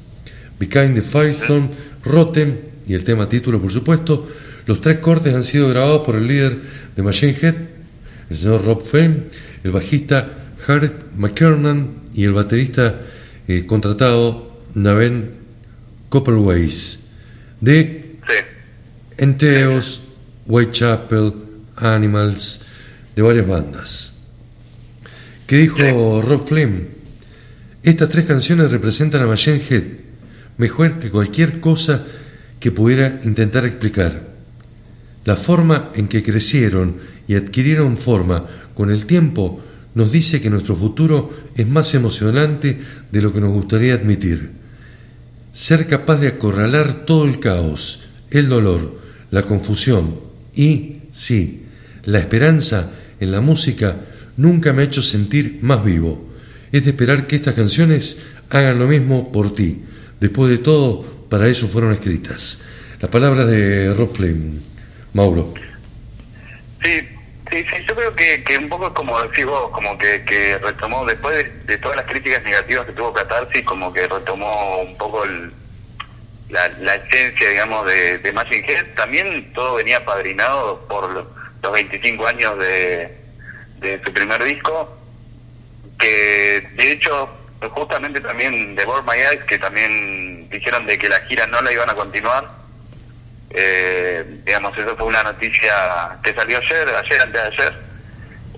Behind 0.59 0.95
the 0.95 1.01
Firestone, 1.01 1.69
Rotten 2.03 2.59
y 2.87 2.93
el 2.93 3.03
tema 3.03 3.29
título, 3.29 3.59
por 3.59 3.71
supuesto. 3.71 4.27
Los 4.65 4.81
tres 4.81 4.99
cortes 4.99 5.33
han 5.33 5.43
sido 5.43 5.69
grabados 5.69 6.01
por 6.01 6.15
el 6.15 6.27
líder 6.27 6.57
de 6.95 7.03
Machine 7.03 7.35
Head, 7.39 7.55
el 8.29 8.35
señor 8.35 8.63
Rob 8.63 8.83
Fame, 8.83 9.23
el 9.63 9.71
bajista 9.71 10.37
Harriet 10.67 10.93
McKernan 11.15 12.01
y 12.13 12.25
el 12.25 12.33
baterista 12.33 13.01
eh, 13.47 13.65
contratado 13.65 14.61
Naven 14.73 15.31
Copperways 16.09 17.05
de 17.59 18.17
Enteos, 19.17 20.01
Whitechapel, 20.45 21.33
Animals, 21.75 22.65
de 23.15 23.21
varias 23.21 23.47
bandas. 23.47 24.13
¿Qué 25.47 25.57
dijo 25.57 26.21
Rob 26.21 26.47
Flynn? 26.47 26.87
Estas 27.83 28.09
tres 28.09 28.25
canciones 28.25 28.71
representan 28.71 29.21
a 29.21 29.27
Machine 29.27 29.61
Head 29.69 29.83
mejor 30.57 30.99
que 30.99 31.09
cualquier 31.09 31.59
cosa 31.59 32.05
que 32.59 32.71
pudiera 32.71 33.19
intentar 33.23 33.65
explicar. 33.65 34.29
La 35.25 35.35
forma 35.35 35.91
en 35.95 36.07
que 36.07 36.23
crecieron 36.23 36.97
y 37.27 37.35
adquirieron 37.35 37.97
forma 37.97 38.45
con 38.75 38.91
el 38.91 39.05
tiempo 39.05 39.59
nos 39.95 40.11
dice 40.11 40.39
que 40.39 40.49
nuestro 40.49 40.75
futuro 40.75 41.31
es 41.55 41.67
más 41.67 41.93
emocionante 41.95 42.79
de 43.11 43.21
lo 43.21 43.33
que 43.33 43.41
nos 43.41 43.51
gustaría 43.51 43.95
admitir. 43.95 44.51
Ser 45.51 45.87
capaz 45.87 46.17
de 46.17 46.27
acorralar 46.27 47.05
todo 47.05 47.25
el 47.25 47.39
caos, 47.39 48.01
el 48.29 48.47
dolor, 48.47 48.99
la 49.31 49.43
confusión 49.43 50.19
y, 50.55 50.97
sí, 51.11 51.63
la 52.05 52.19
esperanza 52.19 52.89
en 53.21 53.31
la 53.31 53.39
música 53.39 53.95
nunca 54.35 54.73
me 54.73 54.81
ha 54.81 54.85
hecho 54.85 55.01
sentir 55.01 55.59
más 55.61 55.83
vivo. 55.83 56.27
Es 56.71 56.83
de 56.83 56.91
esperar 56.91 57.27
que 57.27 57.37
estas 57.37 57.53
canciones 57.55 58.21
hagan 58.49 58.77
lo 58.79 58.87
mismo 58.87 59.31
por 59.31 59.53
ti. 59.55 59.83
Después 60.19 60.49
de 60.51 60.57
todo, 60.57 61.03
para 61.29 61.47
eso 61.47 61.67
fueron 61.67 61.93
escritas. 61.93 62.63
Las 62.99 63.09
palabras 63.09 63.47
de 63.47 63.93
Rob 63.93 64.13
Flynn. 64.15 64.61
Mauro. 65.13 65.53
Sí, 66.81 66.99
sí, 67.51 67.63
sí, 67.63 67.75
yo 67.87 67.95
creo 67.95 68.13
que, 68.13 68.43
que 68.43 68.57
un 68.57 68.69
poco 68.69 68.93
como 68.93 69.21
decís 69.21 69.45
vos, 69.45 69.69
como 69.71 69.97
que, 69.97 70.23
que 70.23 70.57
retomó, 70.57 71.05
después 71.05 71.35
de, 71.35 71.51
de 71.73 71.77
todas 71.77 71.97
las 71.97 72.05
críticas 72.05 72.43
negativas 72.43 72.85
que 72.85 72.93
tuvo 72.93 73.13
Catarsis, 73.13 73.63
como 73.65 73.91
que 73.93 74.07
retomó 74.07 74.79
un 74.81 74.97
poco 74.97 75.23
el, 75.25 75.51
la, 76.49 76.67
la 76.81 76.95
esencia, 76.95 77.49
digamos, 77.49 77.85
de, 77.85 78.19
de 78.19 78.31
Machine 78.33 78.65
Head. 78.67 78.85
También 78.95 79.51
todo 79.53 79.75
venía 79.75 80.03
padrinado 80.05 80.85
por 80.87 81.09
lo- 81.11 81.40
los 81.61 81.71
25 81.71 82.27
años 82.27 82.57
de, 82.59 83.17
de 83.79 84.01
su 84.03 84.13
primer 84.13 84.43
disco, 84.43 84.97
que 85.97 86.67
de 86.75 86.91
hecho 86.91 87.29
justamente 87.69 88.19
también 88.21 88.75
de 88.75 88.85
Born 88.85 89.05
My 89.05 89.17
Eyes, 89.17 89.43
que 89.43 89.59
también 89.59 90.49
dijeron 90.49 90.85
de 90.85 90.97
que 90.97 91.09
la 91.09 91.19
gira 91.21 91.45
no 91.47 91.61
la 91.61 91.71
iban 91.71 91.89
a 91.89 91.93
continuar. 91.93 92.45
Eh, 93.51 94.41
digamos, 94.45 94.77
eso 94.77 94.95
fue 94.95 95.07
una 95.07 95.23
noticia 95.23 96.17
que 96.23 96.33
salió 96.33 96.57
ayer, 96.57 96.87
ayer, 96.89 97.21
antes 97.21 97.41
de 97.41 97.47
ayer. 97.47 97.73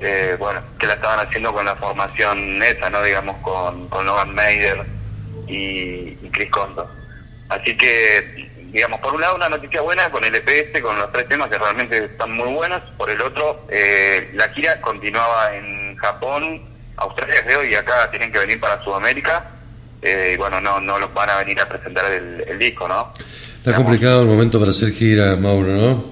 Eh, 0.02 0.36
bueno, 0.40 0.62
que 0.80 0.88
la 0.88 0.94
estaban 0.94 1.26
haciendo 1.26 1.54
con 1.54 1.66
la 1.66 1.76
formación 1.76 2.62
esa, 2.64 2.90
¿no? 2.90 3.02
Digamos, 3.04 3.38
con, 3.38 3.88
con 3.90 4.06
Logan 4.06 4.34
Mayer 4.34 4.86
y, 5.48 6.18
y 6.22 6.30
Chris 6.32 6.50
Condo. 6.50 6.90
Así 7.50 7.76
que, 7.76 8.43
digamos, 8.74 9.00
por 9.00 9.14
un 9.14 9.22
lado 9.22 9.36
una 9.36 9.50
noticia 9.50 9.82
buena 9.82 10.10
con 10.10 10.24
el 10.24 10.34
EPS, 10.34 10.82
con 10.82 10.98
los 10.98 11.12
tres 11.12 11.30
temas 11.30 11.48
que 11.48 11.60
realmente 11.60 12.06
están 12.06 12.32
muy 12.32 12.52
buenos. 12.52 12.82
Por 12.98 13.10
el 13.10 13.22
otro, 13.22 13.68
eh, 13.70 14.32
la 14.34 14.50
gira 14.50 14.82
continuaba 14.82 15.56
en 15.56 15.95
Japón, 15.95 16.62
Australia 16.98 17.44
creo, 17.45 17.64
y 17.64 17.76
acá 17.76 18.10
tienen 18.10 18.32
que 18.32 18.40
venir 18.40 18.60
para 18.60 18.84
Sudamérica. 18.84 19.45
Eh, 20.02 20.32
y 20.34 20.38
bueno, 20.38 20.60
no, 20.60 20.82
no 20.82 21.00
los 21.00 21.14
van 21.14 21.30
a 21.30 21.38
venir 21.38 21.60
a 21.62 21.70
presentar 21.70 22.12
el, 22.12 22.44
el 22.48 22.58
disco, 22.58 22.88
¿no? 22.88 23.14
Está 23.58 23.76
complicado 23.76 24.24
el 24.24 24.28
momento 24.28 24.60
para 24.60 24.72
hacer 24.72 24.91
gira, 24.91 25.36
Mauro, 25.36 25.72
¿no? 25.72 26.04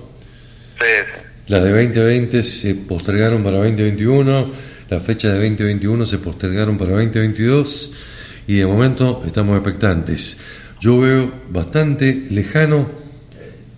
Sí, 0.79 0.85
sí. 1.05 1.21
Las 1.47 1.63
de 1.63 1.71
2020 1.71 2.43
se 2.43 2.75
postergaron 2.75 3.43
para 3.43 3.57
2021, 3.57 4.51
las 4.89 5.03
fechas 5.03 5.33
de 5.33 5.39
2021 5.49 6.05
se 6.05 6.19
postergaron 6.19 6.77
para 6.77 6.91
2022 6.91 7.91
y 8.47 8.59
de 8.59 8.65
momento 8.65 9.23
estamos 9.25 9.57
expectantes. 9.57 10.37
Yo 10.81 10.99
veo 10.99 11.31
bastante 11.49 12.25
lejano 12.31 12.89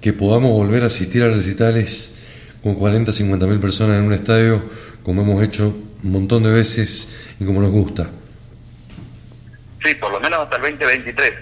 que 0.02 0.14
podamos 0.14 0.52
volver 0.52 0.84
a 0.84 0.86
asistir 0.86 1.22
a 1.22 1.28
recitales 1.28 2.16
con 2.64 2.76
40, 2.76 3.12
50 3.12 3.46
mil 3.46 3.60
personas 3.60 3.98
en 3.98 4.06
un 4.06 4.14
estadio 4.14 4.70
como 5.04 5.24
hemos 5.24 5.44
hecho 5.44 5.76
un 6.02 6.12
montón 6.14 6.44
de 6.44 6.54
veces 6.54 7.14
y 7.42 7.46
como 7.46 7.60
nos 7.60 7.72
gusta. 7.72 8.10
Sí, 9.84 9.94
por 9.96 10.14
lo 10.14 10.22
menos 10.22 10.40
hasta 10.40 10.56
el 10.56 10.62
2023. 10.62 11.34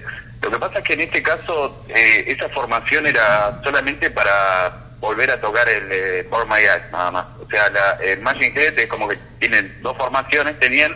Lo 0.42 0.50
que 0.50 0.58
pasa 0.58 0.80
es 0.80 0.84
que 0.84 0.94
en 0.94 1.02
este 1.02 1.22
caso 1.22 1.86
eh, 1.90 2.24
esa 2.26 2.50
formación 2.50 3.06
era 3.06 3.62
solamente 3.64 4.10
para 4.10 4.96
volver 5.00 5.30
a 5.30 5.40
tocar 5.40 5.70
el 5.70 5.92
eh, 5.92 6.28
For 6.28 6.48
My 6.48 6.56
Eyes, 6.56 6.92
nada 6.92 7.12
más. 7.12 7.26
O 7.40 7.48
sea, 7.48 7.70
la, 7.70 8.04
el 8.04 8.20
Machine 8.22 8.52
Head 8.56 8.80
es 8.80 8.90
como 8.90 9.08
que 9.08 9.20
tienen 9.38 9.78
dos 9.84 9.96
formaciones, 9.96 10.60
tenían, 10.60 10.96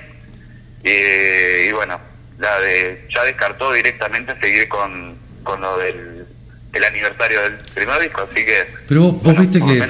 eh, 0.84 1.68
y 1.70 1.72
bueno, 1.72 2.00
la 2.40 2.60
de 2.60 3.08
ya 3.14 3.24
descartó 3.24 3.72
directamente 3.72 4.34
seguir 4.42 4.68
con, 4.68 5.16
con 5.44 5.62
lo 5.62 5.78
del 5.78 6.26
el 6.74 6.84
aniversario 6.84 7.42
del 7.42 7.54
primer 7.74 8.02
disco, 8.02 8.28
así 8.30 8.44
que... 8.46 8.66
Pero 8.90 9.12
vos, 9.14 9.38
viste 9.40 9.62
que, 9.62 9.88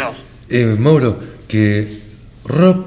eh, 0.50 0.66
Mauro, 0.78 1.20
que 1.48 1.88
Rob, 2.46 2.86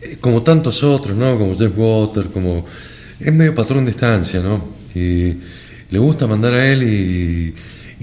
eh, 0.00 0.16
como 0.20 0.42
tantos 0.42 0.82
otros, 0.82 1.16
¿no? 1.16 1.38
Como 1.38 1.56
Jeff 1.56 1.70
Water, 1.76 2.24
como... 2.32 2.66
Es 3.20 3.32
medio 3.32 3.54
patrón 3.54 3.84
de 3.84 3.92
estancia, 3.92 4.40
¿no? 4.40 4.74
Y 4.92 5.36
le 5.88 5.98
gusta 6.00 6.26
mandar 6.26 6.54
a 6.54 6.66
él 6.66 6.82
y, 6.82 7.54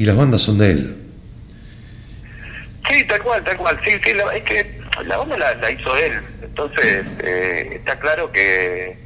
y 0.01 0.05
las 0.05 0.15
bandas 0.15 0.41
son 0.41 0.57
de 0.57 0.71
él. 0.71 0.95
Sí, 2.89 3.03
tal 3.05 3.21
cual, 3.21 3.43
tal 3.43 3.57
cual. 3.57 3.77
Sí, 3.83 3.91
sí, 4.03 4.13
la- 4.13 4.33
es 4.35 4.43
que 4.43 4.79
la 5.05 5.17
banda 5.17 5.37
la, 5.37 5.53
la 5.55 5.69
hizo 5.71 5.95
él. 5.97 6.13
Entonces, 6.43 7.03
eh, 7.19 7.71
está 7.75 7.99
claro 7.99 8.31
que 8.31 8.97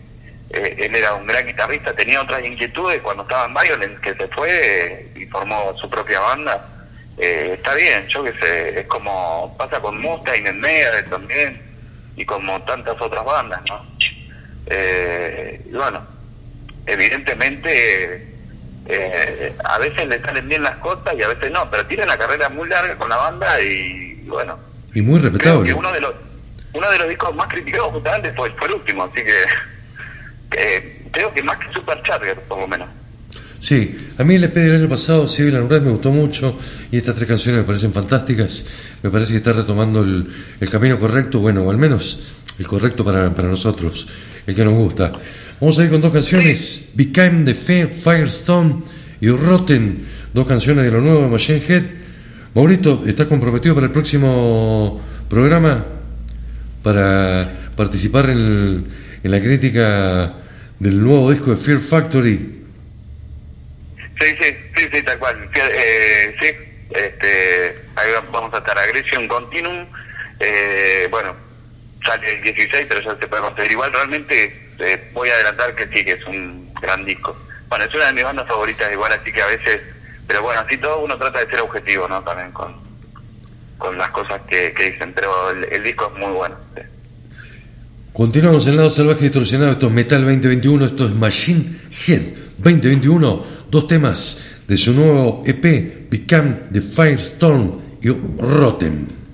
eh, 0.50 0.76
él 0.80 0.96
era 0.96 1.14
un 1.16 1.28
gran 1.28 1.46
guitarrista, 1.46 1.94
tenía 1.94 2.22
otras 2.22 2.44
inquietudes 2.46 3.02
cuando 3.02 3.24
estaba 3.24 3.46
en 3.46 3.54
Violence, 3.54 4.02
que 4.02 4.16
se 4.16 4.28
fue 4.30 5.12
y 5.16 5.26
formó 5.28 5.74
su 5.78 5.90
propia 5.90 6.20
banda. 6.20 6.66
Eh, 7.18 7.54
está 7.56 7.74
bien, 7.74 8.06
yo 8.08 8.24
que 8.24 8.34
sé, 8.34 8.80
es 8.80 8.88
como 8.88 9.56
pasa 9.58 9.80
con 9.80 10.00
Mustaine 10.00 10.50
en 10.50 10.60
Megadeth 10.62 11.10
también 11.10 11.62
y 12.16 12.26
como 12.26 12.62
tantas 12.64 13.00
otras 13.02 13.26
bandas, 13.26 13.62
¿no? 13.68 13.86
Eh, 14.68 15.62
y 15.66 15.74
bueno, 15.74 16.06
evidentemente 16.86 18.28
eh, 18.88 19.54
a 19.64 19.78
veces 19.80 20.08
le 20.08 20.22
salen 20.22 20.48
bien 20.48 20.64
las 20.64 20.78
cosas 20.78 21.14
y 21.18 21.24
a 21.24 21.28
veces 21.28 21.52
no, 21.52 21.70
pero 21.70 21.86
tiene 21.88 22.04
una 22.04 22.18
carrera 22.18 22.50
muy 22.50 22.68
larga 22.70 22.96
con 22.98 23.10
la 23.10 23.18
banda 23.18 23.60
y 23.62 24.14
bueno, 24.28 24.58
Y 24.94 25.02
muy 25.02 25.20
respetable. 25.20 25.74
uno 25.74 25.92
de 25.92 26.02
los 26.02 26.14
uno 26.74 26.92
de 26.92 26.98
los 27.00 27.10
discos 27.10 27.36
más 27.36 27.48
criticados 27.48 27.92
justamente 27.94 28.32
fue, 28.34 28.52
fue 28.52 28.68
el 28.68 28.74
último, 28.76 29.04
así 29.04 29.24
que 29.24 29.46
eh, 30.58 31.04
creo 31.12 31.34
que 31.34 31.42
más 31.44 31.58
que 31.58 31.72
Supercharger, 31.74 32.40
por 32.42 32.60
lo 32.60 32.68
menos. 32.68 32.90
Sí, 33.60 33.98
a 34.18 34.24
mí 34.24 34.36
el 34.36 34.44
EP 34.44 34.54
del 34.54 34.76
año 34.76 34.90
pasado, 34.90 35.28
Civil 35.28 35.56
Unrest, 35.56 35.84
me 35.84 35.92
gustó 35.92 36.12
mucho 36.12 36.58
y 36.92 36.98
estas 36.98 37.16
tres 37.16 37.28
canciones 37.28 37.62
me 37.62 37.66
parecen 37.68 37.92
fantásticas. 37.92 38.66
Me 39.02 39.10
parece 39.10 39.32
que 39.32 39.38
está 39.38 39.52
retomando 39.54 40.04
el, 40.04 40.70
camino 40.70 41.00
correcto, 41.00 41.40
bueno, 41.40 41.64
o 41.64 41.72
al 41.72 41.78
menos 41.78 42.42
el 42.60 42.68
correcto 42.68 43.04
para, 43.04 43.30
para 43.34 43.48
nosotros, 43.48 44.08
el 44.46 44.56
que 44.56 44.64
nos 44.64 44.74
gusta. 44.74 45.12
Vamos 45.60 45.80
a 45.80 45.84
ir 45.84 45.90
con 45.90 46.02
dos 46.02 46.14
canciones, 46.14 46.92
Became 46.94 47.46
the 47.46 47.56
Fe- 47.56 47.88
Firestone 47.88 48.84
y 49.22 49.30
Rotten, 49.30 50.06
dos 50.34 50.46
canciones 50.46 50.86
de 50.86 50.92
lo 50.92 51.02
nuevo 51.02 51.24
de 51.24 51.28
Machine 51.28 51.62
Head. 51.68 51.84
Maurito, 52.54 53.04
¿estás 53.08 53.26
comprometido 53.28 53.74
para 53.74 53.88
el 53.88 53.92
próximo 53.92 55.02
programa? 55.28 55.84
Para 56.84 57.72
participar 57.76 58.30
en, 58.30 58.86
en 59.24 59.32
la 59.32 59.40
crítica 59.42 60.34
del 60.80 61.04
nuevo 61.04 61.32
disco 61.32 61.52
de 61.52 61.58
Fear 61.58 61.80
Factory. 61.80 62.66
Sí, 64.20 64.36
sí, 64.42 64.58
sí, 64.76 64.90
sí, 64.92 65.04
tal 65.04 65.20
cual. 65.20 65.50
Eh, 65.54 66.36
sí, 66.40 66.48
este, 66.92 67.76
ahí 67.96 68.12
vamos 68.32 68.54
a 68.54 68.58
estar 68.58 68.78
Aggression 68.78 69.28
Continuum. 69.28 69.86
Eh, 70.40 71.08
bueno, 71.10 71.36
sale 72.06 72.38
el 72.38 72.44
16, 72.44 72.86
pero 72.88 73.02
ya 73.02 73.18
se 73.20 73.28
puede 73.28 73.42
conseguir. 73.42 73.72
Igual 73.72 73.94
realmente 73.94 74.70
eh, 74.80 75.10
voy 75.14 75.30
a 75.30 75.34
adelantar 75.34 75.76
que 75.76 75.88
sí, 75.88 76.04
que 76.04 76.12
es 76.12 76.26
un 76.26 76.74
gran 76.82 77.06
disco. 77.06 77.38
Bueno, 77.70 77.86
es 77.86 77.94
una 77.94 78.08
de 78.08 78.14
mis 78.14 78.24
bandas 78.24 78.48
favoritas 78.48 78.92
igual, 78.92 79.12
así 79.12 79.32
que 79.32 79.42
a 79.42 79.48
veces, 79.48 79.82
pero 80.26 80.42
bueno, 80.42 80.62
así 80.62 80.78
todo 80.78 81.00
uno 81.00 81.18
trata 81.18 81.40
de 81.44 81.50
ser 81.50 81.62
objetivo, 81.62 82.08
¿no? 82.08 82.24
También 82.24 82.52
con, 82.52 82.76
con 83.78 83.98
las 83.98 84.10
cosas 84.12 84.42
que, 84.50 84.74
que 84.74 84.92
dicen, 84.92 85.14
pero 85.14 85.50
el, 85.52 85.84
disco 85.84 86.12
es 86.14 86.20
muy 86.20 86.32
bueno. 86.32 86.56
Continuamos 88.14 88.66
en 88.68 88.78
lado 88.78 88.90
salvaje 88.90 89.26
distorsionado. 89.26 89.74
Esto 89.74 89.88
es 89.88 89.94
Metal 89.94 90.22
2021, 90.22 90.86
esto 90.86 91.06
es 91.06 91.14
Machine 91.14 91.66
Head 92.08 92.22
2021. 92.58 93.44
Dos 93.70 93.88
temas 93.88 94.40
de 94.68 94.78
su 94.78 94.94
nuevo 94.94 95.44
EP, 95.46 96.10
Become 96.10 96.56
the 96.72 96.82
Firestorm 96.82 97.74
y 98.02 98.10
Rotten. 98.10 99.27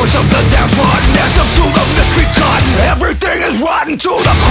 voice 0.00 0.16
of 0.16 0.24
the 0.32 0.40
downtrodden 0.48 1.12
Anthems 1.12 1.52
to 1.56 1.64
the 1.76 1.84
misbegotten 1.96 2.72
Everything 2.88 3.38
is 3.48 3.60
rotten 3.60 3.98
to 3.98 4.08
the 4.08 4.34
core 4.44 4.49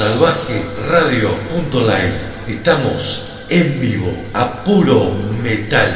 Salvaje 0.00 0.64
Radio.live. 0.88 2.14
Estamos 2.48 3.44
en 3.50 3.78
vivo 3.82 4.10
a 4.32 4.64
puro 4.64 5.12
metal. 5.42 5.92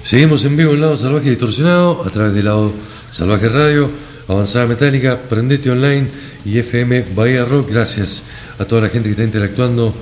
Seguimos 0.00 0.46
en 0.46 0.56
vivo 0.56 0.72
en 0.72 0.80
Lado 0.80 0.96
Salvaje 0.96 1.28
Distorsionado 1.28 2.02
a 2.06 2.08
través 2.08 2.32
de 2.32 2.42
Lado 2.42 2.72
Salvaje 3.12 3.50
Radio, 3.50 3.90
Avanzada 4.28 4.64
Metálica, 4.64 5.18
Prendete 5.28 5.70
Online 5.70 6.06
y 6.46 6.56
FM 6.56 7.08
Bahía 7.14 7.44
Rock. 7.44 7.68
Gracias 7.70 8.22
a 8.58 8.64
toda 8.64 8.80
la 8.80 8.88
gente 8.88 9.10
que 9.10 9.10
está 9.10 9.24
interactuando 9.24 9.92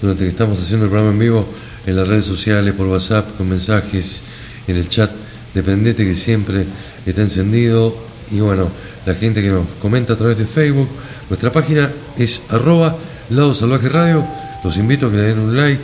durante 0.00 0.22
que 0.22 0.30
estamos 0.30 0.60
haciendo 0.60 0.84
el 0.84 0.90
programa 0.92 1.12
en 1.12 1.18
vivo 1.18 1.48
en 1.88 1.96
las 1.96 2.06
redes 2.06 2.26
sociales, 2.26 2.74
por 2.74 2.86
WhatsApp, 2.86 3.36
con 3.36 3.48
mensajes, 3.48 4.22
en 4.66 4.76
el 4.76 4.88
chat 4.88 5.10
de 5.54 5.62
Prendete 5.62 6.04
que 6.04 6.14
siempre 6.14 6.66
está 7.06 7.22
encendido. 7.22 7.96
Y 8.30 8.40
bueno, 8.40 8.68
la 9.06 9.14
gente 9.14 9.40
que 9.40 9.48
nos 9.48 9.66
comenta 9.80 10.12
a 10.12 10.16
través 10.16 10.36
de 10.36 10.46
Facebook. 10.46 10.88
Nuestra 11.30 11.50
página 11.50 11.90
es 12.18 12.42
arroba 12.50 12.94
Lado 13.30 13.54
Salvaje 13.54 13.88
Radio. 13.88 14.24
Los 14.62 14.76
invito 14.76 15.06
a 15.06 15.10
que 15.10 15.16
le 15.16 15.22
den 15.22 15.38
un 15.38 15.56
like. 15.56 15.82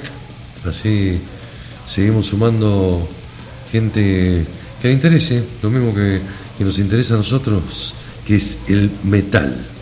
Así 0.69 1.19
seguimos 1.89 2.27
sumando 2.27 3.09
gente 3.73 4.47
que 4.81 4.89
le 4.89 4.95
interese, 4.95 5.43
lo 5.63 5.71
mismo 5.71 5.95
que 5.95 6.21
nos 6.63 6.79
interesa 6.79 7.15
a 7.15 7.19
nosotros, 7.19 7.95
que 8.27 8.37
es 8.37 8.59
el 8.69 8.91
metal. 9.05 9.74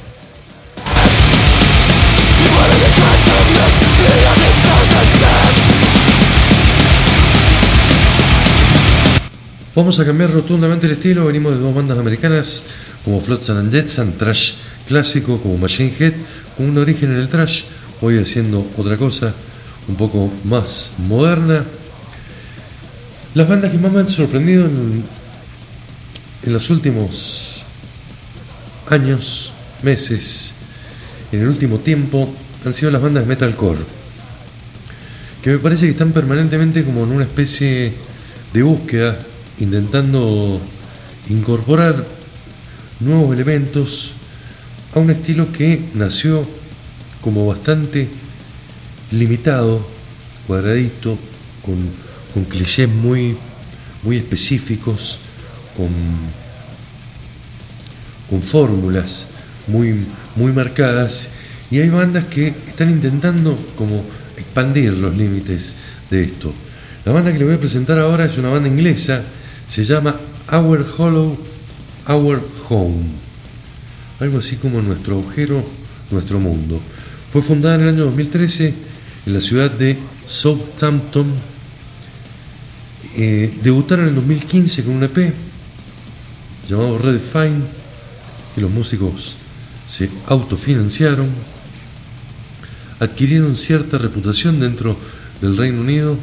Vamos 9.75 9.99
a 9.99 10.05
cambiar 10.05 10.31
rotundamente 10.31 10.85
el 10.85 10.93
estilo, 10.93 11.25
venimos 11.25 11.55
de 11.55 11.61
dos 11.61 11.75
bandas 11.75 11.99
americanas 11.99 12.65
como 13.07 13.23
Flotsam 13.23 13.57
and 13.57 13.73
Jetsam, 13.73 14.13
trash 14.13 14.53
clásico 14.87 15.41
como 15.41 15.57
Machine 15.57 15.95
Head, 15.99 16.13
con 16.59 16.69
un 16.69 16.77
origen 16.77 17.11
en 17.11 17.17
el 17.17 17.29
trash, 17.31 17.63
hoy 18.03 18.19
haciendo 18.19 18.71
otra 18.77 18.99
cosa 18.99 19.33
un 19.89 19.97
poco 19.97 20.31
más 20.45 20.93
moderna. 20.99 21.65
Las 23.35 23.49
bandas 23.49 23.71
que 23.71 23.79
más 23.79 23.91
me 23.91 24.01
han 24.01 24.11
sorprendido 24.11 24.67
en, 24.67 25.05
en 26.43 26.53
los 26.53 26.69
últimos 26.69 27.63
años, 28.91 29.55
meses, 29.83 30.53
en 31.33 31.41
el 31.41 31.49
último 31.49 31.79
tiempo, 31.79 32.31
han 32.67 32.75
sido 32.75 32.91
las 32.91 33.01
bandas 33.01 33.23
de 33.23 33.29
metalcore, 33.29 33.81
que 35.41 35.49
me 35.49 35.59
parece 35.59 35.87
que 35.87 35.93
están 35.93 36.13
permanentemente 36.13 36.85
como 36.85 37.05
en 37.05 37.13
una 37.13 37.25
especie 37.25 37.95
de 38.53 38.63
búsqueda, 38.63 39.17
intentando 39.63 40.61
incorporar 41.31 42.05
nuevos 43.01 43.33
elementos 43.35 44.13
a 44.95 44.99
un 44.99 45.11
estilo 45.11 45.53
que 45.53 45.89
nació 45.95 46.47
como 47.21 47.47
bastante 47.47 48.09
limitado, 49.13 49.87
cuadradito, 50.47 51.17
con, 51.65 51.77
con 52.35 52.45
clichés 52.45 52.89
muy, 52.89 53.37
muy 54.03 54.17
específicos, 54.17 55.19
con, 55.77 55.89
con 58.29 58.43
fórmulas 58.43 59.29
muy, 59.69 60.05
muy 60.35 60.53
marcadas, 60.53 61.29
y 61.71 61.79
hay 61.79 61.89
bandas 61.89 62.27
que 62.27 62.49
están 62.49 62.91
intentando 62.91 63.57
como 63.77 64.05
expandir 64.37 64.93
los 64.93 65.17
límites 65.17 65.77
de 66.11 66.25
esto. 66.25 66.53
La 67.05 67.13
banda 67.13 67.33
que 67.33 67.39
le 67.39 67.45
voy 67.45 67.55
a 67.55 67.61
presentar 67.61 67.99
ahora 67.99 68.25
es 68.25 68.37
una 68.39 68.49
banda 68.51 68.69
inglesa, 68.69 69.23
se 69.73 69.85
llama 69.85 70.21
Our 70.53 70.87
Hollow, 70.99 71.35
Our 72.07 72.47
Home, 72.69 73.05
algo 74.21 74.39
así 74.39 74.57
como 74.57 74.83
nuestro 74.83 75.19
agujero, 75.19 75.65
nuestro 76.11 76.39
mundo. 76.39 76.79
Fue 77.33 77.41
fundada 77.41 77.77
en 77.77 77.81
el 77.81 77.89
año 77.89 78.05
2013 78.05 78.75
en 79.25 79.33
la 79.33 79.41
ciudad 79.41 79.71
de 79.71 79.97
Southampton. 80.27 81.33
Eh, 83.17 83.61
debutaron 83.63 84.05
en 84.05 84.09
el 84.11 84.15
2015 84.17 84.85
con 84.85 84.97
un 84.97 85.05
EP 85.05 85.33
llamado 86.69 86.99
Redefine, 86.99 87.63
que 88.55 88.61
los 88.61 88.71
músicos 88.71 89.39
se 89.89 90.11
autofinanciaron, 90.27 91.31
adquirieron 93.01 93.57
cierta 93.57 93.97
reputación 93.97 94.61
dentro 94.61 94.99
del 95.41 95.57
Reino 95.57 95.81
Unido. 95.81 96.19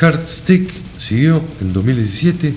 Heartstick 0.00 0.72
siguió 0.96 1.42
en 1.60 1.72
2017, 1.72 2.54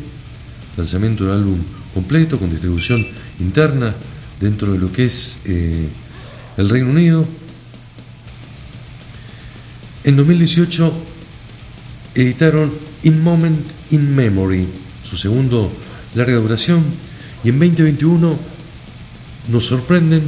lanzamiento 0.78 1.26
del 1.26 1.34
álbum 1.34 1.60
completo 1.94 2.38
con 2.38 2.50
distribución 2.50 3.06
interna 3.40 3.96
dentro 4.40 4.74
de 4.74 4.80
lo 4.80 4.92
que 4.92 5.06
es 5.06 5.40
eh, 5.46 5.88
el 6.58 6.70
Reino 6.70 6.90
Unido. 6.90 7.26
En 10.04 10.16
2018 10.16 10.94
editaron 12.16 12.72
In 13.04 13.22
Moment 13.22 13.66
in 13.92 14.16
Memory, 14.16 14.68
su 15.04 15.18
segundo 15.18 15.72
larga 16.16 16.36
duración, 16.36 16.84
y 17.44 17.50
en 17.50 17.60
2021 17.60 18.38
nos 19.50 19.66
sorprenden 19.66 20.24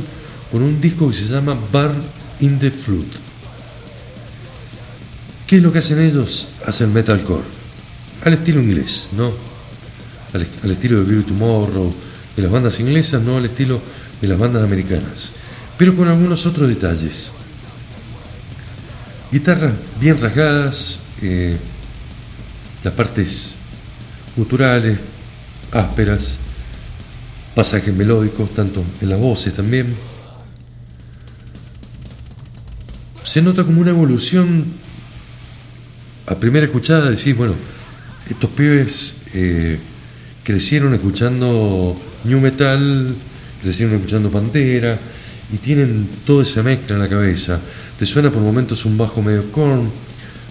con 0.51 0.61
un 0.61 0.79
disco 0.81 1.09
que 1.09 1.15
se 1.15 1.25
llama 1.25 1.57
Bar 1.71 1.93
in 2.39 2.59
the 2.59 2.71
Flood. 2.71 3.05
¿Qué 5.47 5.57
es 5.57 5.63
lo 5.63 5.71
que 5.71 5.79
hacen 5.79 5.99
ellos? 5.99 6.49
Hacen 6.65 6.93
metalcore, 6.93 7.43
al 8.23 8.33
estilo 8.33 8.61
inglés, 8.61 9.09
¿no? 9.13 9.33
Al, 10.33 10.71
estilo 10.71 10.99
de 10.99 11.05
Beauty 11.05 11.29
Tomorrow, 11.29 11.93
de 12.35 12.41
las 12.41 12.51
bandas 12.51 12.79
inglesas, 12.79 13.21
no 13.21 13.37
al 13.37 13.45
estilo 13.45 13.81
de 14.21 14.27
las 14.27 14.37
bandas 14.37 14.63
americanas, 14.63 15.31
pero 15.77 15.95
con 15.95 16.07
algunos 16.07 16.45
otros 16.45 16.67
detalles. 16.67 17.31
Guitarras 19.31 19.73
bien 19.99 20.19
rasgadas, 20.19 20.99
eh, 21.21 21.57
las 22.83 22.93
partes 22.93 23.55
guturales, 24.35 24.99
ásperas, 25.71 26.37
pasajes 27.55 27.93
melódicos, 27.93 28.53
tanto 28.53 28.83
en 29.01 29.09
las 29.09 29.19
voces 29.19 29.53
también. 29.53 29.95
Se 33.23 33.41
nota 33.41 33.63
como 33.63 33.81
una 33.81 33.91
evolución, 33.91 34.65
a 36.25 36.35
primera 36.35 36.65
escuchada 36.65 37.11
decís, 37.11 37.35
bueno, 37.35 37.53
estos 38.29 38.49
pibes 38.51 39.15
eh, 39.33 39.79
crecieron 40.43 40.93
escuchando 40.93 41.99
New 42.23 42.39
Metal, 42.39 43.15
crecieron 43.61 43.95
escuchando 43.95 44.29
Pantera, 44.29 44.99
y 45.51 45.57
tienen 45.57 46.07
toda 46.25 46.43
esa 46.43 46.61
mezcla 46.61 46.95
en 46.95 47.01
la 47.01 47.09
cabeza. 47.09 47.59
Te 47.97 48.05
suena 48.05 48.31
por 48.31 48.41
momentos 48.41 48.85
un 48.85 48.97
bajo 48.97 49.21
medio 49.21 49.51
corn, 49.51 49.89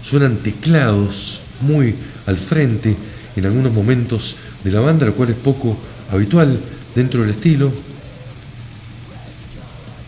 suenan 0.03 0.39
teclados 0.39 1.43
muy 1.61 1.95
al 2.27 2.37
frente 2.37 2.97
en 3.37 3.47
algunos 3.47 3.73
momentos 3.73 4.37
de 4.65 4.73
la 4.73 4.81
banda, 4.81 5.07
lo 5.07 5.15
cual 5.15 5.31
es 5.31 5.37
poco 5.37 5.79
habitual 6.11 6.59
dentro 6.95 7.21
del 7.21 7.31
estilo. 7.31 7.73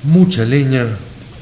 Mucha 0.04 0.44
leña, 0.44 0.86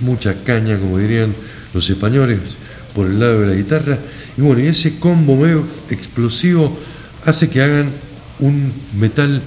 mucha 0.01 0.35
caña, 0.45 0.79
como 0.79 0.99
dirían 0.99 1.35
los 1.73 1.89
españoles, 1.89 2.59
por 2.99 3.07
el 3.07 3.21
lado 3.21 3.43
de 3.43 3.47
la 3.47 3.55
guitarra. 3.55 3.97
Y 4.37 4.41
bueno, 4.41 4.61
y 4.61 4.67
ese 4.67 4.99
combo 4.99 5.37
medio 5.37 5.65
explosivo 5.89 6.77
hace 7.25 7.49
que 7.49 7.63
hagan 7.63 7.93
un 8.41 8.73
metal 8.99 9.41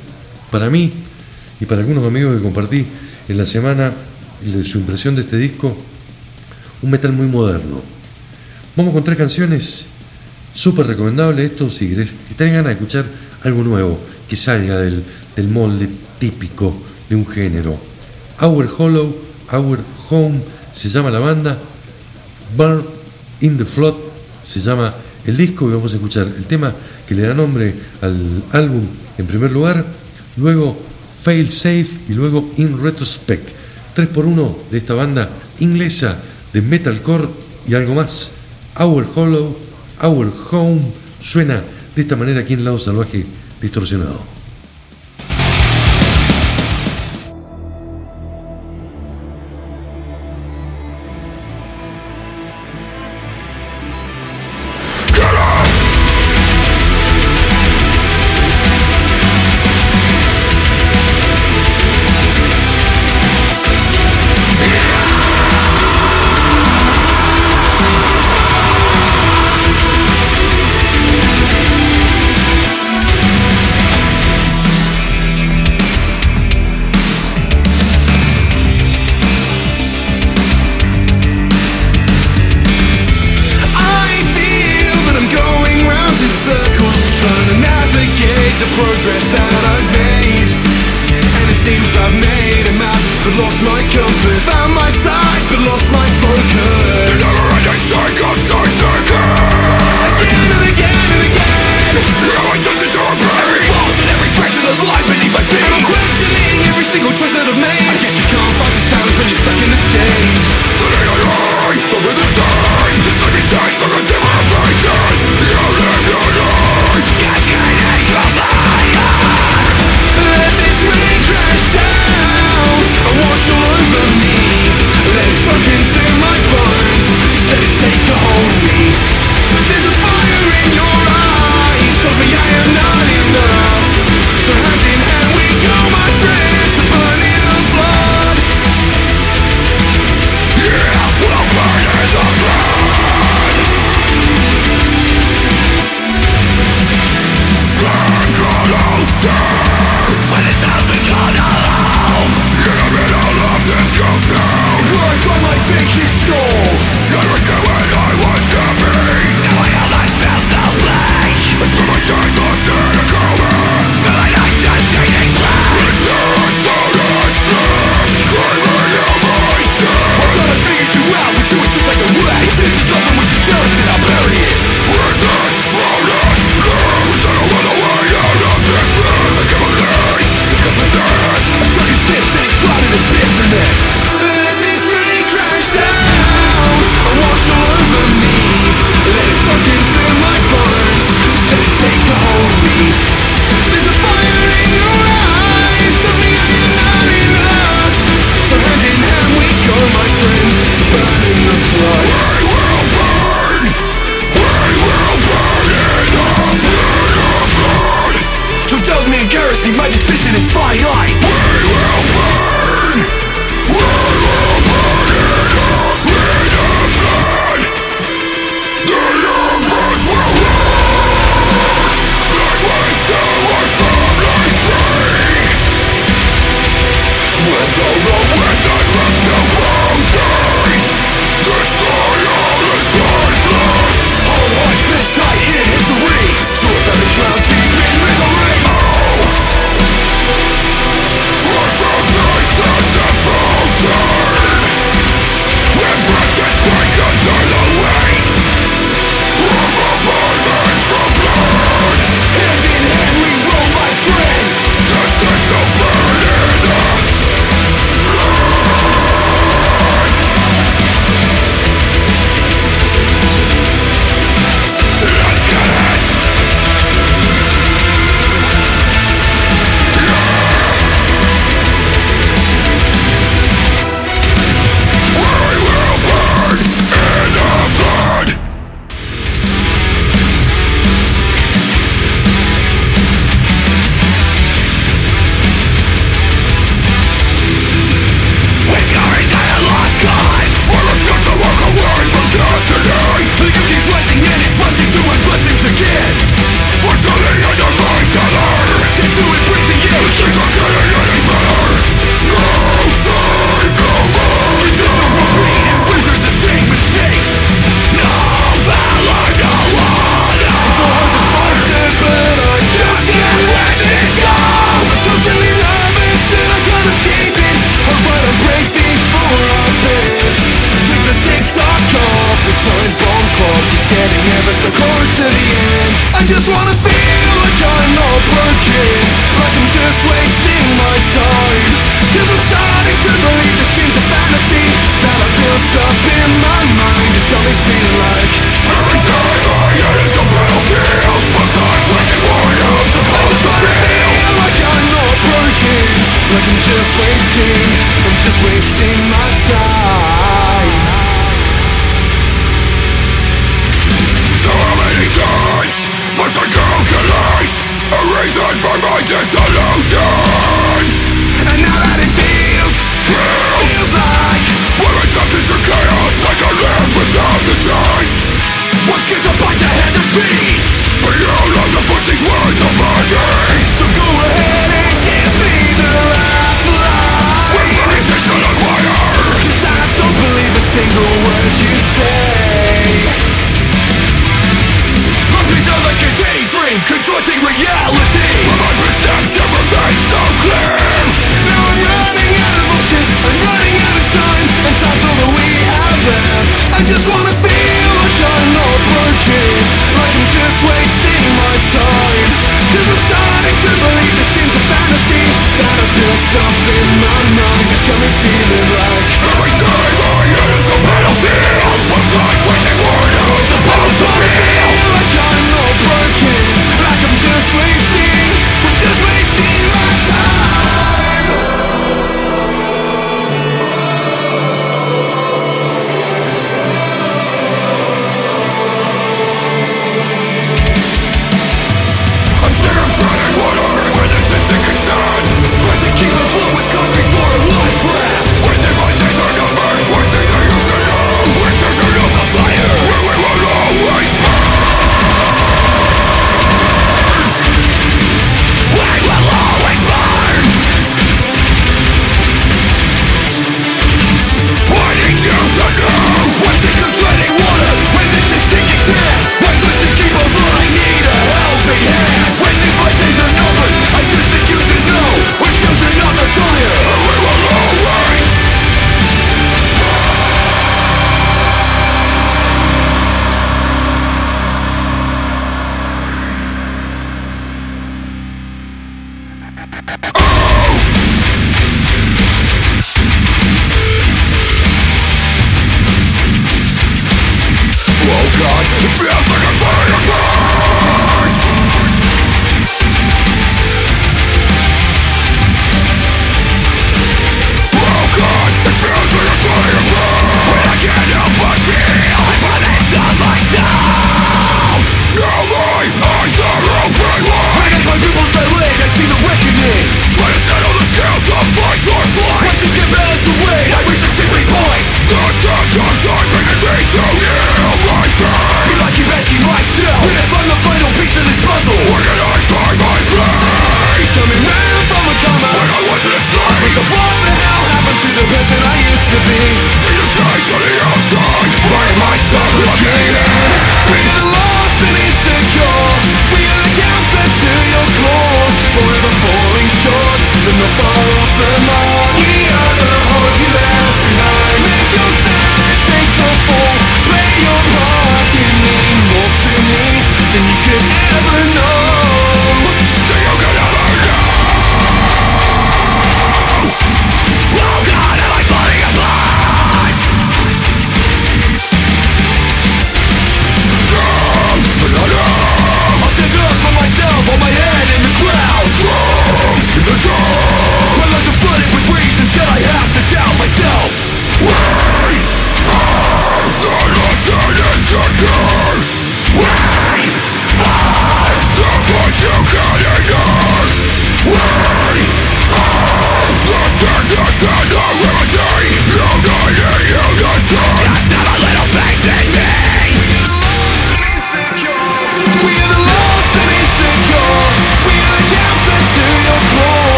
para 0.49 0.69
mí 0.69 0.93
y 1.59 1.65
para 1.65 1.81
algunos 1.81 2.07
amigos 2.07 2.37
que 2.37 2.41
compartí 2.41 2.85
en 3.27 3.37
la 3.37 3.45
semana 3.45 3.91
su 4.63 4.77
impresión 4.77 5.15
de 5.15 5.23
este 5.23 5.35
disco, 5.35 5.75
un 6.81 6.91
metal 6.91 7.11
muy 7.11 7.25
moderno. 7.25 7.81
Vamos 8.77 8.93
con 8.93 9.03
tres 9.03 9.17
canciones 9.17 9.87
súper 10.55 10.87
recomendables. 10.87 11.51
Esto, 11.51 11.69
si, 11.69 11.89
querés, 11.89 12.15
si 12.29 12.35
tenés 12.35 12.53
ganas 12.53 12.67
de 12.67 12.73
escuchar 12.75 13.03
algo 13.43 13.63
nuevo, 13.63 13.99
que 14.29 14.37
salga 14.37 14.77
del, 14.77 15.03
del 15.35 15.49
molde 15.49 15.89
típico 16.17 16.73
de 17.09 17.17
un 17.17 17.27
género. 17.27 17.77
Our 18.41 18.73
Hollow, 18.77 19.13
Our 19.51 19.79
Home 20.09 20.39
se 20.73 20.87
llama 20.87 21.11
la 21.11 21.19
banda. 21.19 21.57
Burn 22.55 23.00
in 23.41 23.57
the 23.57 23.65
Flood 23.65 23.95
se 24.43 24.59
llama 24.59 24.93
el 25.25 25.37
disco 25.37 25.69
y 25.69 25.73
vamos 25.73 25.91
a 25.93 25.95
escuchar 25.95 26.27
el 26.27 26.45
tema 26.45 26.73
que 27.07 27.15
le 27.15 27.23
da 27.23 27.33
nombre 27.33 27.73
al 28.01 28.43
álbum 28.51 28.83
en 29.17 29.27
primer 29.27 29.51
lugar. 29.51 29.85
Luego 30.37 30.77
Fail 31.21 31.49
Safe 31.49 31.89
y 32.09 32.13
luego 32.13 32.51
In 32.57 32.81
Retrospect. 32.81 33.49
3x1 33.95 34.55
de 34.71 34.77
esta 34.77 34.93
banda 34.93 35.29
inglesa 35.59 36.17
de 36.53 36.61
metalcore 36.61 37.27
y 37.67 37.75
algo 37.75 37.93
más. 37.93 38.31
Our 38.79 39.05
Hollow, 39.13 39.57
Our 40.01 40.31
Home 40.51 40.81
suena 41.19 41.61
de 41.95 42.01
esta 42.01 42.15
manera 42.15 42.41
aquí 42.41 42.53
en 42.53 42.63
Lado 42.63 42.79
Salvaje 42.79 43.25
Distorsionado. 43.61 44.40